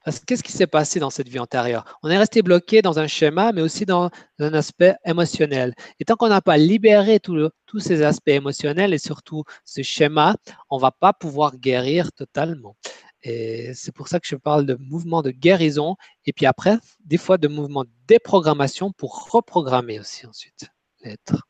Parce 0.04 0.20
que 0.20 0.26
qu'est-ce 0.26 0.44
qui 0.44 0.54
s'est 0.54 0.68
passé 0.68 1.00
dans 1.00 1.10
cette 1.10 1.28
vie 1.28 1.40
antérieure? 1.40 2.00
On 2.02 2.10
est 2.10 2.18
resté 2.18 2.42
bloqué 2.42 2.82
dans 2.82 2.98
un 2.98 3.08
schéma, 3.08 3.52
mais 3.52 3.62
aussi 3.62 3.86
dans 3.86 4.10
un 4.40 4.54
aspect 4.54 4.96
émotionnel. 5.06 5.74
Et 6.00 6.06
tant 6.06 6.16
qu'on 6.16 6.30
n'a 6.30 6.42
pas 6.42 6.58
libéré 6.58 7.20
tous 7.20 7.80
ces 7.80 8.04
aspects 8.04 8.30
émotionnels 8.30 8.94
et 8.94 9.00
surtout 9.00 9.44
ce 9.66 9.82
schéma, 9.82 10.38
on 10.70 10.78
ne 10.78 10.82
va 10.82 10.92
pas 10.92 11.12
pouvoir 11.12 11.58
guérir 11.58 12.12
totalement. 12.14 12.78
Et 13.22 13.74
c'est 13.74 13.92
pour 13.92 14.08
ça 14.08 14.22
que 14.22 14.28
je 14.28 14.38
parle 14.38 14.66
de 14.66 14.78
mouvement 14.80 15.22
de 15.22 15.32
guérison 15.32 15.98
et 16.26 16.32
puis 16.32 16.46
après, 16.46 16.78
des 17.04 17.18
fois 17.18 17.38
de 17.38 17.50
mouvement 17.50 17.84
de 17.84 17.90
déprogrammation 18.08 18.94
pour 18.94 19.30
reprogrammer 19.32 20.00
aussi 20.00 20.26
ensuite 20.26 20.70
l'être. 21.02 21.48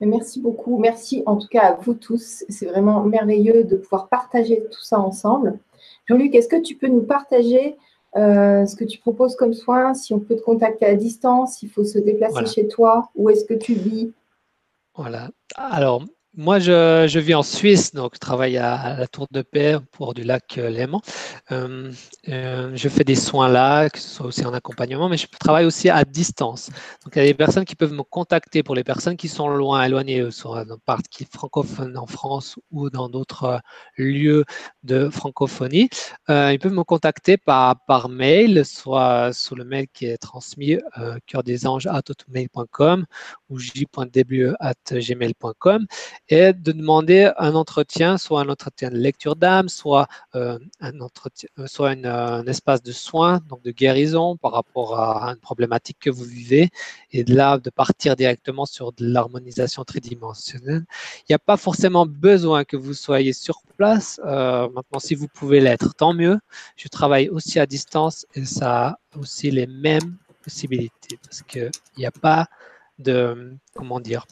Merci 0.00 0.40
beaucoup. 0.40 0.78
Merci 0.78 1.22
en 1.26 1.36
tout 1.36 1.48
cas 1.48 1.62
à 1.62 1.74
vous 1.74 1.94
tous. 1.94 2.44
C'est 2.48 2.66
vraiment 2.66 3.02
merveilleux 3.02 3.64
de 3.64 3.76
pouvoir 3.76 4.08
partager 4.08 4.62
tout 4.70 4.82
ça 4.82 4.98
ensemble. 5.00 5.58
Jean-Luc, 6.06 6.34
est-ce 6.34 6.48
que 6.48 6.60
tu 6.60 6.76
peux 6.76 6.88
nous 6.88 7.02
partager 7.02 7.76
euh, 8.16 8.64
ce 8.64 8.76
que 8.76 8.84
tu 8.84 8.98
proposes 8.98 9.36
comme 9.36 9.52
soin, 9.52 9.92
si 9.92 10.14
on 10.14 10.20
peut 10.20 10.36
te 10.36 10.42
contacter 10.42 10.86
à 10.86 10.94
distance, 10.94 11.56
s'il 11.56 11.68
faut 11.68 11.84
se 11.84 11.98
déplacer 11.98 12.46
chez 12.46 12.66
toi, 12.66 13.10
où 13.14 13.28
est-ce 13.28 13.44
que 13.44 13.54
tu 13.54 13.74
vis? 13.74 14.12
Voilà. 14.94 15.30
Alors, 15.54 16.02
moi, 16.36 16.58
je, 16.58 17.18
vis 17.18 17.34
en 17.34 17.42
Suisse, 17.42 17.94
donc 17.94 18.12
je 18.14 18.18
travaille 18.18 18.58
à, 18.58 18.94
la 18.98 19.06
Tour 19.06 19.26
de 19.30 19.40
Paix 19.40 19.78
pour 19.92 20.12
du 20.12 20.22
lac 20.22 20.58
euh, 20.58 20.68
Léman. 20.68 21.00
Euh, 21.50 21.90
euh, 22.28 22.72
je 22.74 22.88
fais 22.90 23.04
des 23.04 23.14
soins 23.14 23.48
là, 23.48 23.88
que 23.88 23.98
ce 23.98 24.08
soit 24.08 24.26
aussi 24.26 24.44
en 24.44 24.52
accompagnement, 24.52 25.08
mais 25.08 25.16
je 25.16 25.26
travaille 25.40 25.64
aussi 25.64 25.88
à 25.88 26.04
distance. 26.04 26.68
Donc, 27.04 27.16
il 27.16 27.20
y 27.20 27.22
a 27.22 27.24
des 27.24 27.32
personnes 27.32 27.64
qui 27.64 27.74
peuvent 27.74 27.94
me 27.94 28.02
contacter 28.02 28.62
pour 28.62 28.74
les 28.74 28.84
personnes 28.84 29.16
qui 29.16 29.28
sont 29.28 29.48
loin, 29.48 29.82
éloignées, 29.84 30.30
soit 30.30 30.66
dans 30.66 30.76
partie 30.84 31.24
francophone 31.24 31.96
en 31.96 32.06
France 32.06 32.58
ou 32.70 32.90
dans 32.90 33.08
d'autres 33.08 33.62
lieux 33.96 34.44
de 34.84 35.08
francophonie. 35.08 35.88
ils 36.28 36.58
peuvent 36.60 36.72
me 36.72 36.84
contacter 36.84 37.38
par, 37.38 37.82
par 37.86 38.10
mail, 38.10 38.66
soit 38.66 39.32
sur 39.32 39.56
le 39.56 39.64
mail 39.64 39.86
qui 39.92 40.04
est 40.04 40.18
transmis 40.18 40.76
cœurdesanges.com 41.26 43.06
ou 43.48 43.58
j.debut.gmail.com 43.58 45.86
et 46.28 46.52
de 46.52 46.72
demander 46.72 47.30
un 47.38 47.54
entretien, 47.54 48.18
soit 48.18 48.40
un 48.40 48.48
entretien 48.48 48.90
de 48.90 48.96
lecture 48.96 49.36
d'âme, 49.36 49.68
soit 49.68 50.08
euh, 50.34 50.58
un 50.80 51.00
entretien, 51.00 51.48
euh, 51.58 51.66
soit 51.66 51.90
un 51.90 52.46
espace 52.46 52.82
de 52.82 52.92
soins, 52.92 53.40
donc 53.48 53.62
de 53.62 53.70
guérison 53.70 54.36
par 54.36 54.52
rapport 54.52 54.98
à 54.98 55.30
une 55.30 55.40
problématique 55.40 55.98
que 56.00 56.10
vous 56.10 56.24
vivez, 56.24 56.70
et 57.12 57.24
de 57.24 57.34
là 57.34 57.58
de 57.58 57.70
partir 57.70 58.16
directement 58.16 58.66
sur 58.66 58.92
de 58.92 59.06
l'harmonisation 59.06 59.84
tridimensionnelle. 59.84 60.84
Il 61.20 61.24
n'y 61.30 61.34
a 61.34 61.38
pas 61.38 61.56
forcément 61.56 62.06
besoin 62.06 62.64
que 62.64 62.76
vous 62.76 62.94
soyez 62.94 63.32
sur 63.32 63.62
place. 63.76 64.20
Euh, 64.24 64.68
maintenant, 64.70 64.98
si 64.98 65.14
vous 65.14 65.28
pouvez 65.28 65.60
l'être, 65.60 65.94
tant 65.94 66.12
mieux. 66.12 66.38
Je 66.76 66.88
travaille 66.88 67.28
aussi 67.28 67.58
à 67.58 67.66
distance 67.66 68.26
et 68.34 68.44
ça 68.44 68.86
a 68.86 68.98
aussi 69.18 69.50
les 69.50 69.66
mêmes 69.66 70.16
possibilités 70.42 71.18
parce 71.22 71.42
qu'il 71.42 71.70
n'y 71.98 72.06
a 72.06 72.10
pas 72.10 72.46
de, 72.98 73.54
comment 73.74 74.00
dire, 74.00 74.26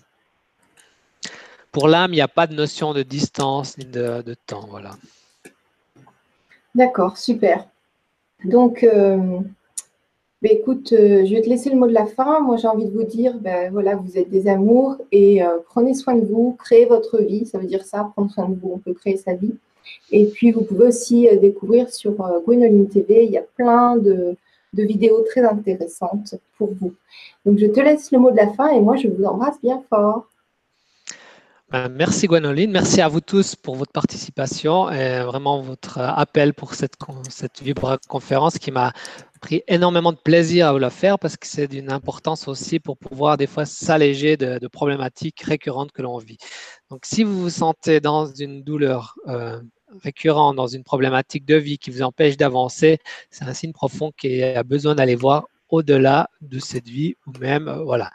pour 1.75 1.89
l'âme, 1.89 2.13
il 2.13 2.17
n'y 2.17 2.23
a 2.23 2.29
pas 2.29 2.47
de 2.47 2.55
notion 2.55 2.95
de 2.95 3.03
distance 3.03 3.77
ni 3.77 3.85
de, 3.85 4.23
temps. 4.47 4.67
Voilà. 4.71 4.93
D'accord, 6.77 7.19
super. 7.19 7.67
Donc, 8.45 8.85
euh, 8.85 9.41
ben, 10.41 10.53
écoute, 10.53 10.93
euh, 10.93 11.25
je 11.27 11.35
vais 11.35 11.43
te 11.43 11.49
laisser 11.49 11.71
le 11.71 11.77
mot 11.77 11.89
de 11.89 11.93
la 11.93 12.07
fin. 12.07 12.39
Moi, 12.39 12.59
j'ai 12.59 12.69
envie 12.69 12.85
de 12.85 12.93
vous 12.93 13.03
dire, 13.03 13.37
ben, 13.41 13.73
voilà, 13.73 13.97
vous 13.97 14.17
êtes 14.17 14.31
des 14.31 14.47
amours 14.47 14.99
et 15.11 15.43
euh, 15.43 15.59
prenez 15.67 15.95
soin 15.95 16.15
de 16.15 16.25
vous, 16.25 16.57
créez 16.61 16.87
votre 16.87 17.19
vie. 17.19 17.45
Ça 17.45 17.59
veut 17.59 17.67
dire 17.67 17.85
ça, 17.85 18.09
prendre 18.13 18.31
soin 18.31 18.49
de 18.49 18.55
vous, 18.55 18.71
on 18.75 18.79
peut 18.79 18.95
créer 18.95 19.17
sa 19.17 19.35
vie. 19.35 19.57
Et 20.13 20.27
puis, 20.27 20.53
vous 20.53 20.63
pouvez 20.63 20.87
aussi 20.87 21.29
découvrir 21.41 21.93
sur 21.93 22.13
Gwenoline 22.47 22.89
TV, 22.89 23.25
il 23.25 23.33
y 23.33 23.37
a 23.37 23.45
plein 23.57 23.97
de, 23.97 24.37
de 24.75 24.83
vidéos 24.83 25.23
très 25.23 25.45
intéressantes 25.45 26.35
pour 26.59 26.75
vous. 26.75 26.95
Donc, 27.45 27.59
je 27.59 27.67
te 27.67 27.81
laisse 27.81 28.11
le 28.13 28.19
mot 28.19 28.31
de 28.31 28.37
la 28.37 28.53
fin 28.53 28.69
et 28.69 28.81
moi, 28.81 28.97
je 28.97 29.09
vous 29.09 29.25
embrasse 29.25 29.61
bien 29.63 29.83
fort. 29.89 30.29
Ben, 31.75 31.89
merci 31.89 32.29
Gwenoline, 32.29 32.71
merci 32.71 33.01
à 33.01 33.09
vous 33.09 33.21
tous 33.21 33.57
pour 33.57 33.75
votre 33.75 33.91
participation 33.91 34.91
et 34.91 35.25
vraiment 35.25 35.61
votre 35.61 35.99
appel 35.99 36.55
pour 36.55 36.75
cette, 36.75 36.95
cette 37.31 37.63
Vibra 37.63 37.99
conférence 38.07 38.59
qui 38.59 38.71
m'a 38.71 38.93
pris 39.41 39.63
énormément 39.67 40.13
de 40.13 40.19
plaisir 40.19 40.69
à 40.69 40.73
vous 40.73 40.79
la 40.79 40.91
faire 40.91 41.19
parce 41.19 41.37
que 41.37 41.47
c'est 41.47 41.67
d'une 41.67 41.91
importance 41.91 42.49
aussi 42.49 42.81
pour 42.81 42.97
pouvoir 42.97 43.37
des 43.37 43.47
fois 43.47 43.67
s'alléger 43.67 44.37
de, 44.37 44.69
problématiques 44.69 45.41
récurrentes 45.41 45.91
que 45.91 46.03
l'on 46.03 46.19
vit. 46.19 46.39
Donc 46.91 47.07
si 47.07 47.25
vous 47.25 47.41
vous 47.41 47.51
sentez 47.51 47.99
dans 47.99 48.27
une 48.27 48.63
douleur 48.63 49.17
euh, 49.27 49.61
récurrente, 50.03 50.57
dans 50.57 50.67
une 50.67 50.85
problématique 50.85 51.45
de 51.45 51.57
vie 51.57 51.79
qui 51.79 51.91
vous 51.91 52.03
empêche 52.03 52.37
d'avancer, 52.37 52.99
c'est 53.31 53.45
un 53.45 53.55
signe 53.55 53.73
profond 53.73 54.13
qui 54.17 54.43
a 54.43 54.63
besoin 54.63 54.95
d'aller 54.95 55.15
voir 55.15 55.47
au-delà 55.71 56.29
de 56.41 56.59
cette 56.59 56.89
vie 56.89 57.15
ou 57.27 57.33
même, 57.39 57.69
euh, 57.69 57.83
voilà, 57.83 58.11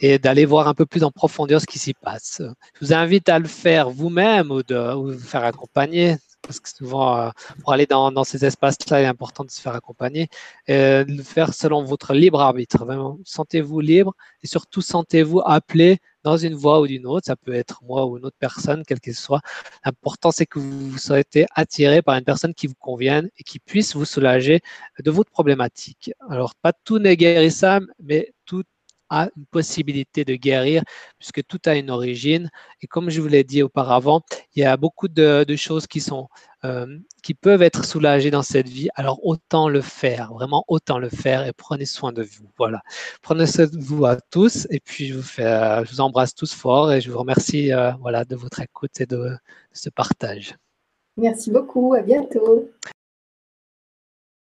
et 0.00 0.18
d'aller 0.18 0.44
voir 0.44 0.68
un 0.68 0.74
peu 0.74 0.86
plus 0.86 1.04
en 1.04 1.10
profondeur 1.10 1.60
ce 1.60 1.66
qui 1.66 1.78
s'y 1.78 1.94
passe. 1.94 2.42
Je 2.74 2.86
vous 2.86 2.92
invite 2.92 3.28
à 3.28 3.38
le 3.38 3.48
faire 3.48 3.90
vous-même 3.90 4.50
ou 4.50 4.62
de 4.62 4.94
vous 4.94 5.18
faire 5.18 5.44
accompagner 5.44 6.16
parce 6.42 6.60
que 6.60 6.68
souvent, 6.68 7.18
euh, 7.18 7.30
pour 7.60 7.72
aller 7.72 7.86
dans, 7.86 8.24
ces 8.24 8.44
espaces-là, 8.44 9.00
il 9.00 9.04
est 9.04 9.06
important 9.06 9.44
de 9.44 9.50
se 9.50 9.60
faire 9.60 9.74
accompagner, 9.74 10.28
et 10.66 11.04
de 11.04 11.12
le 11.16 11.22
faire 11.22 11.54
selon 11.54 11.84
votre 11.84 12.14
libre 12.14 12.40
arbitre. 12.40 12.84
Sentez-vous 13.24 13.80
libre 13.80 14.14
et 14.42 14.46
surtout 14.46 14.82
sentez-vous 14.82 15.40
appelé 15.44 16.00
dans 16.24 16.36
une 16.36 16.54
voie 16.54 16.80
ou 16.80 16.86
d'une 16.86 17.06
autre. 17.06 17.26
Ça 17.26 17.36
peut 17.36 17.54
être 17.54 17.82
moi 17.84 18.06
ou 18.06 18.18
une 18.18 18.24
autre 18.24 18.36
personne, 18.38 18.84
quelle 18.84 19.00
qu'elle 19.00 19.14
soit. 19.14 19.40
L'important, 19.84 20.30
c'est 20.30 20.46
que 20.46 20.58
vous 20.58 20.98
soyez 20.98 21.24
attiré 21.54 22.02
par 22.02 22.16
une 22.16 22.24
personne 22.24 22.54
qui 22.54 22.66
vous 22.66 22.74
convienne 22.78 23.28
et 23.38 23.42
qui 23.44 23.58
puisse 23.58 23.94
vous 23.94 24.04
soulager 24.04 24.60
de 25.02 25.10
votre 25.10 25.30
problématique. 25.30 26.12
Alors, 26.28 26.54
pas 26.54 26.72
tout 26.72 26.98
n'est 26.98 27.16
guérissable, 27.16 27.86
mais 28.02 28.32
une 29.12 29.46
possibilité 29.50 30.24
de 30.24 30.34
guérir 30.34 30.82
puisque 31.18 31.44
tout 31.46 31.60
a 31.66 31.76
une 31.76 31.90
origine. 31.90 32.50
Et 32.80 32.86
comme 32.86 33.10
je 33.10 33.20
vous 33.20 33.28
l'ai 33.28 33.44
dit 33.44 33.62
auparavant, 33.62 34.22
il 34.54 34.62
y 34.62 34.64
a 34.64 34.76
beaucoup 34.76 35.08
de, 35.08 35.44
choses 35.56 35.86
qui 35.86 36.00
sont 36.00 36.28
euh, 36.64 36.98
qui 37.22 37.34
peuvent 37.34 37.62
être 37.62 37.84
soulagées 37.84 38.30
dans 38.30 38.42
cette 38.42 38.68
vie. 38.68 38.88
Alors 38.94 39.24
autant 39.24 39.68
le 39.68 39.80
faire, 39.80 40.32
vraiment 40.32 40.64
autant 40.68 40.98
le 40.98 41.08
faire 41.08 41.46
et 41.46 41.52
prenez 41.52 41.86
soin 41.86 42.12
de 42.12 42.22
vous. 42.22 42.48
Voilà. 42.58 42.80
Prenez 43.22 43.46
soin 43.46 43.66
de 43.66 43.78
vous 43.78 44.04
à 44.06 44.16
tous 44.16 44.66
et 44.70 44.80
puis 44.80 45.08
je 45.08 45.14
vous 45.14 45.22
fais, 45.22 45.84
je 45.84 45.90
vous 45.90 46.00
embrasse 46.00 46.34
tous 46.34 46.54
fort 46.54 46.92
et 46.92 47.00
je 47.00 47.10
vous 47.10 47.18
remercie 47.18 47.72
euh, 47.72 47.92
voilà 48.00 48.24
de 48.24 48.36
votre 48.36 48.60
écoute 48.60 49.00
et 49.00 49.06
de 49.06 49.36
ce 49.72 49.90
partage. 49.90 50.54
Merci 51.16 51.50
beaucoup. 51.50 51.94
À 51.94 52.00
bientôt. 52.00 52.70